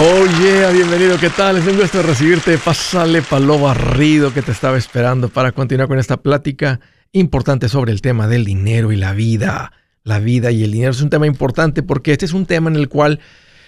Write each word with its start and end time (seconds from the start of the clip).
Oh 0.00 0.26
yeah, 0.40 0.70
bienvenido, 0.70 1.18
¿qué 1.18 1.28
tal? 1.28 1.56
Es 1.56 1.66
un 1.66 1.76
gusto 1.76 2.00
recibirte. 2.02 2.56
Pásale 2.56 3.20
palo 3.20 3.58
barrido 3.58 4.32
que 4.32 4.42
te 4.42 4.52
estaba 4.52 4.78
esperando 4.78 5.28
para 5.28 5.50
continuar 5.50 5.88
con 5.88 5.98
esta 5.98 6.18
plática 6.18 6.78
importante 7.10 7.68
sobre 7.68 7.90
el 7.90 8.00
tema 8.00 8.28
del 8.28 8.44
dinero 8.44 8.92
y 8.92 8.96
la 8.96 9.12
vida. 9.12 9.72
La 10.04 10.20
vida 10.20 10.52
y 10.52 10.62
el 10.62 10.70
dinero 10.70 10.92
es 10.92 11.02
un 11.02 11.10
tema 11.10 11.26
importante 11.26 11.82
porque 11.82 12.12
este 12.12 12.26
es 12.26 12.32
un 12.32 12.46
tema 12.46 12.70
en 12.70 12.76
el 12.76 12.88
cual 12.88 13.18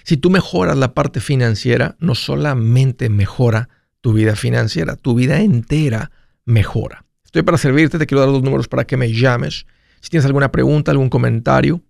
si 0.04 0.18
tú 0.18 0.30
mejoras 0.30 0.76
la 0.76 0.94
parte 0.94 1.18
financiera, 1.18 1.96
no 1.98 2.14
solamente 2.14 3.08
mejora 3.08 3.68
tu 4.00 4.12
vida 4.12 4.36
financiera, 4.36 4.94
tu 4.94 5.16
vida 5.16 5.40
entera 5.40 6.12
mejora. 6.44 7.06
Estoy 7.24 7.42
para 7.42 7.58
servirte, 7.58 7.98
te 7.98 8.06
quiero 8.06 8.20
dar 8.20 8.30
dos 8.30 8.44
números 8.44 8.68
para 8.68 8.84
que 8.84 8.96
me 8.96 9.12
llames. 9.12 9.66
Si 10.00 10.10
tienes 10.10 10.26
alguna 10.26 10.52
pregunta, 10.52 10.92
algún 10.92 11.10
comentario, 11.10 11.82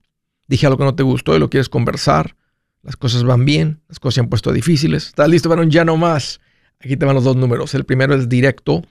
dije 0.48 0.64
algo 0.64 0.78
que 0.78 0.84
no 0.84 0.94
te 0.94 1.02
gustó 1.02 1.36
y 1.36 1.38
lo 1.38 1.50
quieres 1.50 1.68
conversar, 1.68 2.36
las 2.82 2.96
cosas 2.96 3.24
van 3.24 3.44
bien, 3.44 3.80
las 3.88 3.98
cosas 4.00 4.14
se 4.14 4.20
han 4.20 4.28
puesto 4.28 4.52
difíciles. 4.52 5.08
¿Estás 5.08 5.28
listo 5.28 5.48
para 5.48 5.62
un 5.62 5.70
ya 5.70 5.84
no 5.84 5.96
más? 5.96 6.40
Aquí 6.80 6.96
te 6.96 7.04
van 7.04 7.14
los 7.14 7.24
dos 7.24 7.36
números. 7.36 7.74
El 7.74 7.84
primero 7.84 8.14
es 8.14 8.28
directo 8.28 8.82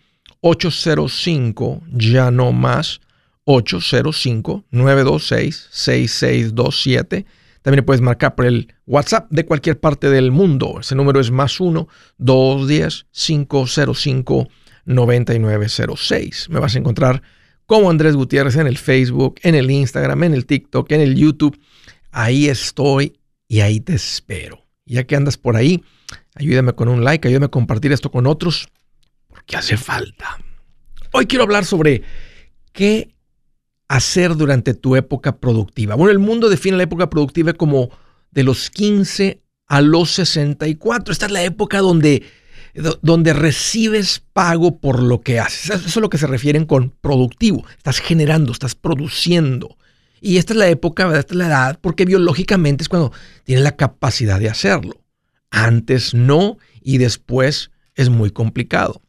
805 0.41 1.81
ya 1.91 2.31
no 2.31 2.51
más 2.51 3.01
805 3.45 4.65
926 4.69 5.67
6627. 5.71 7.25
También 7.61 7.83
puedes 7.83 8.01
marcar 8.01 8.35
por 8.35 8.45
el 8.45 8.73
WhatsApp 8.85 9.29
de 9.31 9.45
cualquier 9.45 9.79
parte 9.79 10.09
del 10.09 10.31
mundo. 10.31 10.77
Ese 10.79 10.95
número 10.95 11.19
es 11.19 11.31
más 11.31 11.59
1 11.59 11.87
210 12.17 13.07
505 13.11 14.47
9906. 14.85 16.49
Me 16.49 16.59
vas 16.59 16.75
a 16.75 16.79
encontrar 16.79 17.21
como 17.65 17.89
Andrés 17.89 18.15
Gutiérrez 18.15 18.55
en 18.55 18.67
el 18.67 18.77
Facebook, 18.77 19.39
en 19.43 19.55
el 19.55 19.69
Instagram, 19.69 20.23
en 20.23 20.33
el 20.33 20.45
TikTok, 20.45 20.91
en 20.91 21.01
el 21.01 21.15
YouTube. 21.15 21.59
Ahí 22.11 22.47
estoy 22.47 23.18
y 23.49 23.59
ahí 23.59 23.81
te 23.81 23.95
espero. 23.95 24.65
Ya 24.85 25.03
que 25.03 25.17
andas 25.17 25.37
por 25.37 25.57
ahí, 25.57 25.83
ayúdame 26.35 26.73
con 26.73 26.87
un 26.87 27.03
like, 27.03 27.27
ayúdame 27.27 27.47
a 27.47 27.51
compartir 27.51 27.91
esto 27.91 28.09
con 28.09 28.25
otros, 28.25 28.69
porque 29.27 29.57
hace 29.57 29.75
falta. 29.75 30.39
Hoy 31.11 31.25
quiero 31.25 31.43
hablar 31.43 31.65
sobre 31.65 32.03
qué 32.71 33.13
hacer 33.87 34.35
durante 34.35 34.73
tu 34.73 34.95
época 34.95 35.37
productiva. 35.37 35.95
Bueno, 35.95 36.11
el 36.11 36.19
mundo 36.19 36.47
define 36.47 36.77
la 36.77 36.83
época 36.83 37.09
productiva 37.09 37.53
como 37.53 37.89
de 38.31 38.43
los 38.43 38.69
15 38.69 39.41
a 39.67 39.81
los 39.81 40.11
64. 40.11 41.11
Esta 41.11 41.25
es 41.25 41.31
la 41.31 41.43
época 41.43 41.79
donde, 41.79 42.23
donde 43.01 43.33
recibes 43.33 44.23
pago 44.31 44.79
por 44.79 45.01
lo 45.01 45.21
que 45.21 45.39
haces. 45.39 45.71
Eso 45.71 45.87
es 45.87 45.95
lo 45.97 46.09
que 46.09 46.19
se 46.19 46.27
refieren 46.27 46.65
con 46.65 46.91
productivo. 47.01 47.65
Estás 47.77 47.99
generando, 47.99 48.51
estás 48.51 48.75
produciendo. 48.75 49.78
Y 50.21 50.37
esta 50.37 50.53
es 50.53 50.59
la 50.59 50.67
época, 50.67 51.05
esta 51.17 51.33
es 51.33 51.37
la 51.37 51.47
edad, 51.47 51.79
porque 51.81 52.05
biológicamente 52.05 52.83
es 52.83 52.89
cuando 52.89 53.11
tienes 53.43 53.63
la 53.63 53.75
capacidad 53.75 54.39
de 54.39 54.49
hacerlo. 54.49 55.01
Antes 55.51 56.13
no 56.13 56.57
y 56.81 56.97
después 56.97 57.71
es 57.95 58.09
muy 58.09 58.31
complicado. 58.31 59.01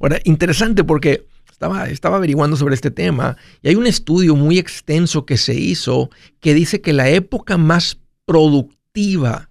Ahora, 0.00 0.20
interesante 0.24 0.84
porque 0.84 1.26
estaba 1.50 2.16
averiguando 2.16 2.56
sobre 2.56 2.74
este 2.74 2.90
tema 2.90 3.36
y 3.62 3.68
hay 3.68 3.76
un 3.76 3.86
estudio 3.86 4.36
muy 4.36 4.58
extenso 4.58 5.24
que 5.24 5.36
se 5.36 5.54
hizo 5.54 6.10
que 6.40 6.54
dice 6.54 6.80
que 6.80 6.92
la 6.92 7.08
época 7.08 7.56
más 7.56 7.98
productiva 8.26 9.50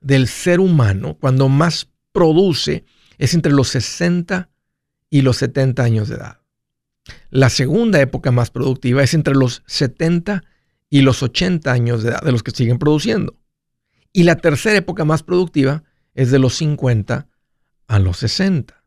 del 0.00 0.28
ser 0.28 0.60
humano, 0.60 1.16
cuando 1.20 1.48
más 1.48 1.88
produce, 2.12 2.84
es 3.18 3.34
entre 3.34 3.52
los 3.52 3.68
60 3.68 4.48
y 5.10 5.22
los 5.22 5.36
70 5.38 5.82
años 5.82 6.08
de 6.08 6.16
edad. 6.16 6.38
La 7.30 7.50
segunda 7.50 8.00
época 8.00 8.30
más 8.30 8.50
productiva 8.50 9.02
es 9.02 9.14
entre 9.14 9.34
los 9.34 9.62
70 9.66 10.44
y 10.88 11.02
los 11.02 11.22
80 11.22 11.70
años 11.70 12.02
de 12.02 12.10
edad, 12.10 12.22
de 12.22 12.32
los 12.32 12.42
que 12.42 12.50
siguen 12.50 12.78
produciendo. 12.78 13.38
Y 14.12 14.22
la 14.22 14.36
tercera 14.36 14.78
época 14.78 15.04
más 15.04 15.22
productiva 15.22 15.84
es 16.14 16.30
de 16.30 16.38
los 16.38 16.56
50 16.56 17.28
a 17.86 17.98
los 17.98 18.18
60. 18.18 18.82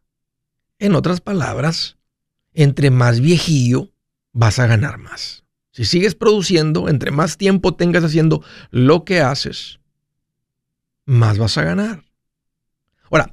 En 0.80 0.96
otras 0.96 1.22
palabras, 1.22 1.98
entre 2.54 2.90
más 2.90 3.20
viejillo 3.20 3.92
vas 4.32 4.60
a 4.60 4.68
ganar 4.68 4.98
más. 4.98 5.44
Si 5.72 5.86
sigues 5.86 6.16
produciendo, 6.16 6.90
entre 6.90 7.12
más 7.12 7.38
tiempo 7.38 7.76
tengas 7.76 8.04
haciendo 8.04 8.44
lo 8.72 9.06
que 9.06 9.22
haces, 9.22 9.80
más 11.06 11.38
vas 11.38 11.58
a 11.58 11.64
ganar. 11.64 12.04
Ahora, 13.12 13.32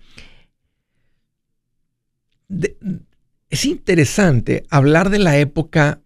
es 3.56 3.64
interesante 3.64 4.66
hablar 4.68 5.08
de 5.08 5.18
la 5.18 5.38
época 5.38 6.02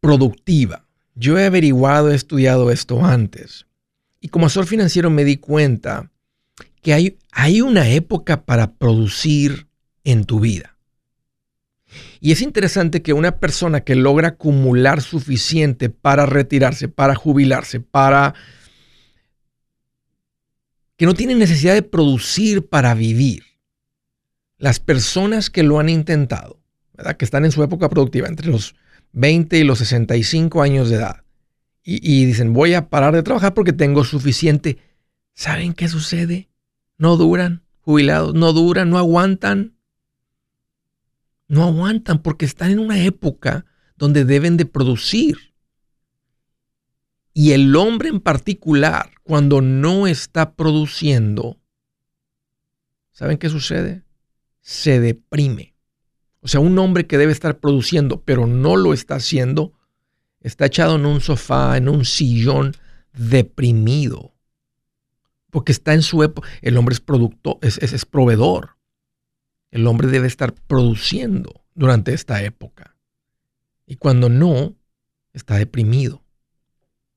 productiva. 0.00 0.84
Yo 1.14 1.38
he 1.38 1.46
averiguado, 1.46 2.10
he 2.10 2.16
estudiado 2.16 2.72
esto 2.72 3.04
antes. 3.04 3.66
Y 4.20 4.30
como 4.30 4.46
asesor 4.46 4.66
financiero 4.66 5.08
me 5.08 5.22
di 5.22 5.36
cuenta 5.36 6.10
que 6.82 6.92
hay, 6.92 7.18
hay 7.30 7.60
una 7.60 7.88
época 7.90 8.44
para 8.44 8.72
producir 8.72 9.68
en 10.02 10.24
tu 10.24 10.40
vida. 10.40 10.76
Y 12.18 12.32
es 12.32 12.42
interesante 12.42 13.00
que 13.00 13.12
una 13.12 13.38
persona 13.38 13.82
que 13.82 13.94
logra 13.94 14.30
acumular 14.30 15.02
suficiente 15.02 15.88
para 15.88 16.26
retirarse, 16.26 16.88
para 16.88 17.14
jubilarse, 17.14 17.78
para... 17.78 18.34
que 20.96 21.06
no 21.06 21.14
tiene 21.14 21.36
necesidad 21.36 21.74
de 21.74 21.82
producir 21.82 22.68
para 22.68 22.92
vivir, 22.94 23.44
las 24.58 24.80
personas 24.80 25.50
que 25.50 25.62
lo 25.62 25.78
han 25.78 25.88
intentado, 25.88 26.60
¿verdad? 26.94 27.16
que 27.16 27.24
están 27.24 27.44
en 27.44 27.52
su 27.52 27.62
época 27.62 27.88
productiva, 27.88 28.28
entre 28.28 28.48
los 28.48 28.74
20 29.12 29.58
y 29.58 29.64
los 29.64 29.78
65 29.78 30.62
años 30.62 30.88
de 30.88 30.96
edad, 30.96 31.22
y, 31.88 32.24
dicen, 32.24 32.52
voy 32.52 32.74
a 32.74 32.88
parar 32.88 33.14
de 33.14 33.22
trabajar 33.22 33.54
porque 33.54 33.72
tengo 33.72 34.02
suficiente, 34.02 34.78
¿saben 35.34 35.72
qué 35.72 35.86
sucede? 35.86 36.48
No 36.98 37.16
duran, 37.16 37.62
jubilados, 37.78 38.34
no 38.34 38.52
duran, 38.52 38.90
no 38.90 38.98
aguantan. 38.98 39.76
No 41.46 41.62
aguantan 41.62 42.22
porque 42.22 42.44
están 42.44 42.72
en 42.72 42.80
una 42.80 43.04
época 43.04 43.66
donde 43.96 44.24
deben 44.24 44.56
de 44.56 44.66
producir. 44.66 45.54
Y 47.32 47.52
el 47.52 47.76
hombre 47.76 48.08
en 48.08 48.18
particular, 48.18 49.12
cuando 49.22 49.60
no 49.60 50.08
está 50.08 50.56
produciendo, 50.56 51.60
¿saben 53.12 53.38
qué 53.38 53.48
sucede? 53.48 54.05
Se 54.66 54.98
deprime. 54.98 55.76
O 56.40 56.48
sea, 56.48 56.58
un 56.58 56.76
hombre 56.80 57.06
que 57.06 57.18
debe 57.18 57.30
estar 57.30 57.60
produciendo, 57.60 58.22
pero 58.22 58.48
no 58.48 58.74
lo 58.74 58.92
está 58.92 59.14
haciendo, 59.14 59.74
está 60.40 60.66
echado 60.66 60.96
en 60.96 61.06
un 61.06 61.20
sofá, 61.20 61.76
en 61.76 61.88
un 61.88 62.04
sillón, 62.04 62.74
deprimido. 63.12 64.34
Porque 65.50 65.70
está 65.70 65.94
en 65.94 66.02
su 66.02 66.24
época. 66.24 66.48
El 66.62 66.76
hombre 66.78 66.94
es 66.94 67.00
producto, 67.00 67.60
es, 67.62 67.78
es, 67.78 68.04
proveedor. 68.04 68.76
El 69.70 69.86
hombre 69.86 70.08
debe 70.08 70.26
estar 70.26 70.52
produciendo 70.52 71.64
durante 71.76 72.12
esta 72.12 72.42
época. 72.42 72.96
Y 73.86 73.94
cuando 73.94 74.28
no, 74.28 74.74
está 75.32 75.54
deprimido. 75.58 76.24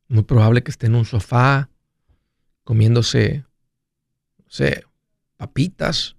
Muy 0.08 0.22
probable 0.22 0.62
que 0.62 0.70
esté 0.70 0.86
en 0.86 0.94
un 0.94 1.06
sofá 1.06 1.72
comiéndose, 2.64 3.44
no 4.38 4.46
sé, 4.50 4.84
papitas, 5.36 6.16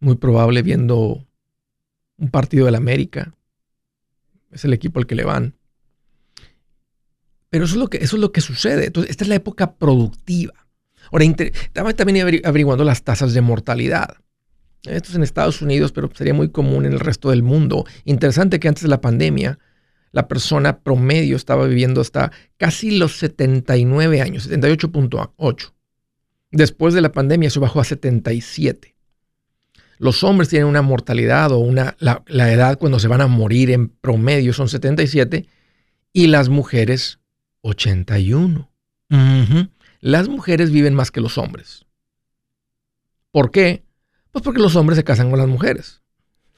muy 0.00 0.16
probable 0.16 0.62
viendo 0.62 1.26
un 2.16 2.30
partido 2.30 2.66
del 2.66 2.74
América. 2.74 3.34
Es 4.50 4.64
el 4.64 4.72
equipo 4.72 4.98
al 4.98 5.06
que 5.06 5.14
le 5.14 5.24
van. 5.24 5.54
Pero 7.50 7.64
eso 7.64 7.74
es 7.74 7.80
lo 7.80 7.88
que, 7.88 7.98
eso 7.98 8.16
es 8.16 8.20
lo 8.20 8.32
que 8.32 8.40
sucede. 8.40 8.86
Entonces, 8.86 9.10
esta 9.10 9.24
es 9.24 9.28
la 9.28 9.36
época 9.36 9.74
productiva. 9.74 10.54
Ahora, 11.12 11.24
estaba 11.24 11.92
también 11.94 12.42
averiguando 12.44 12.84
las 12.84 13.02
tasas 13.02 13.34
de 13.34 13.40
mortalidad. 13.40 14.16
Esto 14.84 15.10
es 15.10 15.14
en 15.14 15.22
Estados 15.22 15.60
Unidos, 15.60 15.92
pero 15.92 16.10
sería 16.14 16.32
muy 16.32 16.50
común 16.50 16.86
en 16.86 16.92
el 16.92 17.00
resto 17.00 17.30
del 17.30 17.42
mundo. 17.42 17.84
Interesante 18.04 18.60
que 18.60 18.68
antes 18.68 18.82
de 18.82 18.88
la 18.88 19.00
pandemia, 19.00 19.58
la 20.12 20.28
persona 20.28 20.80
promedio 20.80 21.36
estaba 21.36 21.66
viviendo 21.66 22.00
hasta 22.00 22.32
casi 22.56 22.92
los 22.92 23.18
79 23.18 24.22
años, 24.22 24.48
78.8. 24.48 25.72
Después 26.52 26.94
de 26.94 27.00
la 27.00 27.12
pandemia, 27.12 27.48
eso 27.48 27.60
bajó 27.60 27.80
a 27.80 27.84
77. 27.84 28.89
Los 30.00 30.24
hombres 30.24 30.48
tienen 30.48 30.66
una 30.66 30.80
mortalidad 30.80 31.52
o 31.52 31.58
una, 31.58 31.94
la, 31.98 32.22
edad 32.50 32.78
cuando 32.78 32.98
se 32.98 33.06
van 33.06 33.20
a 33.20 33.26
morir 33.26 33.70
en 33.70 33.90
promedio 33.90 34.54
son 34.54 34.66
77 34.66 35.46
y 36.14 36.26
las 36.28 36.48
mujeres 36.48 37.20
81. 37.60 38.72
Las 40.00 40.28
mujeres 40.28 40.70
viven 40.70 40.94
más 40.94 41.10
que 41.10 41.20
los 41.20 41.36
hombres. 41.36 41.84
¿Por 43.30 43.50
qué? 43.50 43.84
Pues 44.30 44.42
porque 44.42 44.62
los 44.62 44.74
hombres 44.74 44.96
se 44.96 45.04
casan 45.04 45.28
con 45.28 45.38
las 45.38 45.48
mujeres. 45.48 46.00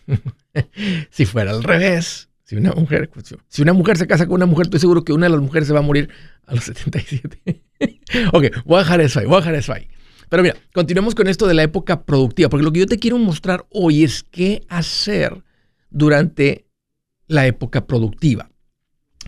si 1.10 1.26
fuera 1.26 1.50
al 1.50 1.64
revés, 1.64 2.28
si 2.44 2.54
una 2.54 2.70
mujer, 2.70 3.10
si 3.48 3.62
una 3.62 3.72
mujer 3.72 3.98
se 3.98 4.06
casa 4.06 4.26
con 4.26 4.36
una 4.36 4.46
mujer, 4.46 4.66
estoy 4.66 4.78
seguro 4.78 5.02
que 5.02 5.12
una 5.12 5.26
de 5.26 5.30
las 5.30 5.40
mujeres 5.40 5.66
se 5.66 5.74
va 5.74 5.80
a 5.80 5.82
morir 5.82 6.10
a 6.46 6.54
los 6.54 6.62
77. 6.62 7.60
ok, 8.32 8.44
voy 8.64 8.76
a 8.76 8.84
dejar 8.84 9.00
eso 9.00 9.18
ahí, 9.18 9.26
voy 9.26 9.34
a 9.34 9.38
dejar 9.38 9.56
eso 9.56 9.72
ahí. 9.72 9.88
Pero 10.32 10.44
mira, 10.44 10.56
continuemos 10.72 11.14
con 11.14 11.28
esto 11.28 11.46
de 11.46 11.52
la 11.52 11.62
época 11.62 12.04
productiva, 12.04 12.48
porque 12.48 12.64
lo 12.64 12.72
que 12.72 12.80
yo 12.80 12.86
te 12.86 12.98
quiero 12.98 13.18
mostrar 13.18 13.66
hoy 13.68 14.02
es 14.02 14.22
qué 14.22 14.64
hacer 14.70 15.44
durante 15.90 16.64
la 17.26 17.46
época 17.46 17.86
productiva. 17.86 18.50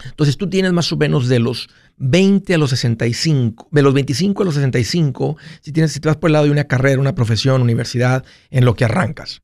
Entonces 0.06 0.39
tú 0.39 0.49
tienes 0.49 0.73
más 0.73 0.91
o 0.93 0.97
menos 0.97 1.29
de 1.29 1.41
los 1.41 1.69
20 1.99 2.55
a 2.55 2.56
los 2.56 2.71
65, 2.71 3.69
de 3.71 3.83
los 3.83 3.93
25 3.93 4.43
a 4.43 4.47
los 4.47 4.55
65, 4.55 5.37
si, 5.61 5.73
tienes, 5.73 5.93
si 5.93 6.01
te 6.01 6.09
vas 6.09 6.17
por 6.17 6.31
el 6.31 6.33
lado 6.33 6.47
de 6.47 6.53
una 6.53 6.65
carrera, 6.65 6.99
una 6.99 7.15
profesión, 7.15 7.61
universidad, 7.61 8.25
en 8.49 8.65
lo 8.65 8.75
que 8.75 8.87
arrancas. 8.87 9.43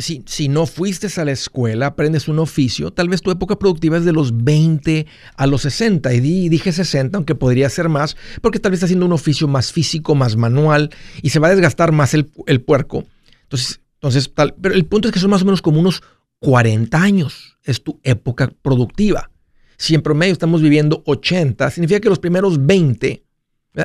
Si, 0.00 0.48
no 0.48 0.66
fuiste 0.66 1.08
a 1.20 1.24
la 1.24 1.32
escuela, 1.32 1.86
aprendes 1.86 2.28
un 2.28 2.38
oficio, 2.38 2.90
tal 2.90 3.08
vez 3.08 3.20
tu 3.20 3.30
época 3.30 3.58
productiva 3.58 3.98
es 3.98 4.04
de 4.04 4.12
los 4.12 4.44
20 4.44 5.06
a 5.36 5.46
los 5.46 5.62
60. 5.62 6.12
Y 6.14 6.48
dije 6.48 6.72
60, 6.72 7.18
aunque 7.18 7.34
podría 7.34 7.68
ser 7.68 7.88
más, 7.88 8.16
porque 8.40 8.58
tal 8.58 8.70
vez 8.70 8.78
estás 8.78 8.88
haciendo 8.88 9.06
un 9.06 9.12
oficio 9.12 9.48
más 9.48 9.72
físico, 9.72 10.14
más 10.14 10.36
manual, 10.36 10.90
y 11.22 11.30
se 11.30 11.38
va 11.38 11.48
a 11.48 11.50
desgastar 11.50 11.92
más 11.92 12.14
el, 12.14 12.30
el 12.46 12.60
puerco. 12.60 13.04
Entonces, 13.42 13.80
entonces 13.94 14.32
tal, 14.32 14.54
pero 14.60 14.74
el 14.74 14.86
punto 14.86 15.08
es 15.08 15.12
que 15.14 15.20
son 15.20 15.30
más 15.30 15.42
o 15.42 15.44
menos 15.44 15.60
como 15.60 15.80
unos 15.80 16.02
40 16.38 16.96
años. 17.00 17.58
Es 17.64 17.82
tu 17.82 18.00
época 18.02 18.50
productiva. 18.62 19.30
Si 19.76 19.94
en 19.94 20.02
promedio 20.02 20.32
estamos 20.32 20.62
viviendo 20.62 21.02
80, 21.06 21.70
significa 21.70 22.00
que 22.00 22.08
los 22.08 22.18
primeros 22.18 22.64
20 22.64 23.24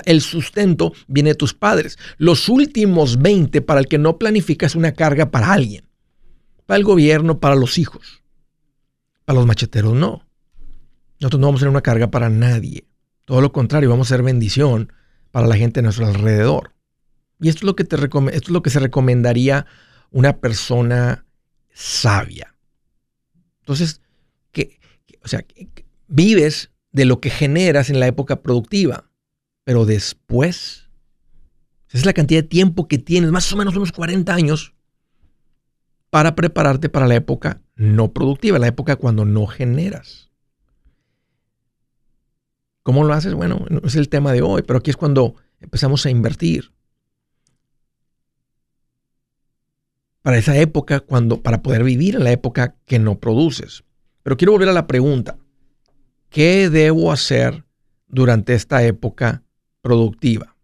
el 0.06 0.22
sustento 0.22 0.94
viene 1.08 1.32
de 1.32 1.36
tus 1.36 1.54
padres. 1.54 1.98
Los 2.18 2.50
últimos 2.50 3.22
20 3.22 3.62
para 3.62 3.80
el 3.80 3.88
que 3.88 3.98
no 3.98 4.18
planifica 4.18 4.66
es 4.66 4.76
una 4.76 4.94
carga 4.94 5.30
para 5.30 5.52
alguien 5.54 5.86
para 6.66 6.78
el 6.78 6.84
gobierno, 6.84 7.40
para 7.40 7.56
los 7.56 7.78
hijos. 7.78 8.24
Para 9.26 9.40
los 9.40 9.48
macheteros 9.48 9.94
no. 9.94 10.26
Nosotros 11.20 11.40
no 11.40 11.48
vamos 11.48 11.62
a 11.62 11.64
ser 11.64 11.70
una 11.70 11.82
carga 11.82 12.12
para 12.12 12.30
nadie. 12.30 12.86
Todo 13.26 13.42
lo 13.42 13.52
contrario, 13.52 13.90
vamos 13.90 14.08
a 14.08 14.16
ser 14.16 14.24
bendición 14.24 14.92
para 15.32 15.48
la 15.48 15.56
gente 15.56 15.80
a 15.80 15.84
nuestro 15.84 16.06
alrededor. 16.06 16.74
Y 17.40 17.50
esto 17.50 17.60
es 17.60 17.64
lo 17.64 17.76
que, 17.76 17.84
te 17.84 17.96
esto 17.96 18.30
es 18.32 18.50
lo 18.50 18.62
que 18.62 18.70
se 18.70 18.80
recomendaría 18.80 19.66
una 20.12 20.38
persona 20.38 21.26
sabia. 21.74 22.56
Entonces, 23.62 24.02
que, 24.52 24.80
o 25.24 25.28
sea, 25.28 25.44
vives 26.08 26.72
de 26.92 27.06
lo 27.06 27.20
que 27.20 27.30
generas 27.30 27.90
en 27.90 28.00
la 28.00 28.08
época 28.08 28.42
productiva, 28.42 29.10
pero 29.64 29.86
después, 29.86 30.88
esa 31.90 31.98
es 31.98 32.06
la 32.06 32.14
cantidad 32.14 32.44
de 32.44 32.48
tiempo 32.48 32.88
que 32.88 33.00
tienes, 33.00 33.32
más 33.32 33.52
o 33.52 33.58
menos 33.58 33.76
unos 33.76 33.92
40 33.92 34.34
años, 34.34 34.75
para 36.16 36.34
prepararte 36.34 36.88
para 36.88 37.08
la 37.08 37.16
época 37.16 37.62
no 37.76 38.14
productiva, 38.14 38.58
la 38.58 38.68
época 38.68 38.96
cuando 38.96 39.26
no 39.26 39.48
generas. 39.48 40.32
¿Cómo 42.84 43.04
lo 43.04 43.14
haces? 43.14 43.34
Bueno, 43.34 43.66
no 43.70 43.82
es 43.84 43.96
el 43.96 44.08
tema 44.08 44.32
de 44.32 44.42
hoy, 44.42 44.62
pero 44.62 44.80
aquí 44.80 44.92
es 44.92 44.96
cuando 44.96 45.36
empezamos 45.60 46.06
a 46.06 46.10
invertir. 46.10 46.72
Para 50.22 50.38
esa 50.38 50.56
época, 50.56 51.02
cuando, 51.02 51.42
para 51.42 51.62
poder 51.62 51.84
vivir 51.84 52.16
en 52.16 52.24
la 52.24 52.32
época 52.32 52.78
que 52.86 52.98
no 52.98 53.20
produces. 53.20 53.84
Pero 54.24 54.38
quiero 54.38 54.54
volver 54.54 54.70
a 54.70 54.72
la 54.72 54.88
pregunta. 54.88 55.38
¿Qué 56.30 56.70
debo 56.70 57.12
hacer 57.12 57.66
durante 58.08 58.54
esta 58.54 58.86
época 58.86 59.44
productiva? 59.82 60.56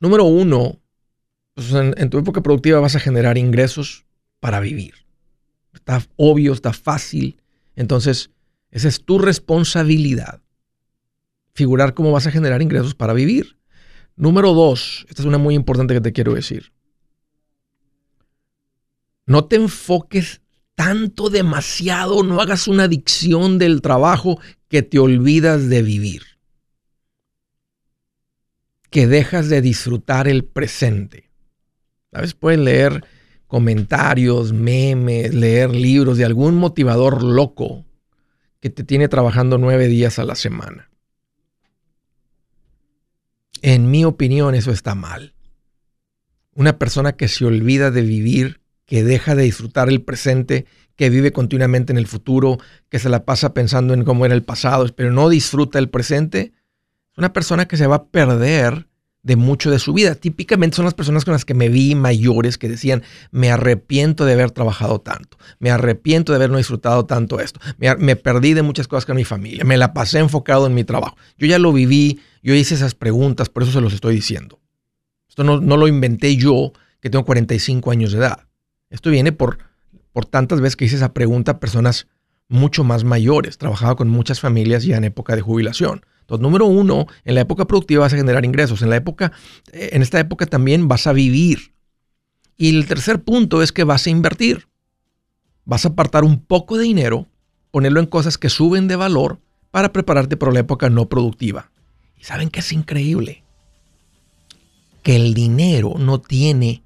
Número 0.00 0.24
uno, 0.24 0.79
pues, 1.54 1.72
en, 1.72 2.10
tu 2.10 2.18
época 2.18 2.42
productiva 2.42 2.80
vas 2.80 2.96
a 2.96 3.00
generar 3.00 3.38
ingresos 3.38 4.04
para 4.40 4.60
vivir. 4.60 4.94
Está 5.74 6.02
obvio, 6.16 6.52
está 6.52 6.72
fácil. 6.72 7.40
Entonces, 7.76 8.30
esa 8.70 8.88
es 8.88 9.04
tu 9.04 9.18
responsabilidad. 9.18 10.42
Figurar 11.54 11.94
cómo 11.94 12.12
vas 12.12 12.26
a 12.26 12.30
generar 12.30 12.62
ingresos 12.62 12.94
para 12.94 13.12
vivir. 13.12 13.56
Número 14.16 14.52
dos, 14.52 15.06
esta 15.08 15.22
es 15.22 15.26
una 15.26 15.38
muy 15.38 15.54
importante 15.54 15.94
que 15.94 16.00
te 16.00 16.12
quiero 16.12 16.34
decir. 16.34 16.72
No 19.26 19.44
te 19.44 19.56
enfoques 19.56 20.40
tanto, 20.74 21.30
demasiado, 21.30 22.22
no 22.22 22.40
hagas 22.40 22.66
una 22.68 22.84
adicción 22.84 23.58
del 23.58 23.80
trabajo 23.80 24.40
que 24.68 24.82
te 24.82 24.98
olvidas 24.98 25.68
de 25.68 25.82
vivir. 25.82 26.22
Que 28.90 29.06
dejas 29.06 29.48
de 29.48 29.60
disfrutar 29.62 30.26
el 30.26 30.44
presente. 30.44 31.29
¿Sabes? 32.12 32.34
Puedes 32.34 32.60
leer 32.60 33.04
comentarios, 33.46 34.52
memes, 34.52 35.34
leer 35.34 35.74
libros 35.74 36.18
de 36.18 36.24
algún 36.24 36.56
motivador 36.56 37.22
loco 37.22 37.84
que 38.60 38.70
te 38.70 38.84
tiene 38.84 39.08
trabajando 39.08 39.58
nueve 39.58 39.88
días 39.88 40.18
a 40.18 40.24
la 40.24 40.34
semana. 40.34 40.90
En 43.62 43.90
mi 43.90 44.04
opinión, 44.04 44.54
eso 44.54 44.70
está 44.70 44.94
mal. 44.94 45.34
Una 46.54 46.78
persona 46.78 47.12
que 47.12 47.28
se 47.28 47.44
olvida 47.44 47.90
de 47.90 48.02
vivir, 48.02 48.60
que 48.86 49.04
deja 49.04 49.34
de 49.34 49.44
disfrutar 49.44 49.88
el 49.88 50.02
presente, 50.02 50.66
que 50.96 51.10
vive 51.10 51.32
continuamente 51.32 51.92
en 51.92 51.98
el 51.98 52.06
futuro, 52.06 52.58
que 52.88 52.98
se 52.98 53.08
la 53.08 53.24
pasa 53.24 53.54
pensando 53.54 53.94
en 53.94 54.04
cómo 54.04 54.26
era 54.26 54.34
el 54.34 54.42
pasado, 54.42 54.86
pero 54.94 55.10
no 55.10 55.28
disfruta 55.28 55.78
el 55.78 55.88
presente, 55.88 56.52
es 57.12 57.18
una 57.18 57.32
persona 57.32 57.66
que 57.66 57.76
se 57.76 57.86
va 57.86 57.96
a 57.96 58.06
perder 58.08 58.89
de 59.22 59.36
mucho 59.36 59.70
de 59.70 59.78
su 59.78 59.92
vida. 59.92 60.14
Típicamente 60.14 60.76
son 60.76 60.84
las 60.84 60.94
personas 60.94 61.24
con 61.24 61.32
las 61.32 61.44
que 61.44 61.54
me 61.54 61.68
vi 61.68 61.94
mayores 61.94 62.58
que 62.58 62.68
decían, 62.68 63.02
me 63.30 63.50
arrepiento 63.50 64.24
de 64.24 64.32
haber 64.32 64.50
trabajado 64.50 65.00
tanto, 65.00 65.38
me 65.58 65.70
arrepiento 65.70 66.32
de 66.32 66.36
haber 66.36 66.50
no 66.50 66.58
disfrutado 66.58 67.04
tanto 67.06 67.40
esto, 67.40 67.60
me, 67.78 68.16
perdí 68.16 68.54
de 68.54 68.62
muchas 68.62 68.88
cosas 68.88 69.06
con 69.06 69.16
mi 69.16 69.24
familia, 69.24 69.64
me 69.64 69.76
la 69.76 69.92
pasé 69.92 70.18
enfocado 70.18 70.66
en 70.66 70.74
mi 70.74 70.84
trabajo. 70.84 71.16
Yo 71.38 71.46
ya 71.46 71.58
lo 71.58 71.72
viví, 71.72 72.20
yo 72.42 72.54
hice 72.54 72.74
esas 72.74 72.94
preguntas, 72.94 73.48
por 73.48 73.62
eso 73.62 73.72
se 73.72 73.80
los 73.80 73.92
estoy 73.92 74.14
diciendo. 74.14 74.60
Esto 75.28 75.44
no, 75.44 75.60
no 75.60 75.76
lo 75.76 75.86
inventé 75.86 76.36
yo, 76.36 76.72
que 77.00 77.10
tengo 77.10 77.24
45 77.24 77.90
años 77.90 78.12
de 78.12 78.18
edad. 78.18 78.46
Esto 78.90 79.10
viene 79.10 79.32
por, 79.32 79.58
por 80.12 80.26
tantas 80.26 80.60
veces 80.60 80.76
que 80.76 80.84
hice 80.84 80.96
esa 80.96 81.12
pregunta 81.12 81.52
a 81.52 81.60
personas 81.60 82.08
mucho 82.48 82.84
más 82.84 83.04
mayores. 83.04 83.56
Trabajaba 83.56 83.96
con 83.96 84.08
muchas 84.08 84.40
familias 84.40 84.84
ya 84.84 84.96
en 84.96 85.04
época 85.04 85.36
de 85.36 85.42
jubilación. 85.42 86.04
Entonces, 86.30 86.42
número 86.44 86.66
uno, 86.66 87.08
en 87.24 87.34
la 87.34 87.40
época 87.40 87.64
productiva 87.64 88.02
vas 88.02 88.12
a 88.12 88.16
generar 88.16 88.44
ingresos. 88.44 88.82
En 88.82 88.90
la 88.90 88.94
época, 88.94 89.32
eh, 89.72 89.90
en 89.94 90.02
esta 90.02 90.20
época 90.20 90.46
también 90.46 90.86
vas 90.86 91.08
a 91.08 91.12
vivir. 91.12 91.74
Y 92.56 92.68
el 92.68 92.86
tercer 92.86 93.24
punto 93.24 93.64
es 93.64 93.72
que 93.72 93.82
vas 93.82 94.06
a 94.06 94.10
invertir. 94.10 94.68
Vas 95.64 95.84
a 95.84 95.88
apartar 95.88 96.22
un 96.22 96.38
poco 96.38 96.76
de 96.76 96.84
dinero, 96.84 97.26
ponerlo 97.72 97.98
en 97.98 98.06
cosas 98.06 98.38
que 98.38 98.48
suben 98.48 98.86
de 98.86 98.94
valor 98.94 99.40
para 99.72 99.92
prepararte 99.92 100.36
para 100.36 100.52
la 100.52 100.60
época 100.60 100.88
no 100.88 101.08
productiva. 101.08 101.72
Y 102.16 102.22
saben 102.22 102.48
que 102.48 102.60
es 102.60 102.70
increíble 102.70 103.42
que 105.02 105.16
el 105.16 105.34
dinero 105.34 105.94
no 105.98 106.20
tiene 106.20 106.84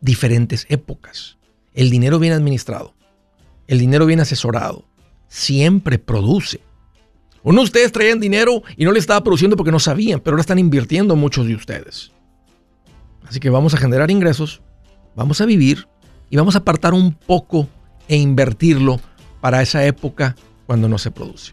diferentes 0.00 0.66
épocas. 0.68 1.36
El 1.74 1.90
dinero 1.90 2.20
bien 2.20 2.32
administrado, 2.32 2.94
el 3.66 3.80
dinero 3.80 4.06
bien 4.06 4.20
asesorado, 4.20 4.84
siempre 5.26 5.98
produce. 5.98 6.60
Uno 7.46 7.60
de 7.60 7.66
ustedes 7.66 7.92
traían 7.92 8.18
dinero 8.18 8.64
y 8.76 8.84
no 8.84 8.90
le 8.90 8.98
estaba 8.98 9.22
produciendo 9.22 9.56
porque 9.56 9.70
no 9.70 9.78
sabían, 9.78 10.18
pero 10.18 10.34
ahora 10.34 10.40
están 10.40 10.58
invirtiendo 10.58 11.14
muchos 11.14 11.46
de 11.46 11.54
ustedes. 11.54 12.10
Así 13.24 13.38
que 13.38 13.50
vamos 13.50 13.72
a 13.72 13.76
generar 13.76 14.10
ingresos, 14.10 14.62
vamos 15.14 15.40
a 15.40 15.46
vivir 15.46 15.86
y 16.28 16.36
vamos 16.36 16.56
a 16.56 16.58
apartar 16.58 16.92
un 16.92 17.14
poco 17.14 17.68
e 18.08 18.16
invertirlo 18.16 18.98
para 19.40 19.62
esa 19.62 19.86
época 19.86 20.34
cuando 20.66 20.88
no 20.88 20.98
se 20.98 21.12
produce. 21.12 21.52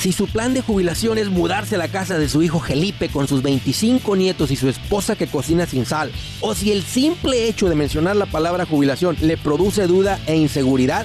Si 0.00 0.12
su 0.12 0.28
plan 0.28 0.54
de 0.54 0.62
jubilación 0.62 1.18
es 1.18 1.28
mudarse 1.28 1.74
a 1.74 1.78
la 1.78 1.88
casa 1.88 2.18
de 2.18 2.30
su 2.30 2.42
hijo 2.42 2.58
Felipe 2.58 3.10
con 3.10 3.28
sus 3.28 3.42
25 3.42 4.16
nietos 4.16 4.50
y 4.50 4.56
su 4.56 4.70
esposa 4.70 5.14
que 5.14 5.26
cocina 5.26 5.66
sin 5.66 5.84
sal, 5.84 6.10
o 6.40 6.54
si 6.54 6.72
el 6.72 6.84
simple 6.84 7.48
hecho 7.48 7.68
de 7.68 7.74
mencionar 7.74 8.16
la 8.16 8.24
palabra 8.24 8.64
jubilación 8.64 9.14
le 9.20 9.36
produce 9.36 9.86
duda 9.86 10.18
e 10.26 10.36
inseguridad, 10.36 11.04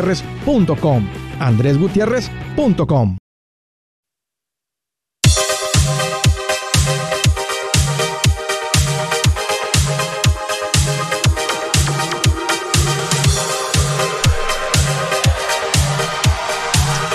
andresgutierrez.com. 0.01 1.07
andresgutierrez.com. 1.39 3.17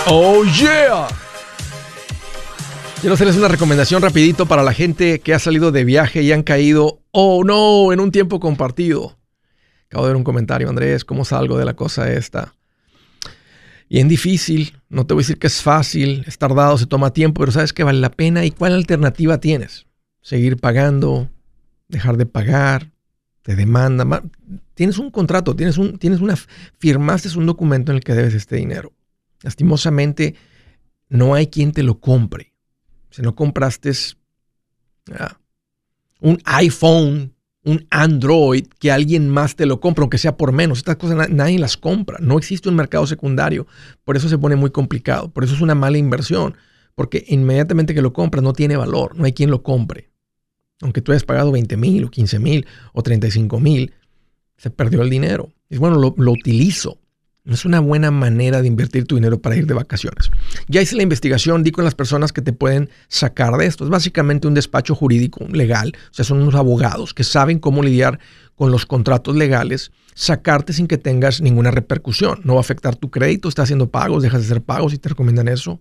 Oh 0.09 0.45
yeah. 0.45 1.09
Quiero 3.01 3.15
hacerles 3.15 3.37
una 3.37 3.49
recomendación 3.49 4.01
rapidito 4.03 4.47
para 4.47 4.63
la 4.63 4.73
gente 4.73 5.19
que 5.21 5.35
ha 5.35 5.39
salido 5.39 5.73
de 5.73 5.85
viaje 5.85 6.23
y 6.23 6.33
han 6.33 6.43
caído, 6.43 7.01
oh 7.11 7.45
no, 7.45 7.93
en 7.93 8.01
un 8.01 8.13
tiempo 8.13 8.39
compartido. 8.41 9.19
Acabo 9.89 10.05
de 10.05 10.11
ver 10.11 10.17
un 10.17 10.25
comentario, 10.25 10.69
Andrés, 10.69 11.05
¿cómo 11.05 11.25
salgo 11.25 11.59
de 11.59 11.65
la 11.65 11.75
cosa 11.75 12.11
esta? 12.13 12.56
Es 13.89 14.09
difícil, 14.09 14.77
no 14.89 15.07
te 15.07 15.15
voy 15.15 15.21
a 15.21 15.25
decir 15.25 15.39
que 15.39 15.47
es 15.47 15.63
fácil, 15.63 16.25
es 16.27 16.39
tardado, 16.39 16.77
se 16.77 16.87
toma 16.87 17.13
tiempo, 17.13 17.41
pero 17.41 17.53
sabes 17.53 17.73
que 17.73 17.85
vale 17.85 18.01
la 18.01 18.11
pena 18.11 18.45
y 18.45 18.51
cuál 18.51 18.75
alternativa 18.75 19.39
tienes. 19.39 19.87
Seguir 20.23 20.57
pagando, 20.57 21.31
dejar 21.89 22.17
de 22.17 22.27
pagar, 22.27 22.91
te 23.43 23.55
demanda, 23.55 24.23
tienes 24.75 24.99
un 24.99 25.11
contrato, 25.11 25.55
tienes, 25.55 25.79
un, 25.79 25.99
tienes 25.99 26.21
una, 26.21 26.35
firmaste 26.79 27.37
un 27.39 27.47
documento 27.47 27.93
en 27.93 27.99
el 27.99 28.05
que 28.05 28.15
debes 28.15 28.35
este 28.35 28.57
dinero. 28.57 28.93
Lastimosamente, 29.43 30.35
no 31.09 31.35
hay 31.35 31.47
quien 31.47 31.71
te 31.71 31.85
lo 31.85 32.01
compre. 32.01 32.55
Si 33.11 33.23
no 33.23 33.37
compraste 33.37 33.93
ah, 35.13 35.39
un 36.21 36.41
iPhone 36.45 37.36
un 37.67 37.85
Android 37.91 38.65
que 38.79 38.93
alguien 38.93 39.29
más 39.29 39.57
te 39.57 39.67
lo 39.67 39.81
compra, 39.81 40.03
aunque 40.03 40.19
sea 40.19 40.37
por 40.37 40.53
menos. 40.53 40.79
Estas 40.79 40.97
cosas 40.97 41.29
nadie 41.29 41.59
las 41.59 41.77
compra. 41.77 42.17
No 42.21 42.39
existe 42.39 42.69
un 42.69 42.77
mercado 42.77 43.09
secundario. 43.09 43.67
Por 44.05 44.17
eso 44.17 44.29
se 44.29 44.39
pone 44.39 44.55
muy 44.55 44.71
complicado. 44.71 45.31
Por 45.31 45.43
eso 45.43 45.55
es 45.55 45.61
una 45.61 45.75
mala 45.75 45.99
inversión. 45.99 46.57
Porque 46.95 47.25
inmediatamente 47.27 47.93
que 47.93 48.03
lo 48.03 48.13
compras 48.13 48.45
no 48.45 48.53
tiene 48.53 48.77
valor. 48.77 49.17
No 49.17 49.25
hay 49.25 49.33
quien 49.33 49.51
lo 49.51 49.65
compre. 49.65 50.11
Aunque 50.81 51.01
tú 51.01 51.11
hayas 51.11 51.25
pagado 51.25 51.51
20 51.51 51.77
mil 51.77 52.05
o 52.05 52.11
15 52.11 52.39
mil 52.39 52.67
o 52.93 53.03
35 53.03 53.59
mil, 53.59 53.93
se 54.57 54.71
perdió 54.71 55.03
el 55.03 55.11
dinero. 55.11 55.53
Y 55.69 55.79
bueno, 55.79 55.97
lo, 55.97 56.15
lo 56.17 56.31
utilizo. 56.31 57.01
No 57.47 57.55
es 57.55 57.65
una 57.65 57.79
buena 57.79 58.11
manera 58.11 58.61
de 58.61 58.67
invertir 58.67 59.07
tu 59.07 59.15
dinero 59.15 59.41
para 59.41 59.55
ir 59.55 59.69
de 59.69 59.75
vacaciones. 59.75 60.33
Ya 60.67 60.83
hice 60.83 60.97
la 60.97 61.05
investigación, 61.05 61.63
di 61.63 61.71
con 61.71 61.85
las 61.85 61.95
personas 61.95 62.33
que 62.33 62.43
te 62.43 62.53
pueden 62.53 62.91
sacar 63.07 63.57
de 63.57 63.67
esto. 63.67 63.85
Es 63.85 63.91
básicamente 63.91 64.49
un 64.49 64.55
despacho 64.55 64.97
jurídico 64.97 65.47
legal, 65.49 65.93
o 66.11 66.15
sea, 66.15 66.25
son 66.25 66.43
unos 66.43 66.57
abogados 66.57 67.15
que 67.15 67.23
saben 67.23 67.61
cómo 67.61 67.85
lidiar 67.85 68.19
con 68.57 68.73
los 68.73 68.85
contratos 68.85 69.37
legales, 69.37 69.93
sacarte 70.15 70.73
sin 70.73 70.89
que 70.89 70.99
tengas 70.99 71.41
ninguna 71.41 71.71
repercusión. 71.71 72.41
No 72.43 72.55
va 72.55 72.61
a 72.61 72.63
afectar 72.63 72.97
tu 72.97 73.13
crédito, 73.13 73.49
estás 73.49 73.65
haciendo 73.65 73.91
pagos, 73.91 74.25
dejas 74.25 74.41
de 74.41 74.47
hacer 74.47 74.63
pagos 74.63 74.93
y 74.93 74.99
te 74.99 75.11
recomiendan 75.11 75.47
eso. 75.47 75.81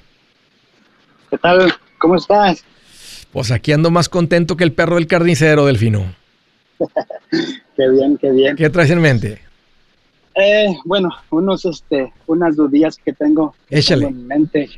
¿Qué 1.31 1.37
tal? 1.37 1.71
¿Cómo 1.99 2.17
estás? 2.17 2.65
Pues 3.33 3.51
aquí 3.51 3.73
ando 3.73 3.91
más 3.91 4.09
contento 4.09 4.57
que 4.57 4.65
el 4.65 4.73
perro 4.73 4.95
del 4.95 5.07
carnicero, 5.07 5.67
Delfino. 5.67 6.15
qué 7.77 7.89
bien, 7.91 8.17
qué 8.17 8.31
bien. 8.31 8.57
¿Qué 8.57 8.71
traes 8.71 8.91
en 8.91 9.03
mente? 9.03 9.43
Eh, 10.37 10.69
bueno, 10.87 11.11
unos, 11.31 11.67
este, 11.67 12.15
unas 12.29 12.57
dudillas 12.57 12.97
que 12.97 13.13
tengo, 13.13 13.55
Échale. 13.69 14.07
en 14.07 14.27
mente. 14.27 14.71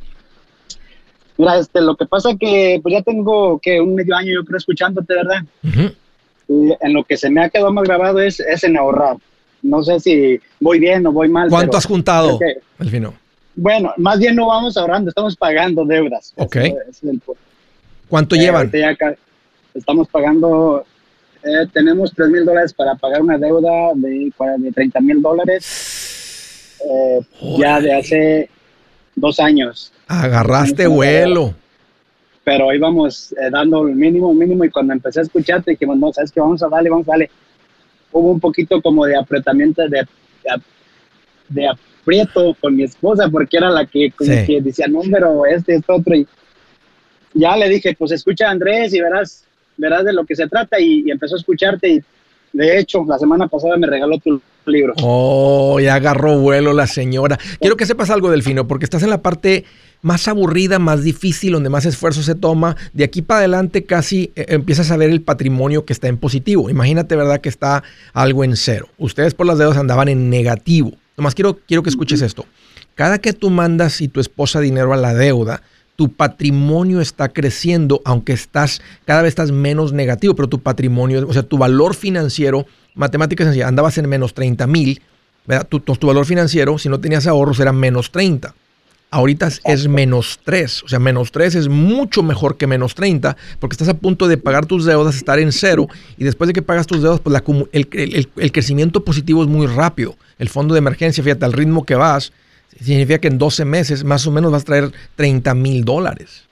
Mira, 1.41 1.57
este, 1.57 1.81
lo 1.81 1.97
que 1.97 2.05
pasa 2.05 2.37
que 2.39 2.79
pues 2.83 2.93
ya 2.93 3.01
tengo 3.01 3.59
que 3.61 3.81
un 3.81 3.95
medio 3.95 4.15
año 4.15 4.35
yo 4.35 4.45
creo 4.45 4.59
escuchándote, 4.59 5.15
¿verdad? 5.15 5.43
y 6.47 6.71
en 6.79 6.93
lo 6.93 7.03
que 7.03 7.17
se 7.17 7.31
me 7.31 7.43
ha 7.43 7.49
quedado 7.49 7.73
más 7.73 7.85
grabado 7.85 8.21
es, 8.21 8.41
es 8.41 8.63
en 8.65 8.77
ahorrar. 8.77 9.17
No 9.63 9.83
sé 9.83 10.01
si 10.01 10.39
voy 10.61 10.79
bien 10.79 11.07
o 11.07 11.13
voy 11.13 11.31
mal. 11.31 11.49
¿Cuánto 11.49 11.79
has 11.79 11.87
juntado, 11.87 12.39
Delfino? 12.79 13.15
Bueno, 13.57 13.95
más 13.97 14.19
bien 14.19 14.37
no 14.37 14.49
vamos 14.49 14.77
ahorrando, 14.77 15.09
estamos 15.09 15.35
pagando 15.35 15.87
deudas. 15.87 16.35
Ok. 16.37 16.59
¿Cuánto 18.07 18.35
eh, 18.35 18.39
llevan? 18.39 18.71
estamos 19.73 20.09
pagando, 20.09 20.85
eh, 21.43 21.67
tenemos 21.73 22.13
3 22.15 22.29
mil 22.29 22.45
dólares 22.45 22.75
para 22.75 22.97
pagar 22.97 23.23
una 23.23 23.39
deuda 23.39 23.93
de, 23.95 24.31
de 24.59 24.73
30 24.73 25.01
mil 25.01 25.23
dólares. 25.23 26.77
Eh, 26.87 27.21
ya 27.57 27.81
de 27.81 27.95
hace 27.95 28.51
dos 29.21 29.41
años. 29.41 29.93
Agarraste 30.07 30.87
vuelo. 30.87 31.55
Pero 32.45 32.73
íbamos 32.73 33.33
eh, 33.33 33.51
dando 33.51 33.87
el 33.87 33.95
mínimo, 33.95 34.33
mínimo, 34.33 34.65
y 34.65 34.71
cuando 34.71 34.93
empecé 34.93 35.21
a 35.21 35.23
escucharte 35.23 35.73
dijimos, 35.73 35.99
no, 35.99 36.13
sabes 36.13 36.33
que 36.33 36.41
vamos 36.41 36.63
a 36.63 36.69
darle, 36.69 36.91
vamos 36.91 37.07
a 37.09 37.13
darle. 37.13 37.31
Hubo 38.13 38.33
un 38.33 38.41
poquito 38.41 38.81
como 38.83 39.05
de 39.07 39.17
apretamiento, 39.17 39.87
de, 39.89 40.07
de, 41.49 41.69
aprieto 41.69 42.57
con 42.61 42.75
mi 42.75 42.85
esposa, 42.85 43.29
porque 43.31 43.59
era 43.59 43.71
la 43.71 43.87
que, 43.87 44.13
que 44.19 44.61
decía, 44.61 44.87
no, 44.89 45.01
pero 45.11 45.47
este, 45.47 45.77
este 45.77 45.93
otro. 45.93 46.17
Y 46.17 46.27
ya 47.35 47.57
le 47.57 47.69
dije, 47.69 47.95
pues 47.97 48.11
escucha 48.11 48.49
a 48.49 48.51
Andrés 48.51 48.93
y 48.95 49.01
verás, 49.01 49.45
verás 49.77 50.05
de 50.05 50.13
lo 50.13 50.25
que 50.25 50.35
se 50.35 50.49
trata. 50.49 50.81
Y, 50.81 51.05
y 51.07 51.11
empezó 51.11 51.37
a 51.37 51.39
escucharte. 51.39 51.89
Y 51.89 52.05
de 52.53 52.79
hecho, 52.79 53.05
la 53.07 53.19
semana 53.19 53.49
pasada 53.49 53.77
me 53.77 53.87
regaló 53.87 54.19
tu 54.19 54.41
libro. 54.67 54.95
Oh, 55.03 55.79
ya 55.81 55.95
agarró 55.95 56.39
vuelo 56.39 56.73
la 56.73 56.87
señora. 56.87 57.39
Quiero 57.61 57.77
que 57.77 57.87
sepas 57.87 58.11
algo, 58.11 58.31
Delfino, 58.31 58.67
porque 58.67 58.85
estás 58.85 59.03
en 59.03 59.11
la 59.11 59.23
parte 59.23 59.65
más 60.03 60.29
aburrida, 60.29 60.79
más 60.79 61.03
difícil, 61.03 61.53
donde 61.53 61.69
más 61.69 61.87
esfuerzo 61.87 62.23
se 62.23 62.35
toma. 62.35 62.77
De 62.93 63.05
aquí 63.05 63.23
para 63.23 63.41
adelante 63.41 63.85
casi 63.85 64.33
eh, 64.35 64.47
empiezas 64.49 64.91
a 64.91 64.97
ver 64.97 65.11
el 65.11 65.23
patrimonio 65.23 65.85
que 65.85 65.93
está 65.93 66.09
en 66.09 66.17
positivo. 66.17 66.71
Imagínate, 66.71 67.17
¿verdad? 67.17 67.41
Que 67.41 67.49
está 67.49 67.83
algo 68.13 68.45
en 68.45 68.57
cero. 68.57 68.89
Ustedes 68.99 69.35
por 69.35 69.47
las 69.47 69.59
deudas 69.59 69.77
andaban 69.77 70.09
en 70.09 70.31
negativo. 70.31 70.93
Nomás 71.17 71.35
quiero, 71.35 71.59
quiero 71.67 71.83
que 71.83 71.91
escuches 71.91 72.23
esto. 72.23 72.47
Cada 72.95 73.19
que 73.19 73.33
tú 73.33 73.51
mandas 73.51 74.01
y 74.01 74.09
tu 74.09 74.21
esposa 74.21 74.61
dinero 74.61 74.93
a 74.93 74.97
la 74.97 75.15
deuda, 75.15 75.63
tu 76.01 76.09
patrimonio 76.09 77.03
está 77.03 77.29
creciendo, 77.29 78.01
aunque 78.07 78.33
estás, 78.33 78.81
cada 79.05 79.21
vez 79.21 79.33
estás 79.33 79.53
menos 79.53 79.93
negativo, 79.93 80.35
pero 80.35 80.49
tu 80.49 80.59
patrimonio, 80.59 81.27
o 81.29 81.33
sea, 81.35 81.43
tu 81.43 81.59
valor 81.59 81.95
financiero, 81.95 82.65
matemáticas 82.95 83.49
sencilla, 83.49 83.69
andabas 83.69 83.99
en 83.99 84.09
menos 84.09 84.33
30 84.33 84.67
mil, 84.67 85.03
tu, 85.69 85.81
tu, 85.81 86.07
valor 86.07 86.25
financiero, 86.25 86.79
si 86.79 86.89
no 86.89 87.01
tenías 87.01 87.27
ahorros, 87.27 87.61
era 87.61 87.75
menos 87.75 88.13
30. 88.13 88.55
Ahorita 89.11 89.51
es 89.67 89.89
menos 89.89 90.41
3, 90.43 90.85
o 90.85 90.89
sea, 90.89 90.99
menos 90.99 91.33
3 91.33 91.55
es 91.57 91.69
mucho 91.69 92.23
mejor 92.23 92.57
que 92.57 92.67
menos 92.67 92.95
30, 92.95 93.37
porque 93.59 93.75
estás 93.75 93.91
a 93.91 93.99
punto 93.99 94.27
de 94.27 94.39
pagar 94.39 94.65
tus 94.65 94.87
deudas, 94.87 95.17
estar 95.17 95.39
en 95.39 95.53
cero, 95.53 95.87
y 96.17 96.25
después 96.25 96.49
de 96.49 96.55
que 96.55 96.63
pagas 96.63 96.87
tus 96.87 97.03
deudas, 97.03 97.21
pues 97.21 97.43
el, 97.73 98.27
el, 98.37 98.53
crecimiento 98.53 99.05
positivo 99.05 99.43
es 99.43 99.51
muy 99.51 99.67
rápido. 99.67 100.17
El 100.39 100.49
fondo 100.49 100.73
de 100.73 100.79
emergencia, 100.79 101.23
fíjate, 101.23 101.45
al 101.45 101.53
ritmo 101.53 101.85
que 101.85 101.95
vas, 101.95 102.33
significa 102.79 103.19
que 103.19 103.29
en 103.29 103.39
12 103.39 103.65
meses 103.65 104.05
más 104.05 104.27
o 104.27 104.31
menos 104.31 104.53
vas 104.53 104.63
a 104.63 104.67
traer 104.67 104.93
30 105.17 105.55
mil 105.55 105.85
dólares. 105.85 106.49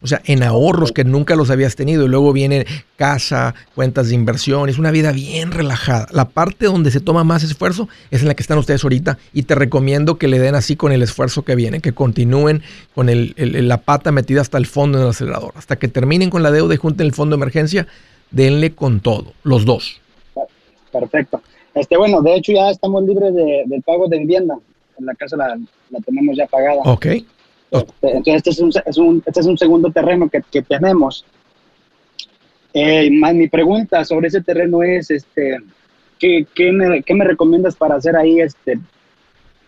O 0.00 0.06
sea, 0.06 0.22
en 0.26 0.44
ahorros 0.44 0.92
que 0.92 1.02
nunca 1.02 1.34
los 1.34 1.50
habías 1.50 1.74
tenido. 1.74 2.04
Y 2.04 2.08
luego 2.08 2.32
viene 2.32 2.66
casa, 2.96 3.54
cuentas 3.74 4.08
de 4.08 4.14
inversión. 4.14 4.68
Es 4.68 4.78
una 4.78 4.92
vida 4.92 5.10
bien 5.10 5.50
relajada. 5.50 6.06
La 6.12 6.26
parte 6.26 6.66
donde 6.66 6.92
se 6.92 7.00
toma 7.00 7.24
más 7.24 7.42
esfuerzo 7.42 7.88
es 8.12 8.22
en 8.22 8.28
la 8.28 8.34
que 8.34 8.42
están 8.42 8.58
ustedes 8.58 8.84
ahorita. 8.84 9.18
Y 9.32 9.42
te 9.42 9.56
recomiendo 9.56 10.16
que 10.16 10.28
le 10.28 10.38
den 10.38 10.54
así 10.54 10.76
con 10.76 10.92
el 10.92 11.02
esfuerzo 11.02 11.42
que 11.42 11.56
viene, 11.56 11.80
que 11.80 11.92
continúen 11.92 12.62
con 12.94 13.08
el, 13.08 13.34
la 13.36 13.78
pata 13.78 14.12
metida 14.12 14.40
hasta 14.40 14.58
el 14.58 14.66
fondo 14.66 14.98
del 14.98 15.08
acelerador. 15.08 15.52
Hasta 15.56 15.76
que 15.76 15.88
terminen 15.88 16.30
con 16.30 16.44
la 16.44 16.52
deuda 16.52 16.74
y 16.74 16.76
junten 16.76 17.06
el 17.06 17.12
fondo 17.12 17.36
de 17.36 17.42
emergencia, 17.42 17.88
denle 18.30 18.74
con 18.74 19.00
todo, 19.00 19.32
los 19.42 19.64
dos. 19.64 20.00
Perfecto. 20.92 21.42
Este, 21.74 21.96
bueno, 21.96 22.22
de 22.22 22.36
hecho 22.36 22.52
ya 22.52 22.70
estamos 22.70 23.04
libres 23.04 23.34
de, 23.34 23.64
del 23.66 23.82
pago 23.82 24.06
de 24.08 24.18
vivienda. 24.18 24.58
En 24.98 25.06
la 25.06 25.14
casa 25.14 25.36
la, 25.36 25.58
la 25.90 26.00
tenemos 26.00 26.36
ya 26.36 26.46
pagada. 26.46 26.80
Ok. 26.84 27.06
Este, 27.70 28.16
entonces, 28.16 28.34
este 28.36 28.50
es 28.50 28.60
un, 28.60 28.72
es 28.86 28.98
un, 28.98 29.22
este 29.24 29.40
es 29.40 29.46
un 29.46 29.58
segundo 29.58 29.90
terreno 29.90 30.28
que, 30.28 30.40
que 30.50 30.62
tenemos. 30.62 31.24
Eh, 32.72 33.10
mi 33.10 33.48
pregunta 33.48 34.04
sobre 34.04 34.28
ese 34.28 34.40
terreno 34.40 34.82
es, 34.82 35.10
este, 35.10 35.58
¿qué, 36.18 36.46
qué, 36.54 36.72
me, 36.72 37.02
¿qué, 37.02 37.14
me, 37.14 37.24
recomiendas 37.24 37.76
para 37.76 37.96
hacer 37.96 38.16
ahí? 38.16 38.40
Este, 38.40 38.78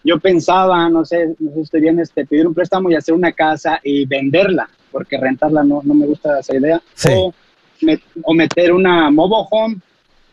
yo 0.05 0.19
pensaba, 0.19 0.89
no 0.89 1.05
sé, 1.05 1.35
no 1.39 1.51
sé 1.51 1.57
si 1.57 1.61
estoy 1.63 1.81
bien, 1.81 1.99
este, 2.01 2.27
pedir 2.27 2.47
un 2.47 2.55
préstamo 2.55 2.91
y 2.91 2.95
hacer 2.95 3.15
una 3.15 3.33
casa 3.33 3.81
y 3.83 4.07
venderla, 4.07 4.69
porque 4.91 5.19
rentarla 5.19 5.63
no, 5.63 5.81
no 5.85 5.95
me 5.95 6.07
gusta 6.07 6.41
esa 6.41 6.57
idea. 6.57 6.81
O, 7.11 7.33
o 8.23 8.35
meter 8.35 8.73
una 8.73 9.11
mobile 9.11 9.47
home 9.51 9.77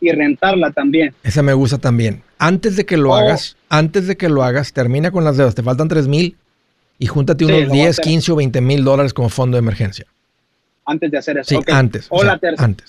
y 0.00 0.10
rentarla 0.10 0.70
también. 0.70 1.14
Esa 1.22 1.42
me 1.42 1.52
gusta 1.52 1.78
también. 1.78 2.22
Antes 2.38 2.76
de 2.76 2.86
que 2.86 2.96
lo 2.96 3.14
hagas, 3.14 3.56
antes 3.68 4.06
de 4.06 4.16
que 4.16 4.28
lo 4.28 4.42
hagas, 4.42 4.72
termina 4.72 5.10
con 5.10 5.24
las 5.24 5.36
deudas. 5.36 5.54
Te 5.54 5.62
faltan 5.62 5.88
3 5.88 6.08
mil 6.08 6.36
y 6.98 7.06
júntate 7.06 7.44
unos 7.44 7.70
10, 7.70 8.00
15 8.00 8.32
o 8.32 8.36
20 8.36 8.60
mil 8.60 8.84
dólares 8.84 9.14
como 9.14 9.28
fondo 9.28 9.56
de 9.56 9.60
emergencia. 9.60 10.06
Antes 10.84 11.10
de 11.10 11.18
hacer 11.18 11.38
eso. 11.38 11.48
Sí, 11.48 11.72
antes. 11.72 12.06
O, 12.10 12.22
la 12.24 12.40
antes. 12.58 12.86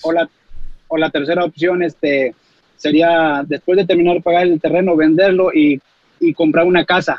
O, 0.88 0.96
la, 0.96 1.10
tercera 1.10 1.44
opción 1.44 1.82
este, 1.82 2.34
sería, 2.76 3.44
después 3.46 3.76
de 3.76 3.86
terminar 3.86 4.14
de 4.14 4.22
pagar 4.22 4.46
el 4.46 4.60
terreno, 4.60 4.96
venderlo 4.96 5.52
y, 5.52 5.80
comprar 6.34 6.66
una 6.66 6.84
casa 6.84 7.18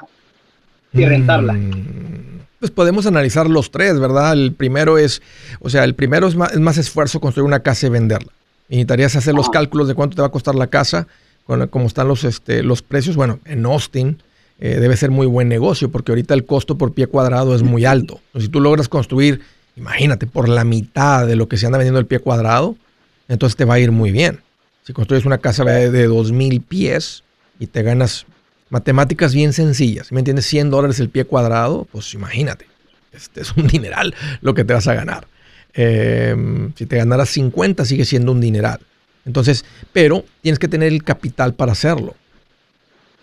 y 0.94 1.06
rentarla. 1.06 1.54
Mm, 1.54 2.42
pues 2.60 2.72
podemos 2.72 3.08
analizar 3.08 3.50
los 3.50 3.72
tres, 3.72 4.00
¿verdad? 4.00 4.34
El 4.34 4.54
primero 4.54 4.98
es, 4.98 5.22
o 5.60 5.70
sea, 5.70 5.84
el 5.84 5.96
primero 5.96 6.28
es 6.28 6.36
más, 6.36 6.54
es 6.54 6.60
más 6.60 6.78
esfuerzo 6.78 7.20
construir 7.20 7.48
una 7.48 7.62
casa 7.62 7.88
y 7.88 7.90
venderla. 7.90 8.32
Y 8.72 8.76
necesitarías 8.76 9.18
hacer 9.18 9.36
los 9.36 9.50
cálculos 9.50 9.90
de 9.90 9.96
cuánto 9.96 10.16
te 10.16 10.22
va 10.22 10.30
a 10.30 10.32
costar 10.32 10.56
la 10.56 10.68
casa, 10.68 11.06
con, 11.46 11.68
cómo 11.68 11.88
están 11.88 12.08
los, 12.08 12.24
este, 12.24 12.64
los 12.64 12.82
precios. 12.82 13.18
Bueno, 13.18 13.40
en 13.44 13.66
Austin, 13.66 14.24
eh, 14.62 14.80
debe 14.80 14.96
ser 14.96 15.12
muy 15.12 15.28
buen 15.28 15.50
negocio 15.50 15.92
porque 15.92 16.14
ahorita 16.14 16.34
el 16.34 16.46
costo 16.46 16.78
por 16.78 16.94
pie 16.94 17.08
cuadrado 17.08 17.54
es 17.54 17.64
muy 17.64 17.84
alto. 17.84 18.22
si 18.40 18.48
tú 18.48 18.62
logras 18.62 18.88
construir, 18.88 19.42
imagínate, 19.76 20.26
por 20.26 20.48
la 20.48 20.64
mitad 20.64 21.28
de 21.28 21.36
lo 21.36 21.50
que 21.50 21.58
se 21.58 21.66
anda 21.66 21.80
vendiendo 21.80 22.00
el 22.00 22.06
pie 22.06 22.20
cuadrado, 22.20 22.78
entonces 23.28 23.58
te 23.58 23.66
va 23.66 23.74
a 23.74 23.80
ir 23.80 23.92
muy 23.92 24.12
bien. 24.12 24.40
Si 24.84 24.94
construyes 24.94 25.26
una 25.26 25.40
casa 25.40 25.66
de, 25.66 25.92
de 25.92 26.10
2.000 26.10 26.64
pies 26.64 27.24
y 27.60 27.68
te 27.68 27.84
ganas 27.84 28.26
matemáticas 28.70 29.36
bien 29.36 29.52
sencillas, 29.52 30.14
¿me 30.14 30.20
entiendes? 30.20 30.46
100 30.46 30.70
dólares 30.70 31.02
el 31.02 31.10
pie 31.10 31.26
cuadrado, 31.26 31.90
pues 31.92 32.14
imagínate, 32.14 32.68
este 33.12 33.42
es 33.42 33.52
un 33.58 33.68
dineral 33.68 34.16
lo 34.40 34.54
que 34.54 34.64
te 34.64 34.74
vas 34.74 34.88
a 34.88 34.94
ganar. 34.94 35.28
Em, 35.74 36.74
si 36.76 36.86
te 36.86 36.98
ganaras 36.98 37.30
50 37.30 37.86
sigue 37.86 38.06
siendo 38.06 38.32
un 38.32 38.42
dineral. 38.42 38.80
Entonces, 39.26 39.66
pero 39.94 40.26
tienes 40.42 40.60
que 40.60 40.68
tener 40.68 40.90
el 40.90 41.04
capital 41.04 41.54
para 41.54 41.72
hacerlo 41.72 42.16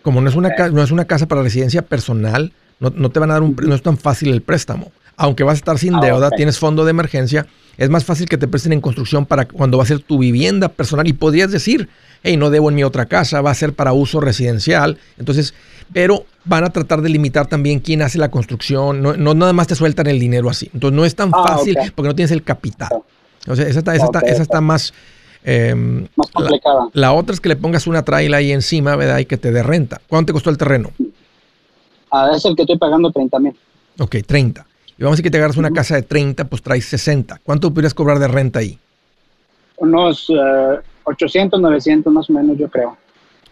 como 0.09 0.23
no 0.23 0.29
es 0.31 0.37
una, 0.37 0.49
no 0.71 0.83
es 0.83 0.91
una 0.91 1.05
casa 1.05 1.27
para 1.27 1.43
residencia 1.43 1.83
personal, 1.83 2.53
no, 2.81 3.11
te 3.11 3.21
van 3.21 3.31
a 3.31 3.35
dar 3.35 3.43
un, 3.43 3.55
no 3.55 3.75
es 3.75 3.83
tan 3.83 3.99
fácil 3.99 4.31
el 4.31 4.41
préstamo. 4.41 4.91
Aunque 5.19 5.45
vas 5.45 5.55
a 5.55 5.57
estar 5.57 5.79
sin 5.79 5.97
ah, 5.97 6.01
deuda, 6.01 6.31
tienes 6.31 6.59
fondo 6.59 6.85
de 6.85 6.91
emergencia, 6.91 7.47
es 7.77 7.91
más 7.91 8.05
fácil 8.05 8.27
que 8.27 8.39
te 8.39 8.49
presten 8.49 8.73
en 8.73 8.81
construcción 8.81 9.27
para 9.27 9.47
cuando 9.47 9.77
va 9.77 9.85
a 9.85 9.87
ser 9.87 10.01
tu 10.01 10.19
vivienda 10.19 10.69
personal 10.69 11.07
y 11.07 11.13
podrías 11.13 11.51
decir, 11.51 11.89
hey, 12.23 12.37
no 12.37 12.49
debo 12.51 12.71
en 12.71 12.77
mi 12.77 12.85
otra 12.85 13.07
casa, 13.07 13.41
va 13.43 13.51
a 13.51 13.55
ser 13.55 13.75
para 13.75 13.93
uso 13.93 14.21
residencial. 14.21 14.97
Entonces, 15.19 15.55
pero 15.93 16.25
van 16.45 16.65
a 16.65 16.71
tratar 16.71 17.03
de 17.03 17.11
limitar 17.11 17.47
también 17.47 17.81
quién 17.81 18.01
hace 18.01 18.19
la 18.19 18.31
construcción, 18.31 19.03
no, 19.03 19.17
no 19.17 19.35
nada 19.35 19.53
más 19.53 19.67
te 19.67 19.75
sueltan 19.75 20.07
el 20.07 20.19
dinero 20.19 20.49
así. 20.49 20.71
Entonces, 20.73 20.97
no 20.97 21.05
es 21.05 21.15
tan 21.15 21.31
ah, 21.35 21.45
fácil 21.47 21.77
porque 21.95 22.09
no 22.09 22.15
tienes 22.15 22.33
el 22.33 22.43
capital. 22.43 22.89
O 23.47 23.55
sea, 23.55 23.67
esa 23.67 23.81
esa 23.81 24.21
esa 24.25 24.43
está 24.43 24.61
más 24.61 24.95
Em, 25.45 26.07
Más 26.17 26.31
complicada. 26.31 26.89
La, 26.93 27.13
otra 27.13 27.33
es 27.33 27.41
que 27.41 27.49
le 27.49 27.57
pongas 27.57 27.87
una 27.87 28.03
traila 28.03 28.39
ahí 28.39 28.53
encima, 28.53 28.97
¿verdad? 28.97 29.19
Y 29.19 29.25
que 29.25 29.37
te 29.37 29.53
dé 29.53 29.63
renta. 29.63 30.01
¿Cuánto 30.07 30.27
te 30.27 30.33
costó 30.35 30.51
el 30.51 30.59
terreno? 30.59 30.91
Ah, 32.11 32.31
es 32.35 32.45
el 32.45 32.57
que 32.57 32.63
estoy 32.63 32.79
pagando 32.79 33.11
30 33.11 33.39
mil. 33.39 33.57
Ok, 33.99 34.17
30. 34.27 34.67
Y 34.99 35.05
vamos 35.05 35.15
a 35.15 35.17
decir 35.17 35.25
que 35.25 35.31
te 35.31 35.39
agarras 35.39 35.57
una 35.57 35.71
casa 35.71 35.95
de 35.95 36.03
30, 36.03 36.45
pues 36.47 36.61
traes 36.61 36.85
60. 36.87 37.41
¿Cuánto 37.45 37.73
podrías 37.73 37.95
cobrar 37.95 38.19
de 38.19 38.27
renta 38.27 38.59
ahí? 38.59 38.79
Unos 39.77 40.29
800, 41.05 41.59
eh, 41.59 41.63
900 41.63 42.13
más 42.13 42.29
o 42.29 42.33
menos, 42.33 42.59
yo 42.59 42.69
creo. 42.69 42.97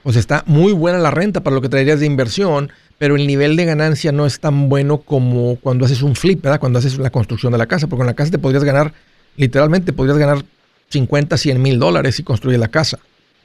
Pues 0.03 0.17
está 0.17 0.43
muy 0.47 0.73
buena 0.73 0.99
la 0.99 1.13
renta 1.13 1.43
para 1.43 1.55
lo 1.55 1.63
que 1.63 1.69
traerías 1.69 2.01
de 2.01 2.07
inversión, 2.07 2.73
pero 2.99 3.15
el 3.15 3.29
nivel 3.29 3.55
de 3.55 3.65
ganancia 3.65 4.11
no 4.11 4.27
es 4.27 4.41
tan 4.41 4.69
bueno 4.69 4.99
como 4.99 5.57
cuando 5.57 5.85
haces 5.85 6.03
un 6.03 6.17
flip, 6.17 6.43
¿verdad? 6.43 6.59
Cuando 6.59 6.81
haces 6.81 6.99
la 6.99 7.11
construcción 7.11 7.53
de 7.53 7.59
la 7.59 7.67
casa, 7.67 7.87
porque 7.87 8.03
en 8.03 8.09
la 8.09 8.15
casa 8.15 8.33
te 8.33 8.39
podrías 8.39 8.65
ganar, 8.65 8.93
literalmente 9.37 9.93
podrías 9.93 10.19
ganar 10.19 10.45
50, 10.89 11.37
100 11.37 11.63
mil 11.63 11.79
dólares 11.79 12.19
y 12.19 12.25
construye 12.25 12.59
la 12.59 12.69
casa. 12.69 12.99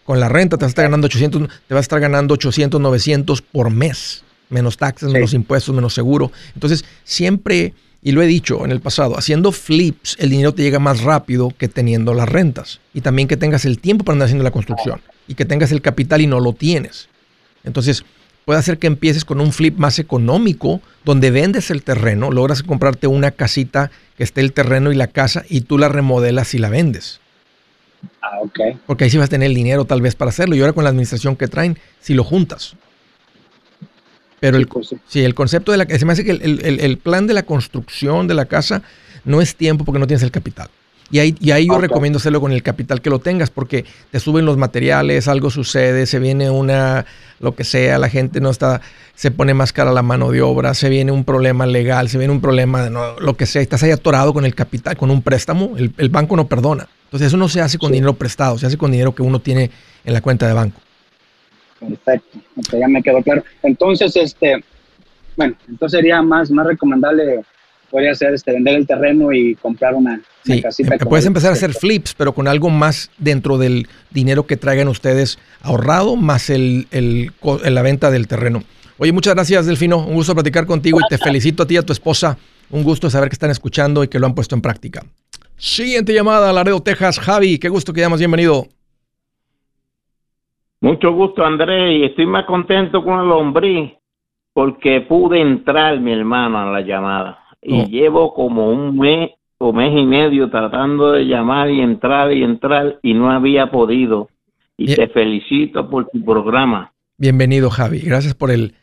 Con 0.05 0.19
la 0.19 0.27
renta 0.27 0.57
te 0.57 0.65
vas 0.65 0.69
a 0.69 0.73
estar 0.73 0.85
ganando 0.85 1.05
800, 1.05 1.47
te 1.67 1.73
vas 1.75 1.81
a 1.81 1.81
estar 1.81 1.99
ganando 1.99 2.33
800, 2.33 2.81
900 2.81 3.41
por 3.43 3.69
mes. 3.69 4.23
Menos 4.49 4.75
taxes, 4.77 5.09
menos 5.09 5.33
impuestos, 5.33 5.73
menos 5.73 5.93
seguro. 5.93 6.31
Entonces, 6.55 6.83
siempre, 7.03 7.73
y 8.03 8.11
lo 8.11 8.21
he 8.21 8.27
dicho 8.27 8.65
en 8.65 8.71
el 8.71 8.81
pasado, 8.81 9.17
haciendo 9.17 9.51
flips, 9.51 10.15
el 10.19 10.31
dinero 10.31 10.53
te 10.53 10.63
llega 10.63 10.79
más 10.79 11.01
rápido 11.01 11.53
que 11.55 11.67
teniendo 11.67 12.13
las 12.13 12.27
rentas. 12.27 12.79
Y 12.93 13.01
también 13.01 13.27
que 13.27 13.37
tengas 13.37 13.65
el 13.65 13.79
tiempo 13.79 14.03
para 14.03 14.15
andar 14.15 14.25
haciendo 14.25 14.43
la 14.43 14.51
construcción. 14.51 15.01
Y 15.27 15.35
que 15.35 15.45
tengas 15.45 15.71
el 15.71 15.81
capital 15.81 16.21
y 16.21 16.27
no 16.27 16.39
lo 16.39 16.53
tienes. 16.53 17.09
Entonces, 17.63 18.03
puede 18.43 18.59
hacer 18.59 18.79
que 18.79 18.87
empieces 18.87 19.23
con 19.23 19.39
un 19.39 19.53
flip 19.53 19.77
más 19.77 19.99
económico, 19.99 20.81
donde 21.05 21.29
vendes 21.29 21.69
el 21.69 21.83
terreno, 21.83 22.31
logras 22.31 22.63
comprarte 22.63 23.05
una 23.05 23.31
casita 23.31 23.91
que 24.17 24.23
esté 24.23 24.41
el 24.41 24.51
terreno 24.51 24.91
y 24.91 24.95
la 24.95 25.07
casa, 25.07 25.43
y 25.47 25.61
tú 25.61 25.77
la 25.77 25.87
remodelas 25.87 26.55
y 26.55 26.57
la 26.57 26.69
vendes. 26.69 27.19
Ah, 28.19 28.39
ok. 28.41 28.59
Porque 28.87 29.03
ahí 29.03 29.09
sí 29.11 29.17
vas 29.17 29.27
a 29.27 29.29
tener 29.29 29.47
el 29.47 29.55
dinero 29.55 29.85
tal 29.85 30.01
vez 30.01 30.15
para 30.15 30.29
hacerlo. 30.29 30.55
Y 30.55 30.61
ahora 30.61 30.73
con 30.73 30.83
la 30.83 30.89
administración 30.89 31.35
que 31.35 31.47
traen, 31.47 31.77
si 31.99 32.15
lo 32.15 32.23
juntas. 32.23 32.75
Pero 34.41 34.57
el, 34.57 34.67
sí, 35.07 35.23
el 35.23 35.35
concepto 35.35 35.71
de 35.71 35.77
la 35.77 35.85
se 35.85 36.03
me 36.03 36.13
hace 36.13 36.23
que 36.25 36.31
el, 36.31 36.97
plan 36.97 37.27
de 37.27 37.35
la 37.35 37.43
construcción 37.43 38.27
de 38.27 38.33
la 38.33 38.45
casa 38.45 38.81
no 39.23 39.39
es 39.39 39.55
tiempo 39.55 39.85
porque 39.85 39.99
no 39.99 40.07
tienes 40.07 40.23
el 40.23 40.31
capital. 40.31 40.67
Y 41.11 41.19
ahí, 41.19 41.35
y 41.39 41.51
ahí 41.51 41.67
yo 41.67 41.77
recomiendo 41.77 42.17
hacerlo 42.17 42.41
con 42.41 42.51
el 42.51 42.63
capital 42.63 43.01
que 43.01 43.11
lo 43.11 43.19
tengas, 43.19 43.51
porque 43.51 43.85
te 44.09 44.19
suben 44.19 44.45
los 44.45 44.57
materiales, 44.57 45.27
algo 45.27 45.51
sucede, 45.51 46.07
se 46.07 46.17
viene 46.17 46.49
una, 46.49 47.05
lo 47.39 47.53
que 47.53 47.63
sea, 47.63 47.99
la 47.99 48.09
gente 48.09 48.41
no 48.41 48.49
está, 48.49 48.81
se 49.13 49.29
pone 49.29 49.53
más 49.53 49.73
cara 49.73 49.91
la 49.91 50.01
mano 50.01 50.31
de 50.31 50.41
obra, 50.41 50.73
se 50.73 50.89
viene 50.89 51.11
un 51.11 51.23
problema 51.23 51.67
legal, 51.67 52.09
se 52.09 52.17
viene 52.17 52.33
un 52.33 52.41
problema, 52.41 52.81
de 52.81 52.89
lo 52.89 53.37
que 53.37 53.45
sea, 53.45 53.61
estás 53.61 53.83
ahí 53.83 53.91
atorado 53.91 54.33
con 54.33 54.43
el 54.43 54.55
capital, 54.55 54.97
con 54.97 55.11
un 55.11 55.21
préstamo, 55.21 55.73
el, 55.77 55.93
el 55.97 56.09
banco 56.09 56.35
no 56.35 56.47
perdona. 56.47 56.87
Entonces 57.03 57.27
eso 57.27 57.37
no 57.37 57.47
se 57.47 57.61
hace 57.61 57.77
con 57.77 57.91
dinero 57.91 58.13
prestado, 58.13 58.57
se 58.57 58.65
hace 58.65 58.77
con 58.77 58.91
dinero 58.91 59.13
que 59.13 59.21
uno 59.21 59.39
tiene 59.39 59.69
en 60.03 60.13
la 60.13 60.21
cuenta 60.21 60.47
de 60.47 60.53
banco. 60.53 60.81
Perfecto, 61.81 62.39
ya 62.77 62.87
me 62.87 63.01
quedó 63.01 63.21
claro. 63.23 63.43
Entonces, 63.63 64.15
este, 64.15 64.63
bueno, 65.35 65.55
entonces 65.67 65.97
sería 65.97 66.21
más, 66.21 66.51
más 66.51 66.67
recomendable, 66.67 67.41
podría 67.89 68.13
ser 68.13 68.35
este, 68.35 68.51
vender 68.51 68.75
el 68.75 68.85
terreno 68.85 69.33
y 69.33 69.55
comprar 69.55 69.95
una, 69.95 70.21
sí, 70.45 70.61
casita. 70.61 70.93
Em, 70.93 70.99
puedes 70.99 71.25
empezar 71.25 71.49
a 71.49 71.53
hacer 71.53 71.73
flips, 71.73 72.13
pero 72.13 72.33
con 72.33 72.47
algo 72.47 72.69
más 72.69 73.09
dentro 73.17 73.57
del 73.57 73.87
dinero 74.11 74.45
que 74.45 74.57
traigan 74.57 74.87
ustedes 74.89 75.39
ahorrado, 75.61 76.15
más 76.15 76.51
el, 76.51 76.87
el, 76.91 77.31
la 77.63 77.81
venta 77.81 78.11
del 78.11 78.27
terreno. 78.27 78.63
Oye, 78.99 79.11
muchas 79.11 79.33
gracias, 79.33 79.65
Delfino. 79.65 80.05
Un 80.05 80.13
gusto 80.13 80.35
platicar 80.35 80.67
contigo 80.67 80.99
y 80.99 81.07
te 81.09 81.17
felicito 81.17 81.63
a 81.63 81.67
ti 81.67 81.73
y 81.73 81.77
a 81.77 81.81
tu 81.81 81.93
esposa. 81.93 82.37
Un 82.69 82.83
gusto 82.83 83.09
saber 83.09 83.29
que 83.29 83.33
están 83.33 83.49
escuchando 83.49 84.03
y 84.03 84.07
que 84.07 84.19
lo 84.19 84.27
han 84.27 84.35
puesto 84.35 84.53
en 84.53 84.61
práctica. 84.61 85.03
Siguiente 85.57 86.13
llamada, 86.13 86.53
Laredo, 86.53 86.81
Texas. 86.81 87.19
Javi, 87.19 87.57
qué 87.57 87.69
gusto 87.69 87.91
que 87.93 88.01
llamas, 88.01 88.19
bienvenido. 88.19 88.67
Mucho 90.81 91.11
gusto, 91.13 91.45
André, 91.45 91.97
y 91.97 92.03
estoy 92.05 92.25
más 92.25 92.45
contento 92.45 93.03
con 93.03 93.19
el 93.23 93.31
hombre 93.31 93.99
porque 94.53 95.01
pude 95.01 95.39
entrar, 95.39 95.99
mi 95.99 96.11
hermano, 96.11 96.59
a 96.59 96.65
la 96.71 96.81
llamada. 96.81 97.37
y 97.63 97.79
Oh. 97.81 97.85
llevo 97.85 98.33
como 98.33 98.71
un 98.71 98.97
mes 98.97 99.29
o 99.59 99.71
mes 99.71 99.93
y 99.95 100.03
medio 100.03 100.49
tratando 100.49 101.11
de 101.11 101.25
llamar 101.25 101.69
y 101.69 101.79
entrar 101.79 102.33
y 102.33 102.41
entrar 102.41 102.97
y 103.03 103.13
no 103.13 103.29
había 103.29 103.69
podido. 103.69 104.29
Y 104.77 104.85
Bien. 104.87 104.95
te 104.97 105.07
felicito 105.09 105.87
por 105.87 106.07
tu 106.09 106.25
programa. 106.25 106.91
Bienvenido, 107.19 107.69
Javi. 107.69 107.99
Gracias 107.99 108.33
por 108.33 108.49
el, 108.49 108.73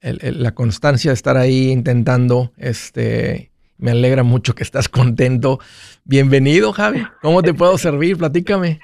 el- 0.00 0.20
el- 0.22 0.40
la 0.44 0.54
constancia 0.54 1.10
de 1.10 1.14
estar 1.16 1.36
ahí 1.36 1.72
intentando. 1.72 2.52
Este, 2.56 3.50
me 3.76 3.90
alegra 3.90 4.22
mucho 4.22 4.54
que 4.54 4.62
estás 4.62 4.88
contento. 4.88 5.58
Bienvenido, 6.04 6.72
Javi. 6.72 7.02
¿Cómo 7.20 7.42
te 7.42 7.54
puedo 7.54 7.76
servir? 7.76 8.16
Platícame. 8.18 8.78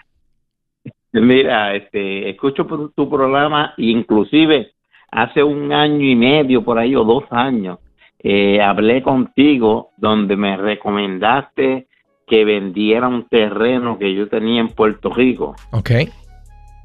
Mira, 1.21 1.75
este, 1.75 2.29
escucho 2.31 2.67
por 2.67 2.93
tu 2.93 3.09
programa, 3.09 3.73
inclusive 3.77 4.73
hace 5.11 5.43
un 5.43 5.73
año 5.73 6.05
y 6.05 6.17
medio 6.17 6.65
por 6.65 6.79
ahí 6.79 6.95
o 6.97 7.05
dos 7.05 7.25
años, 7.31 7.79
eh, 8.19 8.61
hablé 8.61 9.03
contigo 9.03 9.91
donde 9.97 10.37
me 10.37 10.57
recomendaste 10.57 11.87
que 12.27 12.45
vendiera 12.45 13.07
un 13.07 13.29
terreno 13.29 13.99
que 13.99 14.15
yo 14.15 14.29
tenía 14.29 14.61
en 14.61 14.69
Puerto 14.71 15.11
Rico 15.11 15.55
Ok. 15.73 15.91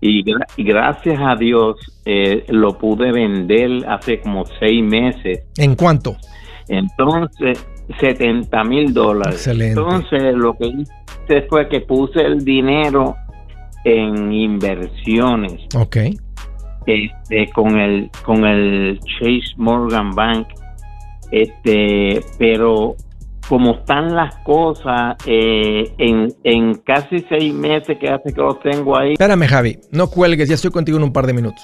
y, 0.02 0.24
gra- 0.24 0.46
y 0.58 0.64
gracias 0.64 1.18
a 1.22 1.36
Dios 1.36 1.78
eh, 2.06 2.46
lo 2.50 2.78
pude 2.78 3.12
vender 3.12 3.86
hace 3.88 4.20
como 4.20 4.46
seis 4.60 4.84
meses. 4.84 5.48
¿En 5.58 5.76
cuánto? 5.76 6.18
Entonces, 6.68 7.66
70 8.00 8.64
mil 8.66 8.94
dólares. 8.94 9.36
Excelente. 9.36 9.80
Entonces, 9.80 10.34
lo 10.36 10.54
que 10.56 10.68
hice 10.68 11.42
fue 11.50 11.68
que 11.68 11.82
puse 11.82 12.22
el 12.22 12.44
dinero 12.46 13.16
en 13.84 14.32
inversiones 14.34 15.54
Ok. 15.76 15.98
este, 16.86 17.50
con 17.54 17.78
el 17.80 18.10
con 18.26 18.46
el 18.46 19.00
Chase 19.02 19.54
Morgan 19.58 20.12
Bank 20.16 20.48
este 21.32 22.22
pero 22.38 22.96
como 23.48 23.72
están 23.72 24.14
las 24.16 24.36
cosas 24.44 25.16
eh, 25.26 25.92
en, 25.98 26.32
en 26.44 26.76
casi 26.76 27.26
seis 27.30 27.54
meses 27.54 27.98
que 28.00 28.08
hace 28.08 28.32
que 28.34 28.42
los 28.42 28.60
tengo 28.60 28.96
ahí 28.98 29.14
Espérame, 29.14 29.48
Javi. 29.48 29.80
No 29.92 30.08
cuelgues. 30.08 30.48
Ya 30.50 30.54
estoy 30.54 30.70
contigo 30.70 31.00
en 31.00 31.04
un 31.06 31.12
par 31.12 31.26
de 31.26 31.34
minutos. 31.34 31.64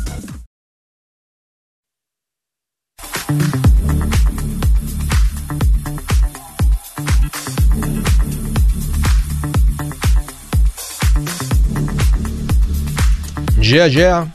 Yeah, 13.71 13.87
yeah. 13.87 14.33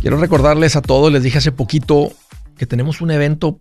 Quiero 0.00 0.16
recordarles 0.16 0.74
a 0.74 0.82
todos, 0.82 1.12
les 1.12 1.22
dije 1.22 1.38
hace 1.38 1.52
poquito 1.52 2.12
que 2.58 2.66
tenemos 2.66 3.00
un 3.00 3.12
evento 3.12 3.60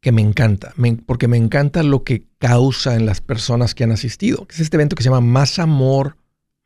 que 0.00 0.10
me 0.10 0.20
encanta, 0.20 0.74
porque 1.06 1.28
me 1.28 1.36
encanta 1.36 1.84
lo 1.84 2.02
que 2.02 2.26
causa 2.38 2.96
en 2.96 3.06
las 3.06 3.20
personas 3.20 3.76
que 3.76 3.84
han 3.84 3.92
asistido, 3.92 4.46
es 4.50 4.58
este 4.58 4.76
evento 4.76 4.96
que 4.96 5.04
se 5.04 5.10
llama 5.10 5.20
Más 5.20 5.60
Amor, 5.60 6.16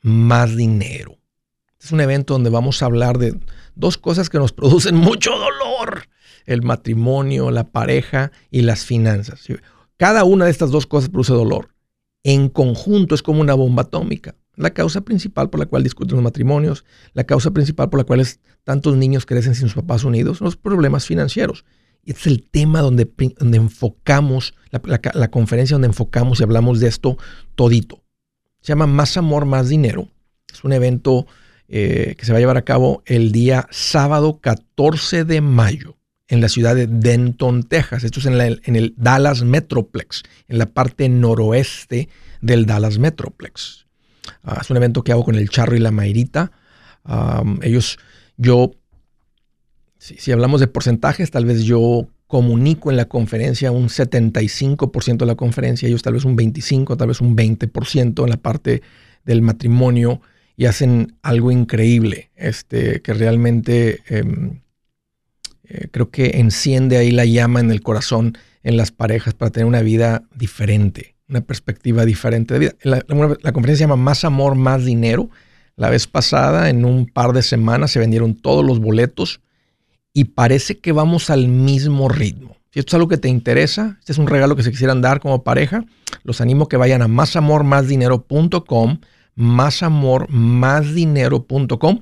Más 0.00 0.56
Dinero. 0.56 1.21
Es 1.82 1.92
un 1.92 2.00
evento 2.00 2.34
donde 2.34 2.50
vamos 2.50 2.82
a 2.82 2.86
hablar 2.86 3.18
de 3.18 3.38
dos 3.74 3.98
cosas 3.98 4.30
que 4.30 4.38
nos 4.38 4.52
producen 4.52 4.94
mucho 4.96 5.30
dolor, 5.32 6.04
el 6.46 6.62
matrimonio, 6.62 7.50
la 7.50 7.64
pareja 7.70 8.30
y 8.50 8.62
las 8.62 8.84
finanzas. 8.84 9.44
Cada 9.96 10.24
una 10.24 10.44
de 10.46 10.50
estas 10.50 10.70
dos 10.70 10.86
cosas 10.86 11.10
produce 11.10 11.32
dolor. 11.32 11.74
En 12.24 12.48
conjunto 12.48 13.14
es 13.14 13.22
como 13.22 13.40
una 13.40 13.54
bomba 13.54 13.82
atómica. 13.82 14.36
La 14.54 14.70
causa 14.70 15.00
principal 15.00 15.48
por 15.50 15.58
la 15.60 15.66
cual 15.66 15.82
discuten 15.82 16.16
los 16.16 16.22
matrimonios, 16.24 16.84
la 17.14 17.24
causa 17.24 17.50
principal 17.52 17.88
por 17.90 17.98
la 18.00 18.04
cual 18.04 18.20
es- 18.20 18.38
tantos 18.64 18.96
niños 18.96 19.24
crecen 19.26 19.54
sin 19.54 19.64
sus 19.68 19.74
papás 19.74 20.04
unidos, 20.04 20.40
los 20.40 20.56
problemas 20.56 21.06
financieros. 21.06 21.64
Y 22.04 22.10
este 22.10 22.20
es 22.20 22.26
el 22.28 22.48
tema 22.48 22.80
donde, 22.80 23.10
donde 23.38 23.56
enfocamos, 23.58 24.54
la, 24.70 24.80
la- 24.84 25.00
la 25.14 25.30
conferencia 25.30 25.74
donde 25.74 25.86
enfocamos 25.88 26.38
y 26.40 26.42
hablamos 26.42 26.80
de 26.80 26.88
esto 26.88 27.16
todito. 27.54 28.02
Se 28.60 28.68
llama 28.68 28.86
Más 28.86 29.16
Amor, 29.16 29.46
Más 29.46 29.68
Dinero. 29.68 30.08
Es 30.52 30.62
un 30.64 30.72
evento 30.72 31.26
eh, 31.74 32.16
que 32.18 32.26
se 32.26 32.32
va 32.32 32.36
a 32.36 32.40
llevar 32.40 32.58
a 32.58 32.66
cabo 32.66 33.02
el 33.06 33.32
día 33.32 33.66
sábado 33.70 34.40
14 34.42 35.24
de 35.24 35.40
mayo 35.40 35.96
en 36.28 36.42
la 36.42 36.50
ciudad 36.50 36.74
de 36.74 36.86
Denton, 36.86 37.62
Texas. 37.62 38.04
Esto 38.04 38.20
es 38.20 38.26
en, 38.26 38.76
el 38.76 38.92
Dallas 38.98 39.42
Metroplex, 39.42 40.22
en 40.48 40.58
la 40.58 40.66
parte 40.66 41.08
noroeste 41.08 42.10
del 42.42 42.66
Dallas 42.66 42.98
Metroplex. 42.98 43.86
Ah, 44.44 44.58
es 44.60 44.68
un 44.68 44.76
evento 44.76 45.02
que 45.02 45.12
hago 45.12 45.24
con 45.24 45.34
el 45.34 45.48
Charro 45.48 45.74
y 45.74 45.78
la 45.78 45.90
Mayrita. 45.90 46.52
Ellos, 47.62 47.98
yo, 48.36 48.72
si, 49.96 50.16
si 50.18 50.30
hablamos 50.30 50.60
de 50.60 50.66
porcentajes, 50.66 51.30
tal 51.30 51.46
vez 51.46 51.62
yo 51.62 52.06
comunico 52.26 52.90
en 52.90 52.98
la 52.98 53.06
conferencia 53.06 53.72
un 53.72 53.88
75% 53.88 55.16
de 55.16 55.26
la 55.26 55.36
conferencia, 55.36 55.88
ellos 55.88 56.02
tal 56.02 56.12
vez 56.12 56.26
un 56.26 56.36
25%, 56.36 56.98
tal 56.98 57.08
vez 57.08 57.22
un 57.22 57.34
20% 57.34 58.24
en 58.24 58.28
la 58.28 58.36
parte 58.36 58.82
del 59.24 59.40
matrimonio 59.40 60.20
y 60.56 60.66
hacen 60.66 61.16
algo 61.22 61.50
increíble, 61.50 62.30
este, 62.36 63.00
que 63.02 63.14
realmente 63.14 64.00
em, 64.08 64.60
eh, 65.64 65.88
creo 65.90 66.10
que 66.10 66.38
enciende 66.38 66.96
ahí 66.98 67.10
la 67.10 67.24
llama 67.24 67.60
en 67.60 67.70
el 67.70 67.82
corazón 67.82 68.36
en 68.62 68.76
las 68.76 68.90
parejas 68.92 69.34
para 69.34 69.50
tener 69.50 69.66
una 69.66 69.82
vida 69.82 70.22
diferente, 70.34 71.16
una 71.28 71.40
perspectiva 71.40 72.04
diferente 72.04 72.54
de 72.54 72.60
vida. 72.60 72.74
La, 72.82 73.02
la- 73.06 73.52
conferencia 73.52 73.76
se 73.86 73.88
llama 73.88 73.96
Más 73.96 74.24
Amor, 74.24 74.54
Más 74.54 74.84
Dinero. 74.84 75.30
La 75.76 75.88
vez 75.90 76.06
pasada, 76.06 76.68
en 76.68 76.84
un 76.84 77.06
par 77.06 77.32
de 77.32 77.42
semanas, 77.42 77.90
se 77.90 77.98
vendieron 77.98 78.34
todos 78.34 78.64
los 78.64 78.78
boletos 78.78 79.40
y 80.12 80.24
parece 80.24 80.78
que 80.78 80.92
vamos 80.92 81.30
al 81.30 81.48
mismo 81.48 82.08
ritmo. 82.10 82.56
Si 82.70 82.78
esto 82.78 82.90
es 82.90 82.94
algo 82.94 83.08
que 83.08 83.16
te 83.18 83.28
interesa, 83.28 83.96
este 83.98 84.12
es 84.12 84.18
un 84.18 84.26
regalo 84.26 84.54
que 84.56 84.62
se 84.62 84.70
quisieran 84.70 85.00
dar 85.00 85.20
como 85.20 85.42
pareja, 85.42 85.84
los 86.24 86.40
animo 86.40 86.64
a 86.64 86.68
que 86.68 86.76
vayan 86.76 87.02
a 87.02 87.08
másamormásdinero.com, 87.08 88.98
másamormásdinero.com. 89.34 92.00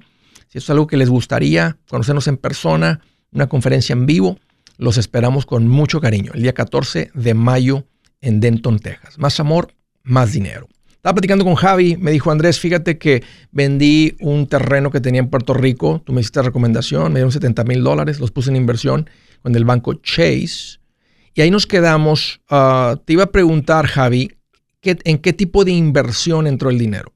Si 0.49 0.59
es 0.59 0.69
algo 0.71 0.87
que 0.87 0.97
les 0.97 1.09
gustaría 1.09 1.77
conocernos 1.89 2.27
en 2.29 2.37
persona, 2.37 3.01
una 3.33 3.49
conferencia 3.49 3.93
en 3.93 4.07
vivo, 4.07 4.39
los 4.79 4.99
esperamos 4.99 5.47
con 5.47 5.69
mucho 5.69 6.01
cariño. 6.01 6.33
El 6.35 6.43
día 6.43 6.55
14 6.55 7.11
de 7.15 7.35
mayo 7.35 7.87
en 8.21 8.41
Denton, 8.41 8.79
Texas. 8.81 9.19
Más 9.19 9.39
amor, 9.41 9.75
más 10.03 10.33
dinero. 10.33 10.69
Estaba 10.91 11.15
platicando 11.15 11.45
con 11.47 11.55
Javi, 11.55 11.97
me 11.97 12.11
dijo 12.11 12.31
Andrés, 12.31 12.61
fíjate 12.61 12.99
que 12.99 13.23
vendí 13.53 14.17
un 14.21 14.47
terreno 14.47 14.91
que 14.91 15.01
tenía 15.01 15.21
en 15.21 15.31
Puerto 15.31 15.55
Rico, 15.55 16.03
tú 16.05 16.13
me 16.13 16.21
hiciste 16.21 16.43
recomendación, 16.43 17.11
me 17.13 17.21
dieron 17.21 17.33
70 17.33 17.65
mil 17.65 17.83
dólares, 17.83 18.21
los 18.21 18.31
puse 18.33 18.51
en 18.51 18.57
inversión 18.57 19.09
con 19.41 19.55
el 19.57 19.65
banco 19.65 19.95
Chase. 19.95 20.79
Y 21.35 21.41
ahí 21.41 21.51
nos 21.51 21.67
quedamos. 21.67 22.43
Ah, 22.51 23.01
te 23.05 23.15
iba 23.15 23.23
a 23.25 23.33
preguntar, 23.33 23.87
Javi, 23.87 24.33
¿qué- 24.83 24.99
¿en 25.05 25.17
qué 25.19 25.33
tipo 25.33 25.65
de 25.65 25.71
inversión 25.73 26.47
entró 26.47 26.69
el 26.69 26.79
dinero? 26.79 27.15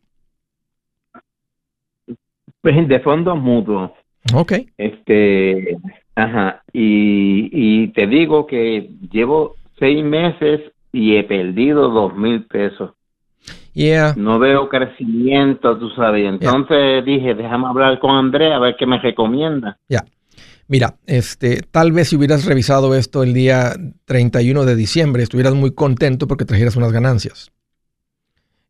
Pues 2.64 2.88
de 2.88 2.98
fondos 3.00 3.38
mutuos 3.38 3.90
Ok. 4.32 4.52
este 4.78 5.76
ajá 6.16 6.62
y, 6.72 7.50
y 7.52 7.88
te 7.88 8.06
digo 8.06 8.46
que 8.46 8.88
llevo 9.12 9.56
seis 9.78 10.02
meses 10.02 10.62
y 10.92 11.16
he 11.16 11.24
perdido 11.24 11.90
dos 11.90 12.16
mil 12.16 12.44
pesos 12.46 12.90
Yeah. 13.74 14.14
no 14.16 14.38
veo 14.38 14.68
crecimiento 14.68 15.76
tú 15.78 15.90
sabes 15.90 16.24
entonces 16.26 17.04
dije 17.04 17.34
déjame 17.34 17.66
hablar 17.66 17.98
con 17.98 18.12
Andrea 18.12 18.56
a 18.56 18.60
ver 18.60 18.76
qué 18.78 18.86
me 18.86 18.98
recomienda 18.98 19.76
Ya. 19.88 20.04
Mira, 20.66 20.94
este, 21.06 21.60
tal 21.70 21.92
vez 21.92 22.08
si 22.08 22.16
hubieras 22.16 22.46
revisado 22.46 22.94
esto 22.94 23.22
el 23.22 23.34
día 23.34 23.74
31 24.06 24.64
de 24.64 24.74
diciembre, 24.76 25.22
estuvieras 25.22 25.52
muy 25.54 25.74
contento 25.74 26.26
porque 26.26 26.46
trajeras 26.46 26.76
unas 26.76 26.90
ganancias. 26.90 27.52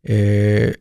Eh, 0.03 0.75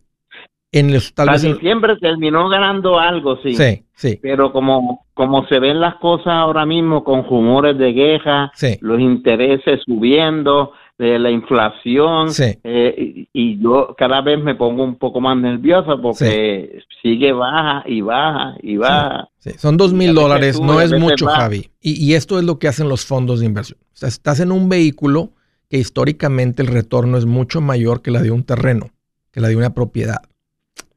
en 0.73 0.91
los, 0.91 1.13
tal 1.13 1.29
vez 1.29 1.43
diciembre 1.43 1.95
terminó 1.97 2.49
ganando 2.49 2.99
algo, 2.99 3.37
sí. 3.41 3.55
Sí, 3.55 3.83
sí. 3.93 4.19
Pero 4.21 4.51
como, 4.51 5.05
como 5.13 5.47
se 5.47 5.59
ven 5.59 5.79
las 5.79 5.95
cosas 5.95 6.33
ahora 6.33 6.65
mismo 6.65 7.03
con 7.03 7.23
rumores 7.23 7.77
de 7.77 7.93
guerra, 7.93 8.51
los 8.81 8.99
intereses 8.99 9.79
subiendo, 9.85 10.73
de 10.97 11.17
la 11.17 11.31
inflación 11.31 12.29
eh, 12.63 13.25
y, 13.33 13.59
yo 13.59 13.95
cada 13.97 14.21
vez 14.21 14.41
me 14.41 14.55
pongo 14.55 14.83
un 14.83 14.95
poco 14.97 15.19
más 15.19 15.35
nervioso 15.37 15.99
porque 16.01 16.83
sigue 17.01 17.31
baja 17.31 17.83
y 17.87 18.01
baja 18.01 18.55
y 18.61 18.77
baja. 18.77 19.29
Son 19.57 19.75
dos 19.75 19.91
mil 19.93 20.13
dólares, 20.13 20.59
no 20.59 20.79
es 20.81 20.97
mucho, 20.97 21.25
Javi. 21.25 21.69
Y, 21.81 22.13
esto 22.13 22.37
es 22.37 22.45
lo 22.45 22.59
que 22.59 22.67
hacen 22.67 22.89
los 22.89 23.05
fondos 23.05 23.39
de 23.39 23.47
inversión. 23.47 23.79
O 23.81 23.95
sea, 23.95 24.09
estás 24.09 24.39
en 24.39 24.51
un 24.51 24.69
vehículo 24.69 25.31
que 25.69 25.77
históricamente 25.77 26.61
el 26.61 26.67
retorno 26.67 27.17
es 27.17 27.25
mucho 27.25 27.59
mayor 27.59 28.01
que 28.01 28.11
la 28.11 28.21
de 28.21 28.31
un 28.31 28.43
terreno, 28.43 28.91
que 29.31 29.41
la 29.41 29.47
de 29.47 29.55
una 29.55 29.73
propiedad. 29.73 30.21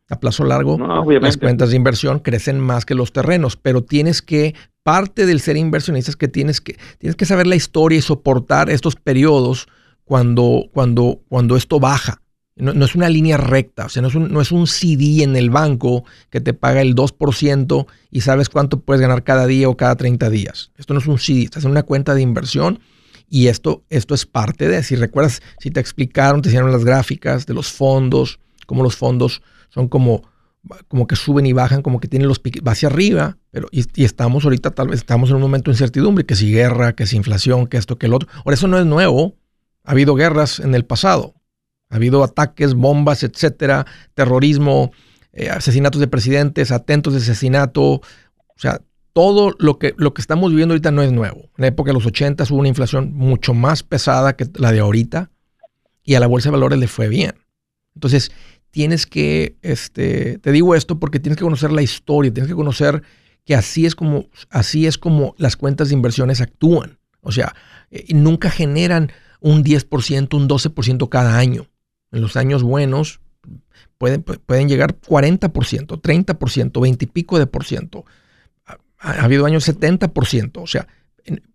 A 0.08 0.20
plazo 0.20 0.44
largo, 0.44 0.78
las 1.20 1.36
cuentas 1.36 1.70
de 1.70 1.76
inversión 1.76 2.20
crecen 2.20 2.60
más 2.60 2.84
que 2.84 2.94
los 2.94 3.12
terrenos, 3.12 3.56
pero 3.56 3.82
tienes 3.82 4.22
que, 4.22 4.54
parte 4.86 5.26
del 5.26 5.40
ser 5.40 5.56
inversionista 5.56 6.12
es 6.12 6.16
que 6.16 6.28
tienes 6.28 6.60
que, 6.60 6.78
tienes 6.98 7.16
que 7.16 7.24
saber 7.24 7.48
la 7.48 7.56
historia 7.56 7.98
y 7.98 8.02
soportar 8.02 8.70
estos 8.70 8.94
periodos 8.94 9.66
cuando, 10.04 10.68
cuando, 10.72 11.22
cuando 11.28 11.56
esto 11.56 11.80
baja. 11.80 12.22
No, 12.54 12.84
es 12.84 12.94
una 12.94 13.08
línea 13.08 13.36
recta, 13.36 13.86
o 13.86 13.88
sea, 13.88 14.00
no 14.00 14.08
es, 14.08 14.14
un, 14.14 14.32
no 14.32 14.40
es 14.40 14.52
un 14.52 14.68
CD 14.68 15.24
en 15.24 15.34
el 15.34 15.50
banco 15.50 16.04
que 16.30 16.40
te 16.40 16.54
paga 16.54 16.82
el 16.82 16.94
2% 16.94 17.86
y 18.12 18.20
sabes 18.20 18.48
cuánto 18.48 18.78
puedes 18.78 19.00
ganar 19.00 19.24
cada 19.24 19.46
día 19.46 19.68
o 19.68 19.76
cada 19.76 19.96
30 19.96 20.30
días. 20.30 20.70
Esto 20.78 20.94
no 20.94 21.00
es 21.00 21.06
un 21.06 21.18
CD, 21.18 21.42
estás 21.42 21.64
en 21.64 21.72
una 21.72 21.82
cuenta 21.82 22.14
de 22.14 22.22
inversión 22.22 22.78
y 23.28 23.48
esto, 23.48 23.82
esto 23.90 24.14
es 24.14 24.24
parte 24.24 24.68
de, 24.68 24.84
si 24.84 24.94
recuerdas, 24.94 25.42
si 25.58 25.72
te 25.72 25.80
explicaron, 25.80 26.42
te 26.42 26.48
hicieron 26.48 26.70
las 26.70 26.84
gráficas 26.84 27.44
de 27.44 27.54
los 27.54 27.72
fondos, 27.72 28.38
cómo 28.66 28.84
los 28.84 28.96
fondos 28.96 29.42
son 29.76 29.88
como, 29.88 30.22
como 30.88 31.06
que 31.06 31.16
suben 31.16 31.44
y 31.44 31.52
bajan, 31.52 31.82
como 31.82 32.00
que 32.00 32.08
tienen 32.08 32.28
los 32.28 32.38
piques, 32.38 32.62
va 32.66 32.72
hacia 32.72 32.88
arriba, 32.88 33.36
pero 33.50 33.68
y, 33.70 33.84
estamos 34.02 34.44
ahorita, 34.44 34.70
tal 34.70 34.88
vez 34.88 35.00
estamos 35.00 35.28
en 35.28 35.36
un 35.36 35.42
momento 35.42 35.70
de 35.70 35.74
incertidumbre, 35.74 36.24
que 36.24 36.34
si 36.34 36.50
guerra, 36.50 36.94
que 36.94 37.06
si 37.06 37.16
inflación, 37.16 37.66
que 37.66 37.76
esto, 37.76 37.98
que 37.98 38.06
el 38.06 38.14
otro. 38.14 38.26
Ahora, 38.36 38.54
eso 38.54 38.68
no 38.68 38.78
es 38.78 38.86
nuevo, 38.86 39.36
ha 39.84 39.90
habido 39.90 40.14
guerras 40.14 40.60
en 40.60 40.74
el 40.74 40.86
pasado, 40.86 41.34
ha 41.90 41.96
habido 41.96 42.24
ataques, 42.24 42.72
bombas, 42.72 43.22
etcétera, 43.22 43.84
terrorismo, 44.14 44.92
eh, 45.34 45.50
asesinatos 45.50 46.00
de 46.00 46.08
presidentes, 46.08 46.72
atentos 46.72 47.12
de 47.12 47.20
asesinato. 47.20 47.82
O 47.82 48.02
sea, 48.56 48.80
todo 49.12 49.54
lo 49.58 49.78
que, 49.78 49.92
lo 49.98 50.14
que 50.14 50.22
estamos 50.22 50.50
viviendo 50.50 50.72
ahorita 50.72 50.90
no 50.90 51.02
es 51.02 51.12
nuevo. 51.12 51.50
En 51.58 51.62
la 51.62 51.66
época 51.66 51.90
de 51.90 51.94
los 51.94 52.06
80 52.06 52.44
hubo 52.48 52.60
una 52.60 52.68
inflación 52.68 53.12
mucho 53.12 53.52
más 53.52 53.82
pesada 53.82 54.36
que 54.36 54.46
la 54.54 54.72
de 54.72 54.80
ahorita 54.80 55.30
y 56.02 56.14
a 56.14 56.20
la 56.20 56.28
bolsa 56.28 56.48
de 56.48 56.52
valores 56.52 56.78
le 56.78 56.88
fue 56.88 57.08
bien. 57.08 57.34
Entonces, 57.94 58.30
tienes 58.76 59.06
que, 59.06 59.56
este, 59.62 60.36
te 60.36 60.52
digo 60.52 60.74
esto 60.74 61.00
porque 61.00 61.18
tienes 61.18 61.38
que 61.38 61.44
conocer 61.44 61.72
la 61.72 61.80
historia, 61.80 62.30
tienes 62.30 62.50
que 62.50 62.54
conocer 62.54 63.02
que 63.46 63.54
así 63.54 63.86
es 63.86 63.94
como, 63.94 64.28
así 64.50 64.86
es 64.86 64.98
como 64.98 65.34
las 65.38 65.56
cuentas 65.56 65.88
de 65.88 65.94
inversiones 65.94 66.42
actúan. 66.42 66.98
O 67.22 67.32
sea, 67.32 67.54
eh, 67.90 68.04
nunca 68.10 68.50
generan 68.50 69.12
un 69.40 69.64
10%, 69.64 70.36
un 70.36 70.46
12% 70.46 71.08
cada 71.08 71.38
año. 71.38 71.68
En 72.12 72.20
los 72.20 72.36
años 72.36 72.62
buenos 72.62 73.20
pueden, 73.96 74.22
pueden 74.22 74.68
llegar 74.68 75.00
40%, 75.00 75.98
30%, 75.98 76.82
20 76.82 77.04
y 77.06 77.08
pico 77.08 77.38
de 77.38 77.46
por 77.46 77.64
ciento. 77.64 78.04
Ha, 78.98 79.24
habido 79.24 79.46
años 79.46 79.66
70%, 79.66 80.60
o 80.62 80.66
sea, 80.66 80.86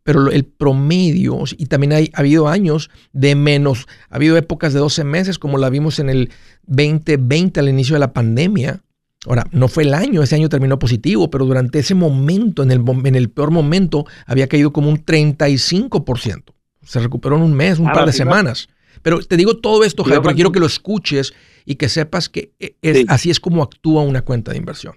pero 0.03 0.31
el 0.31 0.45
promedio, 0.45 1.43
y 1.57 1.65
también 1.67 1.93
hay, 1.93 2.11
ha 2.13 2.19
habido 2.19 2.47
años 2.47 2.89
de 3.13 3.35
menos, 3.35 3.87
ha 4.09 4.15
habido 4.15 4.37
épocas 4.37 4.73
de 4.73 4.79
12 4.79 5.03
meses 5.03 5.39
como 5.39 5.57
la 5.57 5.69
vimos 5.69 5.99
en 5.99 6.09
el 6.09 6.31
2020 6.63 7.59
al 7.59 7.69
inicio 7.69 7.95
de 7.95 7.99
la 7.99 8.13
pandemia. 8.13 8.81
Ahora, 9.27 9.45
no 9.51 9.67
fue 9.67 9.83
el 9.83 9.93
año, 9.93 10.23
ese 10.23 10.35
año 10.35 10.49
terminó 10.49 10.79
positivo, 10.79 11.29
pero 11.29 11.45
durante 11.45 11.79
ese 11.79 11.93
momento, 11.93 12.63
en 12.63 12.71
el, 12.71 12.83
en 13.05 13.15
el 13.15 13.29
peor 13.29 13.51
momento, 13.51 14.05
había 14.25 14.47
caído 14.47 14.73
como 14.73 14.89
un 14.89 15.05
35%. 15.05 16.43
Se 16.81 16.99
recuperó 16.99 17.35
en 17.35 17.43
un 17.43 17.53
mes, 17.53 17.77
un 17.77 17.91
par 17.91 18.07
de 18.07 18.13
semanas. 18.13 18.67
Pero 19.03 19.19
te 19.19 19.37
digo 19.37 19.57
todo 19.57 19.83
esto, 19.83 20.03
Javier, 20.03 20.21
porque 20.21 20.35
quiero 20.35 20.51
que 20.51 20.59
lo 20.59 20.65
escuches 20.65 21.33
y 21.65 21.75
que 21.75 21.89
sepas 21.89 22.29
que 22.29 22.53
e, 22.59 22.75
es, 22.81 23.05
así 23.07 23.29
es 23.29 23.39
como 23.39 23.63
actúa 23.63 24.03
una 24.03 24.23
cuenta 24.23 24.51
de 24.51 24.57
inversión. 24.57 24.95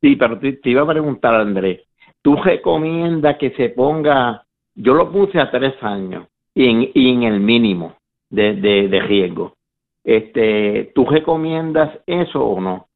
Sí, 0.00 0.16
pero 0.16 0.38
te, 0.38 0.58
iba 0.64 0.82
a 0.82 0.88
preguntar, 0.88 1.34
Andrés, 1.34 1.80
¿tú 2.22 2.36
recomiendas 2.36 3.36
que 3.38 3.50
se 3.52 3.70
ponga, 3.70 4.44
yo 4.74 4.94
lo 4.94 5.10
puse 5.10 5.38
a 5.38 5.50
tres 5.50 5.74
años 5.82 6.26
y 6.54 6.68
en, 6.68 7.22
el 7.22 7.40
mínimo 7.40 7.96
de, 8.28 8.54
de, 8.54 9.00
riesgo? 9.00 9.56
Este, 10.04 10.92
¿Tú 10.94 11.04
recomiendas 11.06 11.98
eso 12.06 12.44
o 12.44 12.60
no? 12.60 12.88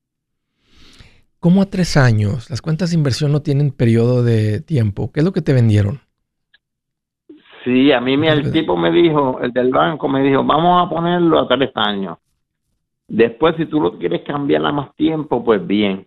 ¿Cómo 1.38 1.60
a 1.60 1.66
tres 1.66 1.96
años? 1.96 2.48
Las 2.48 2.62
cuentas 2.62 2.90
de 2.90 2.96
inversión 2.96 3.30
no 3.30 3.42
tienen 3.42 3.70
periodo 3.70 4.22
de 4.22 4.60
tiempo. 4.60 5.12
¿Qué 5.12 5.20
es 5.20 5.26
lo 5.26 5.32
que 5.32 5.42
te 5.42 5.52
vendieron? 5.52 6.00
Sí, 7.64 7.92
a 7.92 8.00
mí 8.00 8.16
me, 8.16 8.28
el 8.28 8.52
tipo 8.52 8.76
me 8.76 8.90
dijo, 8.90 9.40
el 9.40 9.52
del 9.52 9.70
banco 9.70 10.08
me 10.08 10.22
dijo, 10.22 10.44
vamos 10.44 10.86
a 10.86 10.90
ponerlo 10.90 11.38
a 11.38 11.48
tres 11.48 11.70
años. 11.74 12.18
Después, 13.08 13.56
si 13.56 13.66
tú 13.66 13.80
lo 13.80 13.98
quieres 13.98 14.22
cambiar 14.22 14.64
a 14.64 14.72
más 14.72 14.94
tiempo, 14.96 15.44
pues 15.44 15.66
bien. 15.66 16.06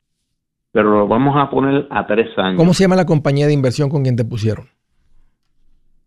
Pero 0.71 0.91
lo 0.91 1.07
vamos 1.07 1.35
a 1.37 1.49
poner 1.49 1.87
a 1.89 2.05
tres 2.05 2.37
años. 2.37 2.57
¿Cómo 2.57 2.73
se 2.73 2.83
llama 2.83 2.95
la 2.95 3.05
compañía 3.05 3.47
de 3.47 3.53
inversión 3.53 3.89
con 3.89 4.03
quien 4.03 4.15
te 4.15 4.25
pusieron? 4.25 4.67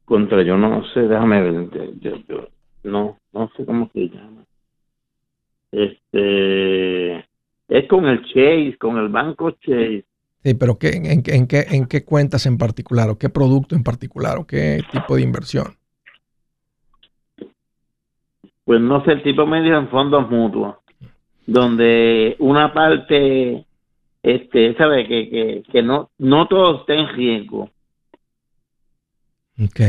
Contra, 0.05 0.43
yo 0.43 0.57
no 0.57 0.85
sé, 0.93 1.01
déjame 1.01 1.41
ver. 1.43 1.69
no, 2.85 3.17
no 3.33 3.51
sé 3.57 3.65
cómo 3.65 3.91
se 3.93 4.09
llama. 4.09 4.45
Este, 5.73 7.19
es 7.69 7.89
con 7.89 8.07
el 8.07 8.25
Chase, 8.25 8.77
con 8.79 8.99
el 8.99 9.09
banco 9.09 9.53
Chase. 9.53 10.05
Sí, 10.43 10.55
pero 10.55 10.79
¿qué, 10.79 10.89
en, 10.95 11.23
qué, 11.23 11.67
¿en 11.69 11.87
qué 11.87 12.05
cuentas 12.05 12.47
en 12.47 12.57
particular 12.57 13.11
o 13.11 13.19
qué 13.19 13.29
producto 13.29 13.77
en 13.77 13.83
particular 13.83 14.39
o 14.39 14.47
qué 14.47 14.81
tipo 14.91 15.17
de 15.17 15.23
inversión? 15.23 15.75
Pues 18.65 18.81
no 18.81 19.05
sé, 19.05 19.13
el 19.13 19.23
tipo 19.23 19.47
medio 19.47 19.77
en 19.77 19.89
fondos 19.89 20.31
mutuos, 20.31 20.77
donde 21.47 22.37
una 22.39 22.73
parte, 22.73 23.67
este, 24.23 24.75
sabe 24.77 25.07
que, 25.07 25.31
que, 25.31 25.63
que 25.71 25.83
no, 25.83 26.11
no 26.19 26.47
todo 26.47 26.81
está 26.81 26.95
en 26.95 27.09
riesgo. 27.09 27.71
Ok, 29.63 29.81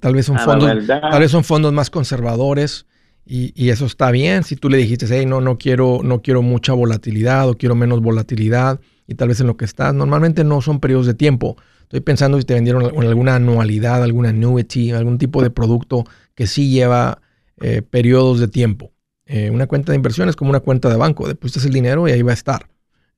tal, 0.00 0.14
vez 0.14 0.26
son 0.26 0.38
fondos, 0.38 0.86
tal 0.86 1.20
vez 1.20 1.30
son 1.30 1.44
fondos 1.44 1.72
más 1.72 1.90
conservadores 1.90 2.86
y, 3.24 3.52
y, 3.54 3.70
eso 3.70 3.86
está 3.86 4.10
bien. 4.10 4.44
Si 4.44 4.56
tú 4.56 4.68
le 4.68 4.76
dijiste, 4.76 5.06
hey, 5.08 5.24
no, 5.26 5.40
no 5.40 5.56
quiero, 5.56 6.00
no 6.02 6.20
quiero 6.20 6.42
mucha 6.42 6.72
volatilidad 6.72 7.48
o 7.48 7.54
quiero 7.54 7.74
menos 7.74 8.00
volatilidad 8.00 8.80
y 9.06 9.14
tal 9.14 9.28
vez 9.28 9.40
en 9.40 9.46
lo 9.46 9.56
que 9.56 9.64
estás. 9.64 9.94
Normalmente 9.94 10.44
no 10.44 10.60
son 10.60 10.80
periodos 10.80 11.06
de 11.06 11.14
tiempo. 11.14 11.56
Estoy 11.82 12.00
pensando 12.00 12.38
si 12.38 12.44
te 12.44 12.54
vendieron 12.54 12.84
alguna 12.84 13.36
anualidad, 13.36 14.02
alguna 14.02 14.30
annuity, 14.30 14.92
algún 14.92 15.18
tipo 15.18 15.42
de 15.42 15.50
producto 15.50 16.04
que 16.34 16.46
sí 16.46 16.70
lleva 16.70 17.20
eh, 17.60 17.82
periodos 17.82 18.38
de 18.38 18.48
tiempo. 18.48 18.92
Eh, 19.26 19.50
una 19.50 19.66
cuenta 19.66 19.92
de 19.92 19.96
inversión 19.96 20.28
es 20.28 20.36
como 20.36 20.50
una 20.50 20.60
cuenta 20.60 20.88
de 20.88 20.96
banco. 20.96 21.26
Depositas 21.26 21.64
el 21.64 21.72
dinero 21.72 22.06
y 22.06 22.12
ahí 22.12 22.22
va 22.22 22.32
a 22.32 22.34
estar 22.34 22.66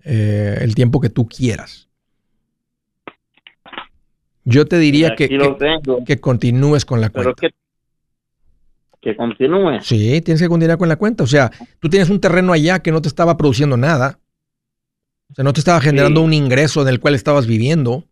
eh, 0.04 0.58
el 0.60 0.74
tiempo 0.74 1.00
que 1.00 1.10
tú 1.10 1.28
quieras. 1.28 1.88
Yo 4.44 4.66
te 4.66 4.78
diría 4.78 5.14
que, 5.16 5.28
que, 6.04 6.20
continúes 6.20 6.84
con 6.84 7.00
la 7.00 7.10
cuenta. 7.10 7.32
Que, 7.40 7.50
que 9.00 9.16
continúe. 9.16 9.80
Sí, 9.82 10.20
tienes 10.20 10.42
que 10.42 10.48
continuar 10.48 10.78
con 10.78 10.88
la 10.88 10.96
cuenta. 10.96 11.22
O 11.22 11.28
sea, 11.28 11.50
tú 11.78 11.88
tienes 11.88 12.10
un 12.10 12.20
terreno 12.20 12.52
allá 12.52 12.80
que 12.80 12.90
no 12.90 13.00
te 13.00 13.08
estaba 13.08 13.36
produciendo 13.36 13.76
nada. 13.76 14.18
O 15.30 15.34
sea, 15.34 15.44
no 15.44 15.52
te 15.52 15.60
estaba 15.60 15.80
generando 15.80 16.20
un 16.20 16.32
ingreso 16.32 16.84
del 16.84 17.00
cual 17.00 17.14
estabas 17.14 17.46
viviendo. 17.46 18.04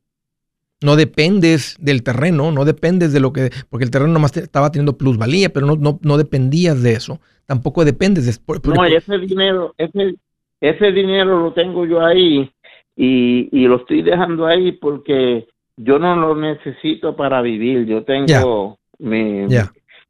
No 0.82 0.96
dependes 0.96 1.76
del 1.78 2.02
terreno, 2.02 2.52
no 2.52 2.64
dependes 2.64 3.12
de 3.12 3.20
lo 3.20 3.32
que. 3.32 3.50
Porque 3.68 3.84
el 3.84 3.90
terreno 3.90 4.12
nomás 4.12 4.34
estaba 4.36 4.70
teniendo 4.70 4.96
plusvalía, 4.96 5.52
pero 5.52 5.66
no, 5.66 5.76
no, 5.76 5.98
no 6.00 6.16
dependías 6.16 6.82
de 6.82 6.92
eso. 6.92 7.20
Tampoco 7.44 7.84
dependes 7.84 8.24
de. 8.24 8.34
no, 8.64 8.84
ese 8.86 9.18
dinero, 9.18 9.74
ese, 9.76 10.14
ese 10.60 10.92
dinero 10.92 11.40
lo 11.40 11.52
tengo 11.52 11.86
yo 11.86 12.04
ahí 12.04 12.50
y, 12.96 13.48
y, 13.52 13.66
lo 13.66 13.76
estoy 13.76 14.02
dejando 14.02 14.46
ahí 14.46 14.72
porque 14.72 15.46
yo 15.76 15.98
no 15.98 16.16
lo 16.16 16.34
necesito 16.34 17.16
para 17.16 17.40
vivir. 17.40 17.86
Yo 17.86 18.04
tengo 18.04 18.78
mi, 18.98 19.46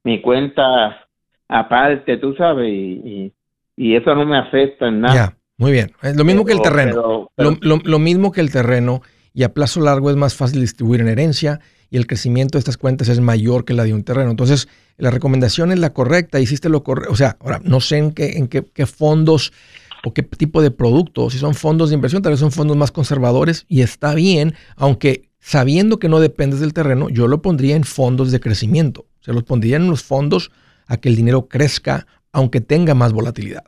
mi, 0.03 0.21
cuenta 0.21 1.07
aparte, 1.49 2.17
tú 2.17 2.35
sabes, 2.35 2.69
y, 2.69 3.33
y, 3.77 3.95
eso 3.95 4.15
no 4.15 4.27
me 4.27 4.39
afecta 4.39 4.89
en 4.89 5.01
nada. 5.01 5.37
Muy 5.57 5.73
bien. 5.73 5.93
Es 6.03 6.17
lo 6.17 6.25
mismo 6.25 6.45
que 6.45 6.55
el 6.55 6.63
terreno. 6.63 7.29
lo, 7.37 7.99
mismo 7.99 8.33
que 8.33 8.41
el 8.41 8.51
terreno 8.51 9.03
y 9.35 9.43
a 9.43 9.53
plazo 9.53 9.81
largo 9.81 10.11
es 10.11 10.17
más 10.17 10.35
fácil 10.35 10.63
distribuir 10.63 11.03
en 11.03 11.09
herencia 11.09 11.61
y 11.91 11.99
el 11.99 12.07
crecimiento 12.07 12.57
de 12.57 12.61
estas 12.61 12.77
cuentas 12.77 13.09
es 13.09 13.21
mayor 13.21 13.65
que 13.65 13.75
la 13.75 13.85
de 13.85 13.93
un 13.93 14.03
terreno. 14.03 14.31
Entonces, 14.31 14.69
la 14.97 15.11
recomendación 15.11 15.71
es 15.71 15.79
la 15.79 15.91
correcta, 15.91 16.41
hiciste 16.41 16.69
lo 16.69 16.83
correcto. 16.83 17.13
O 17.13 17.17
sea, 17.17 17.37
ahora, 17.41 17.61
no 17.63 17.81
sé 17.81 17.99
en 17.99 18.13
qué, 18.13 18.39
en 18.39 18.49
qué, 18.49 18.87
fondos 18.87 19.53
o 20.05 20.13
qué 20.13 20.23
tipo 20.23 20.63
de 20.63 20.71
productos, 20.71 21.33
si 21.33 21.39
son 21.39 21.55
fondos 21.55 21.91
de 21.91 21.97
inversión, 21.97 22.23
tal 22.23 22.33
vez 22.33 22.41
son 22.41 22.53
fondos 22.53 22.77
más 22.77 22.91
conservadores 22.91 23.67
y 23.69 23.83
está 23.83 24.15
bien, 24.15 24.55
aunque 24.77 25.31
sabiendo 25.39 25.99
que 25.99 26.09
no 26.09 26.21
dependes 26.21 26.61
del 26.61 26.73
terreno, 26.73 27.09
yo 27.09 27.29
lo 27.29 27.43
pondría 27.43 27.77
en 27.77 27.85
fondos 27.85 28.31
de 28.31 28.41
crecimiento. 28.41 29.07
Se 29.21 29.33
los 29.33 29.45
pondría 29.45 29.77
en 29.77 29.89
los 29.89 30.03
fondos 30.03 30.51
a 30.87 30.97
que 30.97 31.09
el 31.09 31.17
dinero 31.17 31.49
crezca, 31.49 32.07
aunque 32.33 32.61
tenga 32.61 32.95
más 32.95 33.13
volatilidad. 33.13 33.65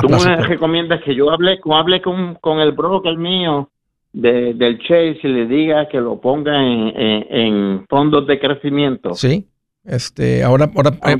¿Tú 0.00 0.08
me 0.08 0.36
recomiendas 0.36 1.02
que 1.04 1.14
yo 1.14 1.30
hable, 1.30 1.60
hable 1.64 2.00
con, 2.00 2.36
con 2.36 2.60
el 2.60 2.72
broker 2.72 3.16
mío 3.16 3.70
de, 4.12 4.54
del 4.54 4.78
Chase 4.78 5.20
y 5.22 5.28
le 5.28 5.46
diga 5.46 5.88
que 5.88 6.00
lo 6.00 6.20
ponga 6.20 6.54
en, 6.62 7.84
fondos 7.88 8.26
de 8.26 8.40
crecimiento? 8.40 9.14
Sí. 9.14 9.46
Este, 9.84 10.44
ahora, 10.44 10.70
ahora 10.76 10.96
eh, 11.06 11.16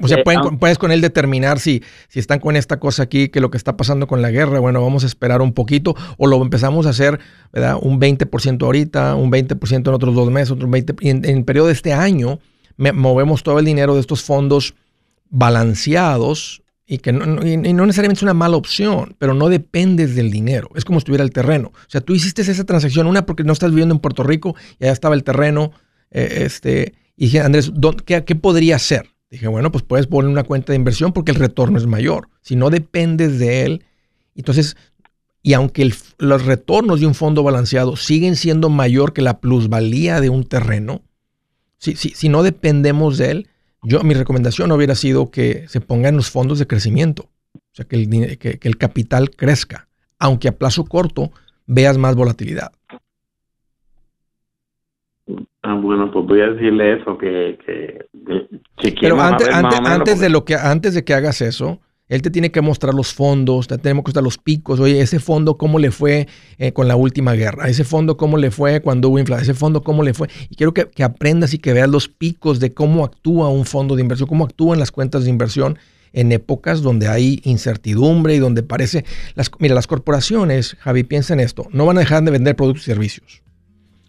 puedes 0.59 0.79
con 0.79 0.92
él 0.92 1.01
determinar 1.01 1.59
si, 1.59 1.83
si 2.09 2.20
están 2.20 2.38
con 2.38 2.55
esta 2.55 2.79
cosa 2.79 3.03
aquí, 3.03 3.29
que 3.29 3.40
lo 3.40 3.51
que 3.51 3.57
está 3.57 3.77
pasando 3.77 4.07
con 4.07 4.22
la 4.22 4.31
guerra, 4.31 4.61
bueno, 4.61 4.81
vamos 4.81 5.03
a 5.03 5.07
esperar 5.07 5.42
un 5.42 5.53
poquito, 5.53 5.96
o 6.16 6.27
lo 6.29 6.40
empezamos 6.40 6.87
a 6.87 6.90
hacer, 6.90 7.18
¿verdad? 7.53 7.77
Un 7.81 8.01
20% 8.01 8.62
ahorita, 8.62 9.16
un 9.16 9.33
20% 9.33 9.88
en 9.88 9.94
otros 9.94 10.14
dos 10.14 10.31
meses, 10.31 10.53
otro 10.53 10.68
20%. 10.68 10.98
en, 11.01 11.25
en 11.25 11.38
el 11.38 11.44
periodo 11.44 11.66
de 11.66 11.72
este 11.72 11.92
año, 11.92 12.38
movemos 12.77 13.42
todo 13.42 13.59
el 13.59 13.64
dinero 13.64 13.94
de 13.94 14.01
estos 14.01 14.22
fondos 14.22 14.75
balanceados 15.29 16.62
y 16.87 16.98
que 16.98 17.12
no, 17.12 17.25
no, 17.25 17.40
necesariamente 17.42 18.18
es 18.18 18.22
una 18.22 18.35
mala 18.35 18.57
opción, 18.57 19.16
pero 19.18 19.35
no 19.35 19.48
dependes 19.48 20.14
del 20.14 20.31
dinero. 20.31 20.68
Es 20.75 20.85
como 20.85 20.98
si 20.98 21.05
estuviera 21.05 21.25
el 21.25 21.31
terreno. 21.31 21.68
O 21.75 21.88
sea, 21.90 22.01
tú 22.01 22.14
hiciste 22.14 22.42
esa 22.42 22.64
transacción, 22.64 23.07
una 23.07 23.25
porque 23.25 23.44
no 23.44 23.53
estás 23.53 23.70
viviendo 23.70 23.94
en 23.94 24.01
Puerto 24.01 24.22
Rico 24.22 24.55
y 24.79 24.85
allá 24.85 24.92
estaba 24.92 25.14
el 25.14 25.25
terreno. 25.25 25.72
Eh, 26.11 26.42
este, 26.44 26.94
y 27.23 27.27
dije, 27.27 27.39
Andrés, 27.39 27.71
¿qué, 28.05 28.25
¿qué, 28.25 28.35
podría 28.35 28.75
hacer? 28.75 29.09
Dije, 29.31 29.47
bueno, 29.47 29.71
pues 29.71 29.85
puedes 29.85 30.09
poner 30.09 30.29
una 30.29 30.43
cuenta 30.43 30.73
de 30.73 30.77
inversión 30.77 31.13
porque 31.13 31.31
el 31.31 31.39
retorno 31.39 31.79
es 31.79 31.87
mayor. 31.87 32.29
Si 32.41 32.57
no 32.57 32.69
dependes 32.69 33.39
de 33.39 33.65
él, 33.65 33.85
entonces, 34.35 34.77
y 35.41 35.53
aunque 35.53 35.89
los 36.19 36.45
retornos 36.45 36.99
de 36.99 37.07
un 37.07 37.15
fondo 37.15 37.45
balanceado 37.45 37.95
siguen 37.95 38.35
siendo 38.35 38.71
mayor 38.71 39.13
que 39.13 39.23
la 39.23 39.39
plusvalía 39.39 40.21
de 40.21 40.31
un 40.31 40.43
terreno, 40.43 41.03
si, 41.79 41.95
si, 41.95 42.09
si 42.09 42.29
no 42.29 42.43
dependemos 42.43 43.19
de 43.19 43.31
él, 43.31 43.49
yo, 43.85 44.03
mi 44.03 44.15
recomendación 44.15 44.73
hubiera 44.73 44.97
sido 44.97 45.31
que 45.31 45.67
se 45.69 45.81
pongan 45.81 46.17
los 46.17 46.29
fondos 46.29 46.59
de 46.59 46.67
crecimiento, 46.67 47.31
o 47.55 47.61
sea, 47.71 47.85
que 47.85 47.95
el, 47.95 48.37
que, 48.37 48.59
el 48.61 48.77
capital 48.79 49.31
crezca, 49.31 49.87
aunque 50.19 50.49
a 50.49 50.59
plazo 50.59 50.87
corto 50.87 51.31
veas 51.67 51.99
más 51.99 52.17
volatilidad. 52.17 52.73
Ah, 55.62 55.75
bueno, 55.75 56.11
pues 56.11 56.27
voy 56.27 56.40
a 56.40 56.48
decirle 56.48 56.94
eso, 56.94 57.16
que, 57.16 57.57
que, 57.64 58.94
Pero 59.01 59.20
antes, 59.20 59.48
antes, 59.48 60.18
de 60.18 60.29
lo 60.29 60.44
que, 60.44 60.57
antes 60.57 60.94
de 60.94 61.05
que 61.05 61.14
hagas 61.14 61.40
eso, 61.40 61.81
él 62.09 62.20
te 62.20 62.31
tiene 62.31 62.51
que 62.51 62.61
mostrar 62.61 62.94
los 62.94 63.14
fondos, 63.14 63.68
te 63.68 63.79
tenemos 63.79 64.03
que 64.03 64.09
mostrar 64.09 64.25
los 64.25 64.38
picos. 64.38 64.81
Oye, 64.81 65.01
ese 65.01 65.20
fondo, 65.20 65.57
¿cómo 65.57 65.79
le 65.79 65.92
fue 65.92 66.27
eh, 66.59 66.72
con 66.72 66.88
la 66.88 66.96
última 66.96 67.35
guerra? 67.35 67.68
Ese 67.68 67.85
fondo, 67.85 68.16
¿cómo 68.16 68.38
le 68.38 68.51
fue 68.51 68.83
cuando 68.83 69.09
hubo 69.09 69.20
inflación? 69.20 69.51
Ese 69.51 69.55
fondo, 69.55 69.85
¿cómo 69.85 70.03
le 70.03 70.14
fue? 70.14 70.29
Y 70.51 70.57
quiero 70.57 70.75
que, 70.75 71.05
aprendas 71.05 71.55
y 71.55 71.59
que 71.59 71.72
veas 71.72 71.88
los 71.88 72.09
picos 72.09 72.59
de 72.59 72.75
cómo 72.75 73.05
actúa 73.05 73.48
un 73.48 73.64
fondo 73.64 73.94
de 73.94 74.03
inversión, 74.03 74.29
cómo 74.29 74.44
actúan 74.44 74.81
las 74.81 74.90
cuentas 74.90 75.22
de 75.25 75.31
inversión 75.31 75.79
en 76.12 76.33
épocas 76.33 76.83
donde 76.83 77.07
hay 77.07 77.40
incertidumbre 77.44 78.35
y 78.35 78.40
donde 78.40 78.64
parece... 78.64 79.05
Las, 79.37 79.51
mira, 79.61 79.77
las 79.77 79.87
corporaciones, 79.87 80.77
Javi, 80.81 81.05
piensa 81.05 81.35
en 81.35 81.40
esto, 81.40 81.68
no 81.70 81.87
van 81.87 81.98
a 81.98 82.01
dejar 82.01 82.25
de 82.25 82.33
vender 82.33 82.57
productos 82.57 82.83
y 82.83 82.87
servicios. 82.87 83.42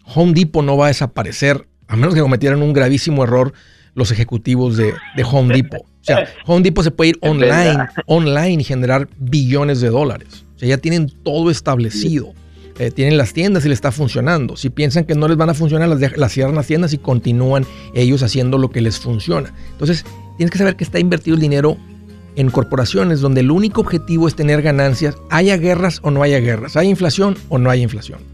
Home 0.04 0.32
Depot 0.32 0.64
no 0.64 0.76
va 0.76 0.86
a 0.86 0.88
desaparecer, 0.88 1.66
a 1.88 1.96
menos 1.96 2.14
que 2.14 2.20
cometieran 2.20 2.62
un 2.62 2.72
gravísimo 2.72 3.24
error 3.24 3.52
los 3.94 4.10
ejecutivos 4.10 4.76
de, 4.76 4.92
de 5.16 5.24
Home 5.24 5.54
Depot. 5.54 5.82
O 5.82 6.04
sea, 6.06 6.28
Home 6.46 6.62
Depot 6.62 6.84
se 6.84 6.90
puede 6.90 7.10
ir 7.10 7.18
online, 7.22 7.86
online 8.06 8.60
y 8.60 8.64
generar 8.64 9.08
billones 9.18 9.80
de 9.80 9.88
dólares. 9.88 10.44
O 10.56 10.58
sea, 10.58 10.68
ya 10.68 10.78
tienen 10.78 11.10
todo 11.22 11.50
establecido. 11.50 12.34
Eh, 12.78 12.90
tienen 12.90 13.16
las 13.16 13.32
tiendas 13.32 13.64
y 13.64 13.68
le 13.68 13.74
está 13.74 13.92
funcionando. 13.92 14.56
Si 14.56 14.68
piensan 14.68 15.04
que 15.04 15.14
no 15.14 15.28
les 15.28 15.36
van 15.36 15.48
a 15.48 15.54
funcionar, 15.54 15.88
las, 15.88 16.16
las 16.16 16.32
cierran 16.32 16.56
las 16.56 16.66
tiendas 16.66 16.92
y 16.92 16.98
continúan 16.98 17.64
ellos 17.94 18.22
haciendo 18.24 18.58
lo 18.58 18.70
que 18.70 18.80
les 18.80 18.98
funciona. 18.98 19.54
Entonces, 19.70 20.04
tienes 20.36 20.50
que 20.50 20.58
saber 20.58 20.74
que 20.74 20.82
está 20.82 20.98
invertido 20.98 21.36
el 21.36 21.40
dinero 21.40 21.76
en 22.36 22.50
corporaciones 22.50 23.20
donde 23.20 23.42
el 23.42 23.52
único 23.52 23.80
objetivo 23.80 24.26
es 24.26 24.34
tener 24.34 24.60
ganancias, 24.60 25.16
haya 25.30 25.56
guerras 25.56 26.00
o 26.02 26.10
no 26.10 26.22
haya 26.22 26.40
guerras, 26.40 26.76
haya 26.76 26.90
inflación 26.90 27.36
o 27.48 27.58
no 27.58 27.70
haya 27.70 27.84
inflación. 27.84 28.33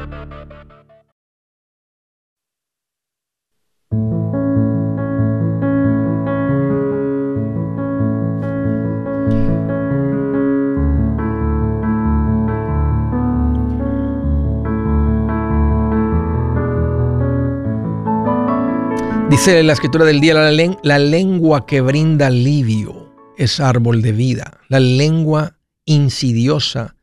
Dice 19.34 19.64
la 19.64 19.72
escritura 19.72 20.04
del 20.04 20.20
día, 20.20 20.32
la, 20.32 20.78
la 20.84 20.98
lengua 21.00 21.66
que 21.66 21.80
brinda 21.80 22.28
alivio 22.28 23.12
es 23.36 23.58
árbol 23.58 24.00
de 24.00 24.12
vida. 24.12 24.60
La 24.68 24.78
lengua 24.78 25.58
insidiosa 25.84 26.94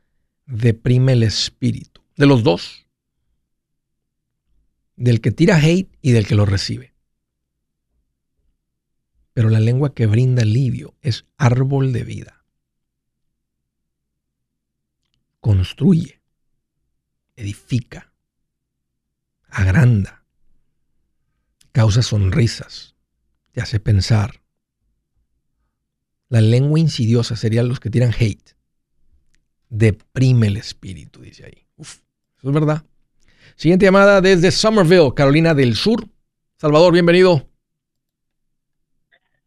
deprime 0.45 1.11
el 1.11 1.23
espíritu. 1.23 2.01
De 2.15 2.25
los 2.27 2.41
dos. 2.41 2.87
Del 4.95 5.19
que 5.19 5.31
tira 5.31 5.57
hate 5.57 5.93
y 6.01 6.13
del 6.13 6.25
que 6.25 6.35
lo 6.35 6.45
recibe. 6.45 6.93
Pero 9.33 9.49
la 9.49 9.59
lengua 9.59 9.93
que 9.93 10.05
brinda 10.05 10.43
alivio 10.43 10.95
es 11.01 11.25
árbol 11.35 11.91
de 11.91 12.05
vida. 12.05 12.45
Construye, 15.41 16.21
edifica, 17.35 18.13
agranda 19.49 20.20
causa 21.71 22.01
sonrisas, 22.01 22.95
te 23.51 23.61
hace 23.61 23.79
pensar. 23.79 24.41
La 26.29 26.41
lengua 26.41 26.79
insidiosa 26.79 27.35
serían 27.35 27.67
los 27.67 27.79
que 27.79 27.89
tiran 27.89 28.13
hate. 28.17 28.55
Deprime 29.69 30.47
el 30.47 30.57
espíritu, 30.57 31.21
dice 31.21 31.45
ahí. 31.45 31.65
Uf, 31.75 31.99
eso 32.37 32.47
es 32.47 32.53
verdad. 32.53 32.83
Siguiente 33.55 33.85
llamada 33.85 34.21
desde 34.21 34.51
Somerville, 34.51 35.13
Carolina 35.15 35.53
del 35.53 35.75
Sur. 35.75 36.07
Salvador, 36.57 36.93
bienvenido. 36.93 37.47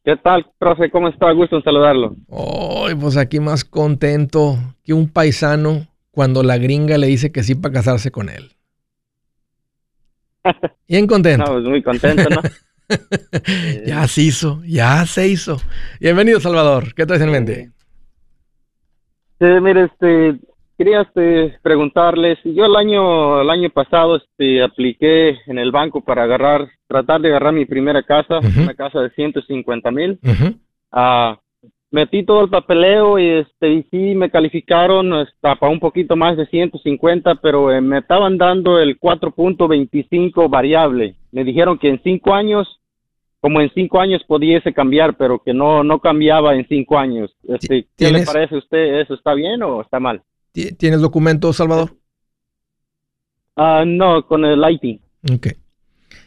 ¿Qué 0.05 0.17
tal, 0.17 0.47
profe? 0.59 0.91
¿Cómo 0.91 1.09
está? 1.09 1.33
Gusto 1.33 1.57
en 1.57 1.63
saludarlo. 1.63 2.15
Ay, 2.29 2.95
pues 2.95 3.17
aquí 3.17 3.41
más 3.41 3.65
contento 3.65 4.59
que 4.83 4.93
un 4.93 5.09
paisano 5.09 5.87
cuando 6.11 6.43
la 6.43 6.59
gringa 6.59 6.99
le 6.99 7.07
dice 7.07 7.33
que 7.33 7.43
sí 7.43 7.55
para 7.55 7.73
casarse 7.73 8.11
con 8.11 8.29
él. 8.29 8.53
Bien 10.89 11.07
contento. 11.07 11.53
Pues 11.53 11.65
muy 11.65 11.83
contento, 11.83 12.29
¿no? 12.29 12.41
ya 13.87 14.07
se 14.07 14.23
hizo, 14.23 14.61
ya 14.67 15.05
se 15.07 15.29
hizo. 15.29 15.57
Bienvenido, 16.01 16.41
Salvador. 16.41 16.95
¿Qué 16.95 17.07
traes 17.07 17.23
en 17.23 17.31
mente? 17.31 17.71
Sí, 19.39 19.47
mire, 19.61 19.85
este, 19.85 20.39
quería 20.79 21.03
este, 21.03 21.59
preguntarles, 21.63 22.39
yo 22.45 22.67
el 22.67 22.77
año, 22.77 23.41
el 23.41 23.51
año 23.51 23.71
pasado 23.71 24.17
este, 24.17 24.63
apliqué 24.63 25.39
en 25.47 25.59
el 25.59 25.73
banco 25.73 26.03
para 26.03 26.25
agarrar, 26.25 26.69
tratar 26.87 27.21
de 27.21 27.29
agarrar 27.29 27.53
mi 27.53 27.65
primera 27.65 28.03
casa, 28.03 28.39
una 28.39 28.75
casa 28.75 29.01
de 29.01 29.11
150 29.11 29.91
mil. 29.91 30.19
Ah, 30.93 31.39
metí 31.95 32.25
todo 32.25 32.43
el 32.43 32.51
papeleo 32.51 33.21
y 33.21 33.29
este 33.29 33.73
y 33.73 33.83
sí 33.85 34.17
me 34.17 34.29
calificaron 34.29 35.13
hasta 35.13 35.55
para 35.55 35.71
un 35.71 35.79
poquito 35.79 36.17
más 36.17 36.37
de 36.37 36.45
150, 36.47 37.37
pero 37.37 37.71
eh, 37.71 37.81
me 37.81 37.99
estaban 37.99 38.37
dando 38.37 38.81
el 38.81 38.99
4.25 38.99 40.51
variable. 40.51 41.15
Me 41.31 41.45
dijeron 41.45 41.79
que 41.79 41.89
en 41.89 42.03
cinco 42.03 42.35
años, 42.35 42.81
como 43.41 43.61
en 43.61 43.71
cinco 43.75 44.01
años 44.01 44.23
pudiese 44.27 44.75
cambiar, 44.75 45.17
pero 45.17 45.39
que 45.39 45.55
no 45.55 45.85
no 45.85 46.01
cambiaba 46.01 46.57
en 46.57 46.67
cinco 46.67 46.99
años. 46.99 47.31
Este, 47.47 47.87
¿Qué 47.97 48.11
le 48.11 48.25
parece 48.25 48.57
a 48.57 48.59
usted? 48.59 49.01
¿Eso 49.01 49.15
está 49.15 49.33
bien 49.35 49.63
o 49.63 49.81
está 49.81 50.01
mal? 50.01 50.21
¿Tienes 50.53 51.01
documentos, 51.01 51.57
Salvador? 51.57 51.97
Ah, 53.55 53.85
no, 53.87 54.27
con 54.27 54.45
el 54.45 54.61
IT. 54.69 55.01
Ok. 55.33 55.47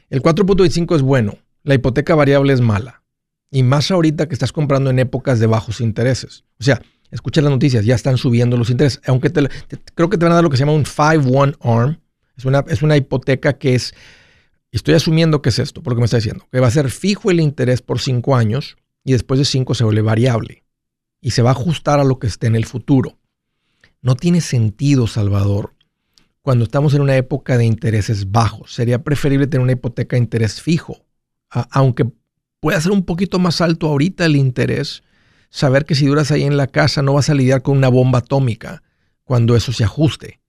El 0.09 0.21
4.25 0.21 0.95
es 0.95 1.01
bueno. 1.01 1.33
La 1.63 1.75
hipoteca 1.75 2.15
variable 2.15 2.53
es 2.53 2.61
mala. 2.61 3.01
Y 3.49 3.63
más 3.63 3.91
ahorita 3.91 4.27
que 4.27 4.33
estás 4.33 4.51
comprando 4.51 4.89
en 4.89 4.99
épocas 4.99 5.39
de 5.39 5.47
bajos 5.47 5.79
intereses. 5.81 6.43
O 6.59 6.63
sea, 6.63 6.81
escucha 7.11 7.41
las 7.41 7.51
noticias, 7.51 7.85
ya 7.85 7.95
están 7.95 8.17
subiendo 8.17 8.57
los 8.57 8.69
intereses. 8.69 9.01
Aunque 9.07 9.29
te, 9.29 9.47
creo 9.95 10.09
que 10.09 10.17
te 10.17 10.25
van 10.25 10.33
a 10.33 10.35
dar 10.35 10.43
lo 10.43 10.49
que 10.49 10.57
se 10.57 10.61
llama 10.61 10.73
un 10.73 10.85
5-1 10.85 11.57
ARM. 11.61 11.99
Es 12.35 12.45
una, 12.45 12.63
es 12.67 12.81
una 12.81 12.97
hipoteca 12.97 13.57
que 13.57 13.75
es, 13.75 13.93
estoy 14.71 14.93
asumiendo 14.95 15.41
que 15.41 15.49
es 15.49 15.59
esto, 15.59 15.81
por 15.81 15.93
lo 15.93 15.95
que 15.95 16.01
me 16.01 16.05
está 16.05 16.17
diciendo, 16.17 16.47
que 16.51 16.59
va 16.59 16.67
a 16.67 16.71
ser 16.71 16.91
fijo 16.91 17.31
el 17.31 17.39
interés 17.39 17.81
por 17.81 17.99
5 17.99 18.35
años 18.35 18.77
y 19.03 19.13
después 19.13 19.39
de 19.39 19.45
5 19.45 19.73
se 19.73 19.83
vuelve 19.83 20.01
variable. 20.01 20.63
Y 21.19 21.31
se 21.31 21.41
va 21.41 21.49
a 21.49 21.53
ajustar 21.53 21.99
a 21.99 22.03
lo 22.03 22.19
que 22.19 22.27
esté 22.27 22.47
en 22.47 22.55
el 22.55 22.65
futuro. 22.65 23.17
No 24.01 24.15
tiene 24.15 24.41
sentido, 24.41 25.07
Salvador, 25.07 25.73
cuando 26.41 26.63
estamos 26.63 26.93
en 26.93 27.01
una 27.01 27.17
época 27.17 27.57
de 27.57 27.65
intereses 27.65 28.31
bajos. 28.31 28.73
Sería 28.73 29.03
preferible 29.03 29.47
tener 29.47 29.63
una 29.63 29.73
hipoteca 29.73 30.15
de 30.15 30.21
interés 30.21 30.61
fijo, 30.61 31.05
aunque 31.49 32.09
puede 32.59 32.79
ser 32.81 32.91
un 32.91 33.03
poquito 33.03 33.39
más 33.39 33.61
alto 33.61 33.87
ahorita 33.87 34.25
el 34.25 34.35
interés, 34.35 35.03
saber 35.49 35.85
que 35.85 35.95
si 35.95 36.05
duras 36.05 36.31
ahí 36.31 36.43
en 36.43 36.57
la 36.57 36.67
casa 36.67 37.01
no 37.01 37.13
vas 37.13 37.29
a 37.29 37.33
lidiar 37.33 37.61
con 37.61 37.77
una 37.77 37.89
bomba 37.89 38.19
atómica 38.19 38.83
cuando 39.23 39.55
eso 39.55 39.73
se 39.73 39.83
ajuste 39.83 40.39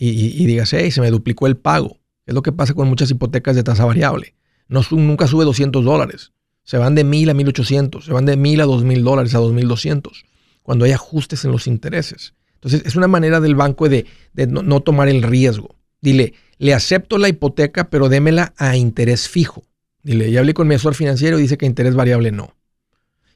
y, 0.00 0.46
digas, 0.46 0.72
hey, 0.72 0.90
se 0.92 1.00
me 1.00 1.10
duplicó 1.10 1.48
el 1.48 1.56
pago. 1.56 1.98
Es 2.24 2.34
lo 2.34 2.42
que 2.42 2.52
pasa 2.52 2.74
con 2.74 2.88
muchas 2.88 3.10
hipotecas 3.10 3.56
de 3.56 3.64
tasa 3.64 3.84
variable. 3.84 4.34
No, 4.68 4.82
nunca 4.90 5.26
sube 5.26 5.44
200 5.44 5.84
dólares. 5.84 6.32
Se 6.62 6.76
van 6.76 6.94
de 6.94 7.02
1000 7.02 7.30
a 7.30 7.34
1800, 7.34 8.04
se 8.04 8.12
van 8.12 8.26
de 8.26 8.36
1000 8.36 8.60
a 8.60 8.64
2000 8.64 9.02
dólares 9.02 9.34
a 9.34 9.38
2200 9.38 10.24
cuando 10.62 10.84
hay 10.84 10.92
ajustes 10.92 11.44
en 11.44 11.50
los 11.50 11.66
intereses. 11.66 12.34
Entonces, 12.54 12.82
es 12.84 12.94
una 12.94 13.08
manera 13.08 13.40
del 13.40 13.54
banco 13.54 13.88
de, 13.88 14.04
no, 14.36 14.80
tomar 14.80 15.08
el 15.08 15.22
riesgo. 15.22 15.76
Dile, 16.00 16.34
le 16.58 16.74
acepto 16.74 17.16
la 17.16 17.28
hipoteca, 17.28 17.88
pero 17.88 18.08
démela 18.08 18.52
a 18.58 18.76
interés 18.76 19.28
fijo. 19.28 19.64
Dile, 20.02 20.30
ya 20.30 20.40
hablé 20.40 20.54
con 20.54 20.68
mi 20.68 20.74
asesor 20.74 20.94
financiero 20.94 21.38
y 21.38 21.42
dice 21.42 21.58
que 21.58 21.66
interés 21.66 21.94
variable 21.94 22.32
no. 22.32 22.54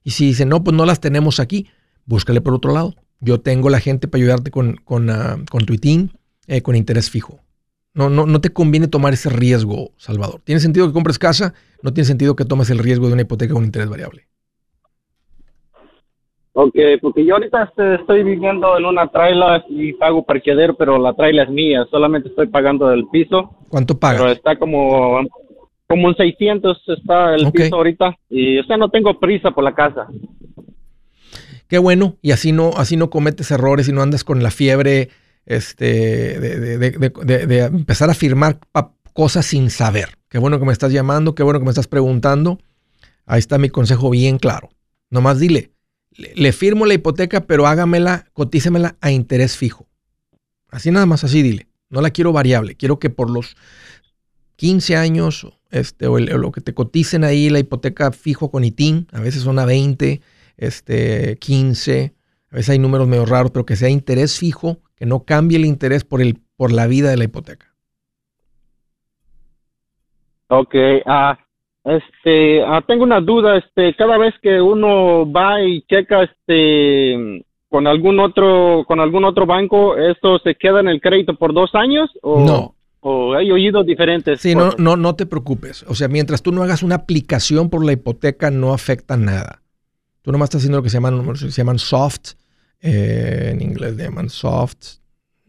Y 0.05 0.11
si 0.11 0.27
dice, 0.27 0.47
no, 0.47 0.65
pues 0.65 0.77
no 0.77 0.87
las 0.87 1.01
tenemos 1.01 1.41
aquí, 1.41 1.69
búscale 2.07 2.41
por 2.41 2.55
otro 2.55 2.73
lado. 2.73 2.95
Yo 3.21 3.41
tengo 3.41 3.71
la 3.71 3.79
gente 3.79 4.09
para 4.09 4.23
ayudarte 4.23 4.51
con, 4.51 4.77
con, 4.85 5.09
uh, 5.09 5.45
con 5.51 5.65
tu 5.65 5.75
eh, 6.49 6.63
con 6.63 6.75
interés 6.75 7.11
fijo. 7.11 7.41
No, 7.95 8.09
no, 8.09 8.27
no 8.27 8.41
te 8.41 8.51
conviene 8.51 8.89
tomar 8.89 9.13
ese 9.13 9.29
riesgo, 9.29 9.91
Salvador. 9.97 10.41
Tiene 10.45 10.61
sentido 10.61 10.87
que 10.87 10.93
compres 10.93 11.19
casa, 11.19 11.55
no 11.83 11.93
tiene 11.93 12.07
sentido 12.07 12.35
que 12.35 12.45
tomes 12.45 12.71
el 12.71 12.79
riesgo 12.79 13.07
de 13.07 13.13
una 13.13 13.23
hipoteca 13.23 13.55
con 13.55 13.65
interés 13.65 13.89
variable. 13.89 14.27
Ok, 16.55 16.75
porque 17.01 17.25
yo 17.25 17.35
ahorita 17.35 17.63
este, 17.65 17.95
estoy 17.95 18.23
viviendo 18.25 18.77
en 18.77 18.85
una 18.85 19.09
traila 19.09 19.65
y 19.69 19.95
pago 19.95 20.23
parqueadero, 20.23 20.75
pero 20.75 20.99
la 20.99 21.15
traila 21.15 21.45
es 21.45 21.51
mía, 21.51 21.87
solamente 21.91 22.29
estoy 22.29 22.49
pagando 22.49 22.91
el 22.93 23.07
piso. 23.09 23.57
¿Cuánto 23.69 23.99
pagas? 23.99 24.21
Pero 24.21 24.33
está 24.33 24.59
como 24.59 25.19
como 25.93 26.09
en 26.09 26.17
600 26.17 26.83
está 26.89 27.35
el 27.35 27.53
piso 27.53 27.77
ahorita 27.77 28.17
y 28.31 28.59
o 28.59 28.65
sea 28.65 28.79
no 28.79 28.89
tengo 28.89 29.21
prisa 29.21 29.51
por 29.51 29.63
la 29.63 29.75
casa. 29.75 30.07
Qué 31.69 31.77
bueno 31.77 32.17
y 32.23 32.31
así 32.31 32.51
no 32.51 32.71
así 32.79 32.97
no 32.97 33.11
cometes 33.11 33.51
errores 33.51 33.91
y 33.91 33.93
no 33.93 34.01
andas 34.01 34.25
con 34.25 34.43
la 34.43 34.51
fiebre 34.51 35.11
este 35.45 36.41
de, 36.41 37.59
empezar 37.71 38.09
a 38.09 38.15
firmar 38.15 38.59
cosas 39.13 39.45
sin 39.45 39.69
saber. 39.69 40.17
Qué 40.31 40.39
bueno 40.39 40.59
que 40.59 40.65
me 40.65 40.73
estás 40.73 40.95
llamando 40.95 41.35
qué 41.35 41.43
bueno 41.43 41.59
que 41.59 41.67
me 41.67 41.73
estás 41.73 41.89
preguntando. 41.89 42.59
Ahí 43.27 43.41
está 43.41 43.59
mi 43.59 43.69
consejo 43.69 44.09
bien 44.09 44.39
claro. 44.39 44.71
Nomás 45.11 45.41
dile 45.41 45.73
le, 46.17 46.33
le 46.35 46.53
firmo 46.53 46.87
la 46.87 46.95
hipoteca 46.95 47.43
pero 47.43 47.67
hágamela 47.67 48.25
cotícemela 48.33 48.97
a 49.03 49.11
interés 49.11 49.59
fijo. 49.59 49.89
Así 50.71 50.91
nada 50.91 51.05
más 51.05 51.23
así 51.23 51.43
dile. 51.43 51.67
No 51.91 52.01
la 52.01 52.09
quiero 52.09 52.33
variable 52.33 52.77
quiero 52.77 52.99
que 52.99 53.11
por 53.11 53.29
los 53.29 53.57
15 54.57 54.97
años 54.97 55.47
este, 55.73 56.07
o, 56.07 56.19
lo 56.19 56.53
que 56.53 56.61
te 56.61 56.75
coticen 56.75 57.25
ahí 57.25 57.51
la 57.51 57.59
hipoteca 57.59 58.13
fijo 58.13 58.51
con 58.51 58.63
ITIN, 58.63 59.09
a 59.13 59.21
veces 59.21 59.43
son 59.43 59.59
a 59.59 59.65
20, 59.65 60.21
este, 60.59 61.37
15, 61.39 62.13
a 62.51 62.55
veces 62.55 62.71
hay 62.71 62.79
números 62.79 63.09
medio 63.09 63.27
raros, 63.27 63.51
pero 63.51 63.67
que 63.67 63.77
sea 63.77 63.89
interés 63.89 64.39
fijo, 64.39 64.79
que 64.95 65.07
no 65.07 65.25
cambie 65.25 65.59
el 65.59 65.65
interés 65.65 66.05
por, 66.05 66.21
el, 66.21 66.39
por 66.57 66.73
la 66.73 66.87
vida 66.87 67.11
de 67.11 67.17
la 67.17 67.25
hipoteca. 67.25 67.67
Ok, 70.49 70.75
ah, 71.07 71.39
este, 71.85 72.63
ah, 72.63 72.85
tengo 72.87 73.05
una 73.05 73.21
duda, 73.21 73.57
este, 73.57 73.95
cada 73.97 74.19
vez 74.19 74.35
que 74.43 74.61
uno 74.61 75.31
va 75.33 75.63
y 75.63 75.83
checa, 75.83 76.23
este, 76.25 77.43
con 77.71 77.87
algún 77.87 78.21
otro, 78.21 78.85
con 78.87 79.01
algún 79.01 79.25
otro 79.25 79.47
banco, 79.47 79.97
¿esto 79.97 80.39
se 80.41 80.55
queda 80.55 80.81
en 80.81 80.89
el 80.89 81.01
crédito 81.01 81.35
por 81.35 81.55
dos 81.55 81.75
años? 81.75 82.11
O? 82.21 82.45
No, 82.45 82.75
o 83.05 83.35
hay 83.35 83.51
oído 83.51 83.83
diferentes. 83.83 84.41
Sí, 84.41 84.55
no, 84.55 84.73
no, 84.79 84.97
no 84.97 85.17
te 85.17 85.27
preocupes. 85.27 85.85
O 85.89 85.95
sea, 85.97 86.07
mientras 86.07 86.41
tú 86.41 86.53
no 86.53 86.63
hagas 86.63 86.85
una 86.85 86.95
aplicación 86.95 87.69
por 87.69 87.85
la 87.85 87.93
hipoteca, 87.93 88.51
no 88.53 88.73
afecta 88.73 89.17
nada. 89.17 89.63
Tú 90.23 90.31
nomás 90.31 90.47
estás 90.47 90.61
haciendo 90.61 90.79
lo 90.79 90.85
que 90.85 90.91
se 90.91 90.99
llaman, 90.99 91.37
se 91.37 91.51
llaman 91.51 91.81
soft, 91.81 92.35
eh, 92.81 93.51
en 93.53 93.61
inglés 93.61 93.97
le 93.97 94.05
llaman 94.05 94.31
soft, 94.31 94.99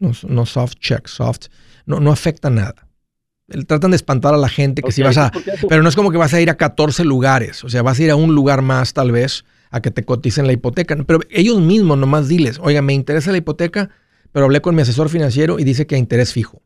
no, 0.00 0.46
soft 0.46 0.74
check, 0.80 1.06
soft, 1.06 1.46
no, 1.86 2.00
no 2.00 2.10
afecta 2.10 2.50
nada. 2.50 2.88
Tratan 3.68 3.92
de 3.92 3.96
espantar 3.96 4.34
a 4.34 4.38
la 4.38 4.48
gente 4.48 4.82
que 4.82 4.90
si 4.90 5.02
vas 5.02 5.16
a... 5.16 5.30
Pero 5.68 5.82
no 5.82 5.88
es 5.88 5.94
como 5.94 6.10
que 6.10 6.16
vas 6.16 6.34
a 6.34 6.40
ir 6.40 6.50
a 6.50 6.56
14 6.56 7.04
lugares, 7.04 7.62
o 7.62 7.68
sea, 7.68 7.82
vas 7.82 8.00
a 8.00 8.02
ir 8.02 8.10
a 8.10 8.16
un 8.16 8.34
lugar 8.34 8.62
más 8.62 8.94
tal 8.94 9.12
vez 9.12 9.44
a 9.70 9.80
que 9.80 9.92
te 9.92 10.02
coticen 10.02 10.48
la 10.48 10.52
hipoteca. 10.52 10.96
Pero 11.06 11.20
ellos 11.30 11.60
mismos 11.60 11.98
nomás 11.98 12.26
diles, 12.26 12.58
oiga, 12.60 12.82
me 12.82 12.94
interesa 12.94 13.30
la 13.30 13.38
hipoteca, 13.38 13.90
pero 14.32 14.46
hablé 14.46 14.60
con 14.60 14.74
mi 14.74 14.82
asesor 14.82 15.08
financiero 15.08 15.60
y 15.60 15.64
dice 15.64 15.86
que 15.86 15.94
a 15.94 15.98
interés 15.98 16.32
fijo. 16.32 16.62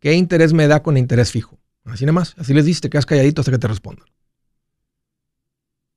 ¿Qué 0.00 0.14
interés 0.14 0.52
me 0.52 0.66
da 0.66 0.82
con 0.82 0.96
interés 0.96 1.30
fijo? 1.30 1.58
Así 1.84 2.04
nada 2.04 2.14
más. 2.14 2.34
Así 2.38 2.54
les 2.54 2.64
dices, 2.64 2.80
te 2.80 2.90
quedas 2.90 3.06
calladito 3.06 3.42
hasta 3.42 3.52
que 3.52 3.58
te 3.58 3.68
respondan. 3.68 4.06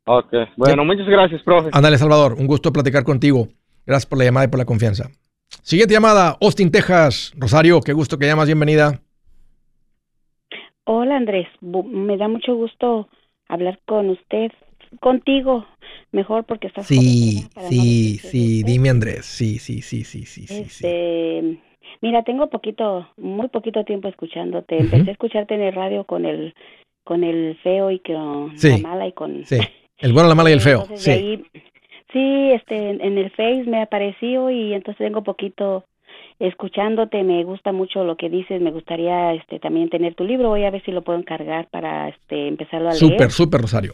Ok. 0.06 0.34
Bueno, 0.58 0.84
muchas 0.84 1.08
gracias, 1.08 1.42
profe. 1.44 1.70
Ándale, 1.72 1.98
Salvador. 1.98 2.34
Un 2.34 2.46
gusto 2.46 2.74
platicar 2.74 3.04
contigo. 3.04 3.48
Gracias 3.86 4.06
por 4.06 4.18
la 4.18 4.26
llamada 4.26 4.46
y 4.46 4.50
por 4.50 4.60
la 4.60 4.66
confianza. 4.66 5.10
Siguiente 5.62 5.94
llamada, 5.94 6.38
Austin, 6.42 6.72
Texas. 6.72 7.34
Rosario, 7.38 7.80
qué 7.80 7.94
gusto 7.94 8.18
que 8.18 8.26
llamas. 8.26 8.48
Bienvenida. 8.48 9.02
Hola, 10.84 11.16
Andrés. 11.16 11.48
Me 11.62 12.18
da 12.18 12.28
mucho 12.28 12.56
gusto 12.56 13.08
hablar 13.48 13.80
con 13.86 14.10
usted, 14.10 14.52
contigo, 15.00 15.66
mejor 16.12 16.44
porque 16.44 16.68
estás... 16.68 16.86
Sí, 16.88 17.48
sí, 17.70 18.18
sí. 18.18 18.64
Dime, 18.64 18.90
Andrés. 18.90 19.26
Sí, 19.26 19.60
sí, 19.60 19.82
sí, 19.82 20.04
sí, 20.04 20.26
sí, 20.26 20.46
sí. 20.46 21.60
Mira, 22.04 22.22
tengo 22.24 22.48
poquito, 22.48 23.08
muy 23.16 23.48
poquito 23.48 23.86
tiempo 23.86 24.10
escuchándote. 24.10 24.78
Empecé 24.78 25.10
a 25.10 25.14
escucharte 25.14 25.56
en 25.56 25.62
el 25.62 25.74
radio 25.74 26.04
con 26.04 26.26
el, 26.26 26.54
con 27.06 27.24
el 27.24 27.58
feo 27.64 27.92
y 27.92 28.00
con 28.00 28.54
la 28.62 28.78
mala 28.80 29.08
y 29.08 29.14
con. 29.14 29.46
Sí. 29.46 29.58
El 30.00 30.12
bueno, 30.12 30.28
la 30.28 30.36
mala 30.36 30.50
y 30.50 30.54
el 30.54 30.60
feo. 30.60 30.86
sí. 30.96 31.46
sí, 32.12 32.52
este, 32.52 32.90
en 32.90 33.18
el 33.18 33.32
Face 33.32 33.64
me 33.68 33.82
apareció 33.82 34.50
y 34.50 34.74
entonces 34.74 34.98
tengo 34.98 35.24
poquito 35.24 35.86
escuchándote. 36.40 37.24
Me 37.24 37.46
gusta 37.46 37.72
mucho 37.72 38.04
lo 38.04 38.18
que 38.18 38.30
dices. 38.30 38.62
Me 38.62 38.72
gustaría, 38.72 39.34
este, 39.36 39.60
también 39.60 39.88
tener 39.88 40.14
tu 40.14 40.26
libro. 40.26 40.50
Voy 40.50 40.66
a 40.66 40.72
ver 40.72 40.84
si 40.84 40.92
lo 40.92 41.04
puedo 41.04 41.18
encargar 41.18 41.68
para, 41.68 42.10
este, 42.10 42.50
empezarlo 42.50 42.90
a 42.90 42.92
leer. 42.92 43.00
Súper, 43.00 43.32
súper, 43.32 43.62
Rosario. 43.62 43.94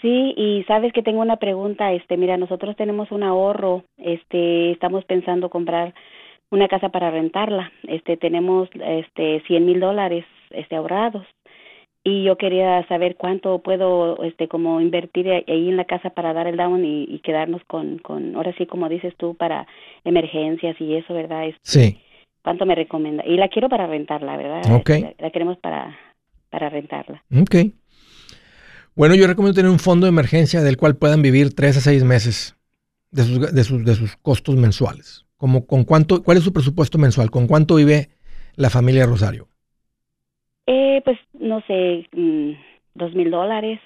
Sí, 0.00 0.32
y 0.34 0.64
sabes 0.66 0.94
que 0.94 1.02
tengo 1.02 1.20
una 1.20 1.36
pregunta, 1.36 1.92
este, 1.92 2.16
mira, 2.16 2.38
nosotros 2.38 2.74
tenemos 2.74 3.10
un 3.12 3.22
ahorro, 3.22 3.82
este, 3.98 4.70
estamos 4.70 5.04
pensando 5.04 5.50
comprar 5.50 5.92
una 6.50 6.68
casa 6.68 6.88
para 6.88 7.10
rentarla. 7.10 7.72
Este, 7.88 8.16
tenemos 8.16 8.68
este 8.74 9.42
100 9.46 9.66
mil 9.66 9.80
dólares 9.80 10.24
este, 10.50 10.76
ahorrados. 10.76 11.26
Y 12.04 12.22
yo 12.22 12.36
quería 12.36 12.86
saber 12.86 13.16
cuánto 13.16 13.58
puedo 13.58 14.22
este 14.22 14.46
como 14.46 14.80
invertir 14.80 15.28
ahí 15.28 15.68
en 15.68 15.76
la 15.76 15.86
casa 15.86 16.10
para 16.10 16.32
dar 16.32 16.46
el 16.46 16.56
down 16.56 16.84
y, 16.84 17.18
quedarnos 17.24 17.62
con, 17.66 17.98
con 17.98 18.36
ahora 18.36 18.54
sí 18.56 18.64
como 18.66 18.88
dices 18.88 19.12
tú 19.16 19.34
para 19.34 19.66
emergencias 20.04 20.80
y 20.80 20.94
eso 20.94 21.12
verdad 21.14 21.46
este, 21.46 21.58
sí. 21.64 21.98
cuánto 22.44 22.64
me 22.64 22.76
recomienda 22.76 23.24
y 23.26 23.36
la 23.36 23.48
quiero 23.48 23.68
para 23.68 23.88
rentarla 23.88 24.36
verdad 24.36 24.72
okay. 24.72 25.02
la, 25.02 25.14
la, 25.18 25.30
queremos 25.32 25.58
para 25.58 25.98
para 26.48 26.68
rentarla. 26.68 27.24
Ok. 27.36 27.56
bueno 28.94 29.16
yo 29.16 29.26
recomiendo 29.26 29.56
tener 29.56 29.72
un 29.72 29.80
fondo 29.80 30.06
de 30.06 30.10
emergencia 30.10 30.62
del 30.62 30.76
cual 30.76 30.94
puedan 30.94 31.22
vivir 31.22 31.56
tres 31.56 31.76
a 31.76 31.80
seis 31.80 32.04
meses 32.04 32.56
de 33.10 33.24
sus, 33.24 33.52
de 33.52 33.64
sus, 33.64 33.84
de 33.84 33.94
sus 33.96 34.16
costos 34.18 34.54
mensuales 34.54 35.25
como 35.36 35.66
con 35.66 35.84
cuánto, 35.84 36.22
¿Cuál 36.22 36.38
es 36.38 36.44
su 36.44 36.52
presupuesto 36.52 36.98
mensual? 36.98 37.30
¿Con 37.30 37.46
cuánto 37.46 37.76
vive 37.76 38.10
la 38.54 38.70
familia 38.70 39.06
Rosario? 39.06 39.48
Eh, 40.66 41.00
pues 41.04 41.18
no 41.34 41.60
sé, 41.66 42.06
mm, 42.12 42.52
dos 42.94 43.14
mil 43.14 43.30
dólares. 43.30 43.80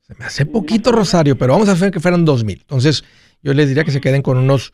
Se 0.00 0.14
me 0.18 0.24
hace 0.24 0.46
poquito, 0.46 0.90
Rosario, 0.90 1.38
pero 1.38 1.52
vamos 1.52 1.68
a 1.68 1.72
hacer 1.72 1.90
que 1.90 2.00
fueran 2.00 2.24
dos 2.24 2.44
mil. 2.44 2.58
Entonces, 2.60 3.04
yo 3.42 3.54
les 3.54 3.68
diría 3.68 3.84
que 3.84 3.92
se 3.92 4.00
queden 4.00 4.22
con 4.22 4.36
unos 4.38 4.72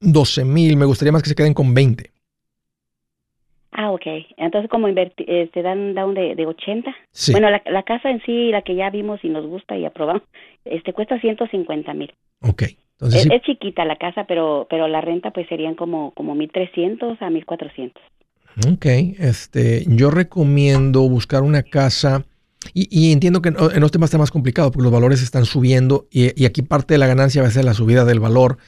12 0.00 0.44
mil. 0.44 0.76
Me 0.76 0.86
gustaría 0.86 1.12
más 1.12 1.22
que 1.22 1.28
se 1.28 1.34
queden 1.34 1.54
con 1.54 1.74
20. 1.74 2.10
Ah, 3.72 3.90
ok. 3.90 4.06
Entonces, 4.36 4.70
como 4.70 4.88
invertir, 4.88 5.28
eh, 5.28 5.50
te 5.52 5.62
dan 5.62 5.94
down 5.94 6.14
de, 6.14 6.34
de 6.36 6.46
80. 6.46 6.94
Sí. 7.10 7.32
Bueno, 7.32 7.50
la, 7.50 7.62
la 7.66 7.82
casa 7.82 8.08
en 8.10 8.22
sí, 8.22 8.50
la 8.50 8.62
que 8.62 8.76
ya 8.76 8.88
vimos 8.90 9.20
y 9.24 9.28
nos 9.28 9.44
gusta 9.46 9.76
y 9.76 9.84
aprobamos, 9.84 10.22
este 10.64 10.92
cuesta 10.92 11.20
150 11.20 11.92
mil. 11.94 12.14
Ok. 12.40 12.62
Entonces, 13.00 13.20
Es, 13.20 13.26
sí, 13.26 13.30
es 13.30 13.42
chiquita 13.42 13.84
la 13.84 13.96
casa, 13.96 14.24
pero 14.26 14.66
pero 14.70 14.88
la 14.88 15.00
renta 15.00 15.30
pues 15.32 15.46
serían 15.48 15.74
como 15.74 16.12
como 16.14 16.34
1300 16.34 17.20
a 17.22 17.30
1400. 17.30 18.02
Ok, 18.72 18.86
este, 19.18 19.84
yo 19.88 20.10
recomiendo 20.10 21.00
buscar 21.08 21.42
una 21.42 21.62
casa 21.64 22.24
y, 22.72 22.88
y 22.90 23.12
entiendo 23.12 23.42
que 23.42 23.48
en 23.48 23.56
en 23.58 23.80
los 23.80 23.90
temas 23.90 24.08
está 24.08 24.18
más 24.18 24.30
complicado 24.30 24.70
porque 24.70 24.84
los 24.84 24.92
valores 24.92 25.22
están 25.22 25.44
subiendo 25.44 26.06
y, 26.10 26.40
y 26.40 26.46
aquí 26.46 26.62
parte 26.62 26.94
de 26.94 26.98
la 26.98 27.08
ganancia 27.08 27.42
va 27.42 27.48
a 27.48 27.50
ser 27.50 27.64
la 27.64 27.74
subida 27.74 28.04
del 28.04 28.20
valor 28.20 28.58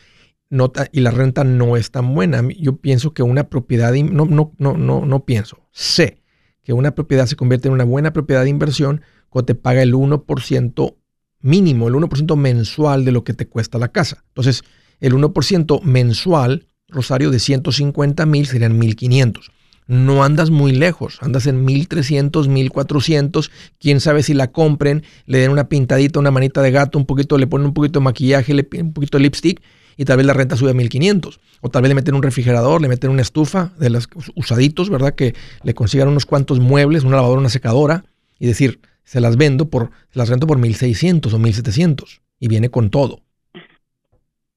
no 0.51 0.71
ta- 0.71 0.89
y 0.93 1.01
la 1.01 1.11
renta 1.13 1.45
no 1.45 1.77
es 1.77 1.91
tan 1.93 2.15
buena. 2.15 2.43
Yo 2.59 2.77
pienso 2.77 3.15
que 3.15 3.23
una 3.23 3.49
propiedad, 3.49 3.93
no, 3.95 4.27
no, 4.27 4.53
no, 4.59 4.77
no, 4.77 5.07
no 5.07 5.25
pienso, 5.25 5.59
sé 5.73 6.19
que 6.65 6.73
una 6.73 6.95
propiedad 6.95 7.27
se 7.27 7.37
convierte 7.37 7.69
en 7.69 7.75
una 7.75 7.85
buena 7.85 8.13
propiedad 8.13 8.45
de 8.45 8.51
inversión 8.51 9.03
cuando 9.29 9.47
te 9.47 9.55
paga 9.57 9.83
el 9.83 9.95
1% 9.95 10.97
mínimo, 11.41 11.89
el 11.89 11.95
1% 11.95 12.37
mensual 12.37 13.05
de 13.05 13.13
lo 13.13 13.25
que 13.25 13.35
te 13.35 13.47
cuesta 13.47 13.79
la 13.79 13.89
casa. 13.89 14.25
Entonces, 14.29 14.63
el 15.01 15.15
1% 15.15 15.83
mensual, 15.83 16.67
Rosario, 16.89 17.31
de 17.31 17.39
150 17.39 18.27
mil 18.27 18.47
serían 18.47 18.79
1500 18.79 19.51
no 19.87 20.25
andas 20.25 20.51
muy 20.51 20.73
lejos, 20.73 21.19
andas 21.21 21.47
en 21.47 21.65
1300, 21.65 22.49
1400, 22.49 23.51
quién 23.79 24.01
sabe 24.01 24.23
si 24.23 24.35
la 24.35 24.51
compren, 24.51 25.05
le 25.27 25.39
den 25.39 25.51
una 25.51 25.69
pintadita, 25.69 26.19
una 26.19 26.31
manita 26.31 26.61
de 26.63 26.73
gato, 26.73 26.99
un 26.99 27.07
poquito, 27.07 27.39
le 27.39 27.47
ponen 27.47 27.69
un 27.69 27.75
poquito 27.75 28.01
de 28.01 28.05
maquillaje, 28.05 28.53
le 28.53 28.69
un 28.81 28.93
poquito 28.93 29.19
de 29.19 29.23
lipstick 29.23 29.63
y 29.97 30.05
tal 30.05 30.19
vez 30.19 30.27
la 30.27 30.33
renta 30.33 30.57
sube 30.57 30.71
a 30.71 30.75
1500. 30.75 31.41
O 31.61 31.71
tal 31.71 31.83
vez 31.83 31.89
le 31.89 31.95
meten 31.95 32.15
un 32.15 32.23
refrigerador, 32.23 32.83
le 32.83 32.89
meten 32.89 33.11
una 33.11 33.23
estufa 33.23 33.73
de 33.79 33.91
las 33.91 34.09
usaditos, 34.35 34.91
¿verdad? 34.91 35.15
Que 35.15 35.35
le 35.63 35.75
consigan 35.75 36.09
unos 36.09 36.27
cuantos 36.27 36.61
muebles, 36.61 37.05
una 37.05 37.17
lavadora, 37.17 37.41
una 37.41 37.49
secadora 37.49 38.05
y 38.39 38.47
decir, 38.47 38.81
se 39.07 39.21
las 39.23 39.37
vendo 39.39 39.71
por, 39.71 39.91
se 40.11 40.19
las 40.19 40.29
rento 40.29 40.47
por 40.47 40.59
1600 40.59 41.33
o 41.33 41.39
1700 41.39 42.21
y 42.39 42.49
viene 42.49 42.69
con 42.69 42.91
todo. 42.91 43.23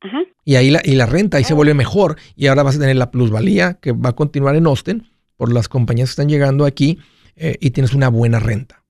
Ajá. 0.02 0.20
Y 0.44 0.56
ahí 0.56 0.72
la, 0.72 0.82
y 0.84 0.96
la 0.96 1.06
renta 1.06 1.38
ahí 1.38 1.44
se 1.44 1.54
vuelve 1.54 1.74
mejor 1.76 2.18
y 2.36 2.48
ahora 2.48 2.64
vas 2.64 2.76
a 2.76 2.80
tener 2.80 2.96
la 2.96 3.12
plusvalía 3.12 3.76
que 3.76 3.92
va 3.92 4.10
a 4.10 4.16
continuar 4.16 4.56
en 4.56 4.66
Austin 4.66 5.06
por 5.38 5.54
las 5.54 5.70
compañías 5.70 6.10
que 6.10 6.14
están 6.14 6.30
llegando 6.30 6.66
aquí 6.66 6.98
eh, 7.36 7.56
y 7.62 7.70
tienes 7.72 7.94
una 7.94 8.10
buena 8.10 8.40
renta. 8.40 8.84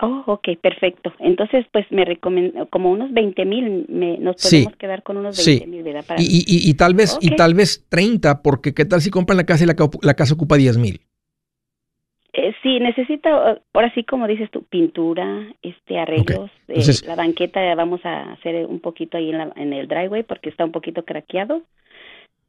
Oh, 0.00 0.22
ok, 0.26 0.48
perfecto. 0.62 1.12
Entonces, 1.18 1.66
pues 1.72 1.84
me 1.90 2.04
recomiendo 2.04 2.68
como 2.70 2.90
unos 2.92 3.12
20 3.12 3.44
mil, 3.44 3.86
nos 4.20 4.36
Sí. 4.38 4.58
podemos 4.62 4.76
quedar 4.78 5.02
con 5.02 5.16
unos 5.16 5.36
Sí. 5.36 5.58
20 5.58 5.66
mil, 5.66 5.82
¿verdad? 5.82 6.04
Para- 6.06 6.22
Y, 6.22 6.26
y- 6.26 6.70
y- 6.70 6.74
tal 6.74 6.94
vez 6.94 7.18
y 7.20 7.34
tal 7.34 7.54
vez 7.54 7.84
30 7.88 8.42
porque 8.42 8.74
qué 8.74 8.84
tal 8.84 9.02
si 9.02 9.10
compran 9.10 9.36
la 9.36 9.44
casa 9.44 9.64
y 9.64 9.66
la, 9.66 9.74
la 10.02 10.14
casa 10.14 10.34
ocupa 10.34 10.56
10 10.56 10.78
mil. 10.78 11.00
Eh, 12.34 12.52
sí, 12.62 12.78
necesita, 12.78 13.58
ahora 13.72 13.92
sí, 13.94 14.04
como 14.04 14.26
dices 14.26 14.50
tú, 14.50 14.62
pintura, 14.64 15.46
este, 15.62 15.98
arreglos. 15.98 16.50
eh, 16.68 16.74
Entonces- 16.74 17.04
la 17.06 17.16
banqueta 17.16 17.74
vamos 17.74 18.00
a 18.04 18.32
hacer 18.32 18.66
un 18.66 18.80
poquito 18.80 19.16
ahí 19.16 19.30
en, 19.30 19.38
la, 19.38 19.52
en 19.56 19.72
el 19.72 19.88
driveway 19.88 20.22
porque 20.24 20.50
está 20.50 20.64
un 20.64 20.72
poquito 20.72 21.04
craqueado. 21.04 21.62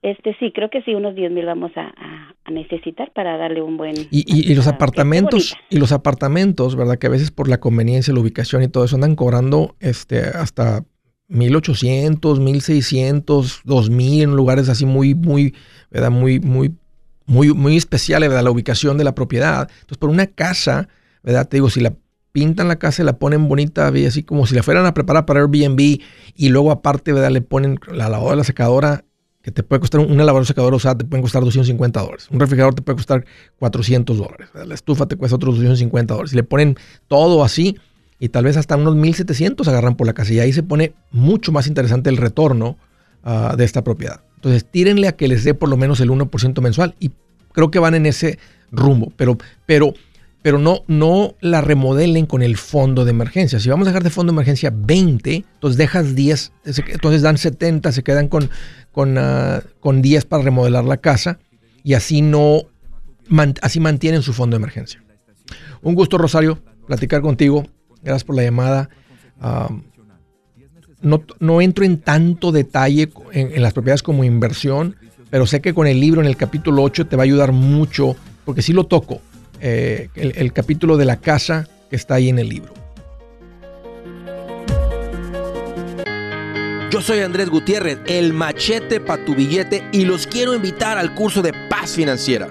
Este, 0.02 0.34
sí, 0.40 0.52
creo 0.54 0.70
que 0.70 0.82
sí, 0.84 0.96
unos 0.96 1.14
10 1.16 1.30
mil 1.32 1.46
vamos 1.46 1.72
a, 1.76 1.82
a- 1.98 2.34
a 2.46 2.52
necesitar 2.52 3.12
para 3.12 3.38
darle 3.38 3.62
un 3.62 3.78
buen... 3.78 3.96
Y, 4.12 4.24
y- 4.28 4.52
y 4.52 4.56
los 4.56 4.68
apartamentos, 4.68 5.56
y 5.70 5.78
los 5.78 5.92
apartamentos, 5.92 6.76
¿verdad? 6.76 6.98
Que 6.98 7.08
a 7.08 7.12
veces 7.12 7.32
por 7.32 7.50
la 7.50 7.60
conveniencia, 7.60 8.14
la 8.14 8.20
ubicación 8.22 8.64
y 8.64 8.68
todo 8.70 8.86
eso 8.86 8.96
andan 8.96 9.16
cobrando 9.16 9.76
este, 9.82 10.20
hasta 10.22 10.84
1800, 11.28 12.40
1600, 12.40 13.62
2000 13.66 14.24
en 14.24 14.36
lugares 14.36 14.70
así 14.70 14.86
muy, 14.86 15.16
muy, 15.16 15.54
¿verdad? 15.92 16.12
Muy, 16.12 16.40
muy, 16.40 16.72
muy, 17.30 17.54
muy 17.54 17.78
especiales, 17.78 18.28
¿verdad? 18.28 18.44
La 18.44 18.52
ubicación 18.52 18.98
de 18.98 19.04
la 19.04 19.16
propiedad. 19.16 19.70
Entonces, 19.70 19.98
por 19.98 20.10
una 20.10 20.26
casa, 20.26 20.90
¿verdad? 21.24 21.48
Te 21.48 21.58
digo, 21.58 21.70
si 21.70 21.80
la 21.80 21.94
pintan 22.32 22.68
la 22.68 22.78
casa 22.78 23.04
y 23.04 23.06
la 23.06 23.18
ponen 23.18 23.48
bonita, 23.48 23.88
así 23.88 24.24
como 24.24 24.48
si 24.48 24.56
la 24.56 24.64
fueran 24.64 24.86
a 24.86 24.94
preparar 24.94 25.26
para 25.26 25.42
Airbnb 25.42 25.80
y 26.36 26.50
luego 26.50 26.72
aparte, 26.72 27.14
¿verdad? 27.14 27.30
Le 27.30 27.42
ponen 27.42 27.80
la 27.88 28.10
lavadora, 28.10 28.36
la 28.36 28.44
secadora, 28.44 29.06
que 29.44 29.52
te 29.52 29.62
puede 29.62 29.80
costar 29.80 30.02
una 30.02 30.24
lavadora 30.26 30.46
secadora 30.46 30.76
usada, 30.76 30.98
te 30.98 31.06
pueden 31.06 31.22
costar 31.22 31.44
250 31.44 32.02
dólares. 32.02 32.28
Un 32.32 32.40
refrigerador 32.40 32.74
te 32.74 32.82
puede 32.82 32.98
costar 32.98 33.26
400 33.60 34.18
dólares. 34.18 34.50
La 34.54 34.74
estufa 34.74 35.06
te 35.06 35.16
cuesta 35.16 35.36
otros 35.36 35.56
250 35.56 36.14
dólares. 36.14 36.32
Si 36.32 36.36
le 36.36 36.44
ponen 36.44 36.78
todo 37.08 37.44
así 37.44 37.78
y 38.20 38.30
tal 38.30 38.46
vez 38.46 38.58
hasta 38.58 38.76
unos 38.76 38.96
1700 38.96 39.68
agarran 39.68 39.96
por 39.96 40.08
la 40.08 40.14
casa 40.14 40.34
y 40.34 40.40
ahí 40.40 40.52
se 40.52 40.64
pone 40.64 40.94
mucho 41.12 41.52
más 41.52 41.68
interesante 41.68 42.10
el 42.10 42.18
retorno 42.18 42.78
ah, 43.24 43.56
de 43.58 43.66
esta 43.66 43.84
propiedad. 43.84 44.22
Entonces 44.36 44.66
tírenle 44.70 45.08
a 45.08 45.14
que 45.14 45.28
les 45.28 45.44
dé 45.44 45.54
por 45.54 45.70
lo 45.70 45.78
menos 45.78 46.00
el 46.00 46.10
1% 46.10 46.62
mensual 46.62 46.96
y 47.00 47.12
creo 47.52 47.72
que 47.72 47.80
van 47.80 47.96
en 47.96 48.06
ese 48.06 48.40
rumbo, 48.72 49.12
pero, 49.18 49.38
pero, 49.66 49.94
pero 50.42 50.58
no, 50.60 50.84
no 50.88 51.36
la 51.42 51.60
remodelen 51.62 52.26
con 52.26 52.42
el 52.42 52.56
fondo 52.56 53.04
de 53.04 53.12
emergencia. 53.12 53.60
Si 53.60 53.68
vamos 53.70 53.88
a 53.88 53.92
dejar 53.92 54.04
de 54.04 54.10
fondo 54.10 54.32
de 54.32 54.36
emergencia 54.36 54.72
20, 54.74 55.36
entonces 55.36 55.78
dejas 55.78 56.16
10, 56.16 56.54
entonces 56.88 57.22
dan 57.22 57.38
70, 57.38 57.92
se 57.92 58.04
quedan 58.04 58.28
con, 58.30 58.50
con, 58.92 59.18
ah, 59.18 59.62
con 59.82 60.02
10 60.02 60.26
para 60.26 60.44
remodelar 60.44 60.86
la 60.86 60.98
casa 60.98 61.40
y 61.84 61.96
así 61.96 62.22
no, 62.22 62.62
man- 63.28 63.56
así 63.62 63.80
mantienen 63.82 64.22
su 64.22 64.32
fondo 64.34 64.56
de 64.56 64.60
emergencia. 64.62 65.04
Un 65.82 65.96
gusto, 65.96 66.18
Rosario, 66.18 66.60
platicar 66.88 67.22
contigo. 67.22 67.66
Gracias 68.04 68.24
por 68.24 68.36
la 68.36 68.44
llamada. 68.44 68.90
Ah, 69.42 69.70
no, 71.02 71.62
entro 71.62 71.86
en 71.86 72.00
tanto 72.00 72.52
detalle 72.52 73.10
en, 73.32 73.52
en 73.54 73.62
las 73.62 73.74
propiedades 73.74 74.04
como 74.04 74.24
inversión, 74.24 74.96
pero 75.30 75.46
sé 75.46 75.62
que 75.62 75.74
con 75.74 75.88
el 75.88 76.00
libro 76.00 76.22
en 76.22 76.28
el 76.28 76.38
capítulo 76.38 76.84
8 76.84 77.08
te 77.08 77.16
va 77.16 77.24
a 77.24 77.26
ayudar 77.26 77.52
mucho, 77.52 78.16
porque 78.46 78.62
sí 78.62 78.74
lo 78.74 78.86
toco, 78.86 79.22
eh, 79.62 80.10
el, 80.16 80.34
el 80.36 80.54
capítulo 80.54 80.98
de 80.98 81.06
la 81.06 81.18
casa 81.18 81.68
que 81.90 81.96
está 81.96 82.16
ahí 82.16 82.30
en 82.30 82.40
el 82.40 82.50
libro. 82.50 82.74
Yo 86.92 87.02
soy 87.02 87.20
Andrés 87.20 87.50
Gutiérrez, 87.50 88.00
el 88.08 88.34
machete 88.34 89.00
para 89.00 89.24
tu 89.24 89.36
billete 89.36 89.84
y 89.92 90.06
los 90.06 90.26
quiero 90.26 90.56
invitar 90.56 90.98
al 90.98 91.14
curso 91.14 91.44
de 91.44 91.54
paz 91.70 91.92
financiera. 91.92 92.50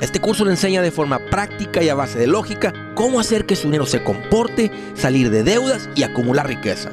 Este 0.00 0.20
curso 0.20 0.44
le 0.44 0.52
enseña 0.52 0.80
de 0.80 0.92
forma 0.92 1.18
práctica 1.28 1.82
y 1.82 1.88
a 1.88 1.96
base 1.96 2.18
de 2.18 2.28
lógica 2.28 2.72
cómo 2.94 3.18
hacer 3.18 3.46
que 3.46 3.56
su 3.56 3.64
dinero 3.64 3.86
se 3.86 4.02
comporte, 4.04 4.70
salir 4.94 5.30
de 5.30 5.42
deudas 5.42 5.90
y 5.96 6.04
acumular 6.04 6.46
riqueza. 6.46 6.92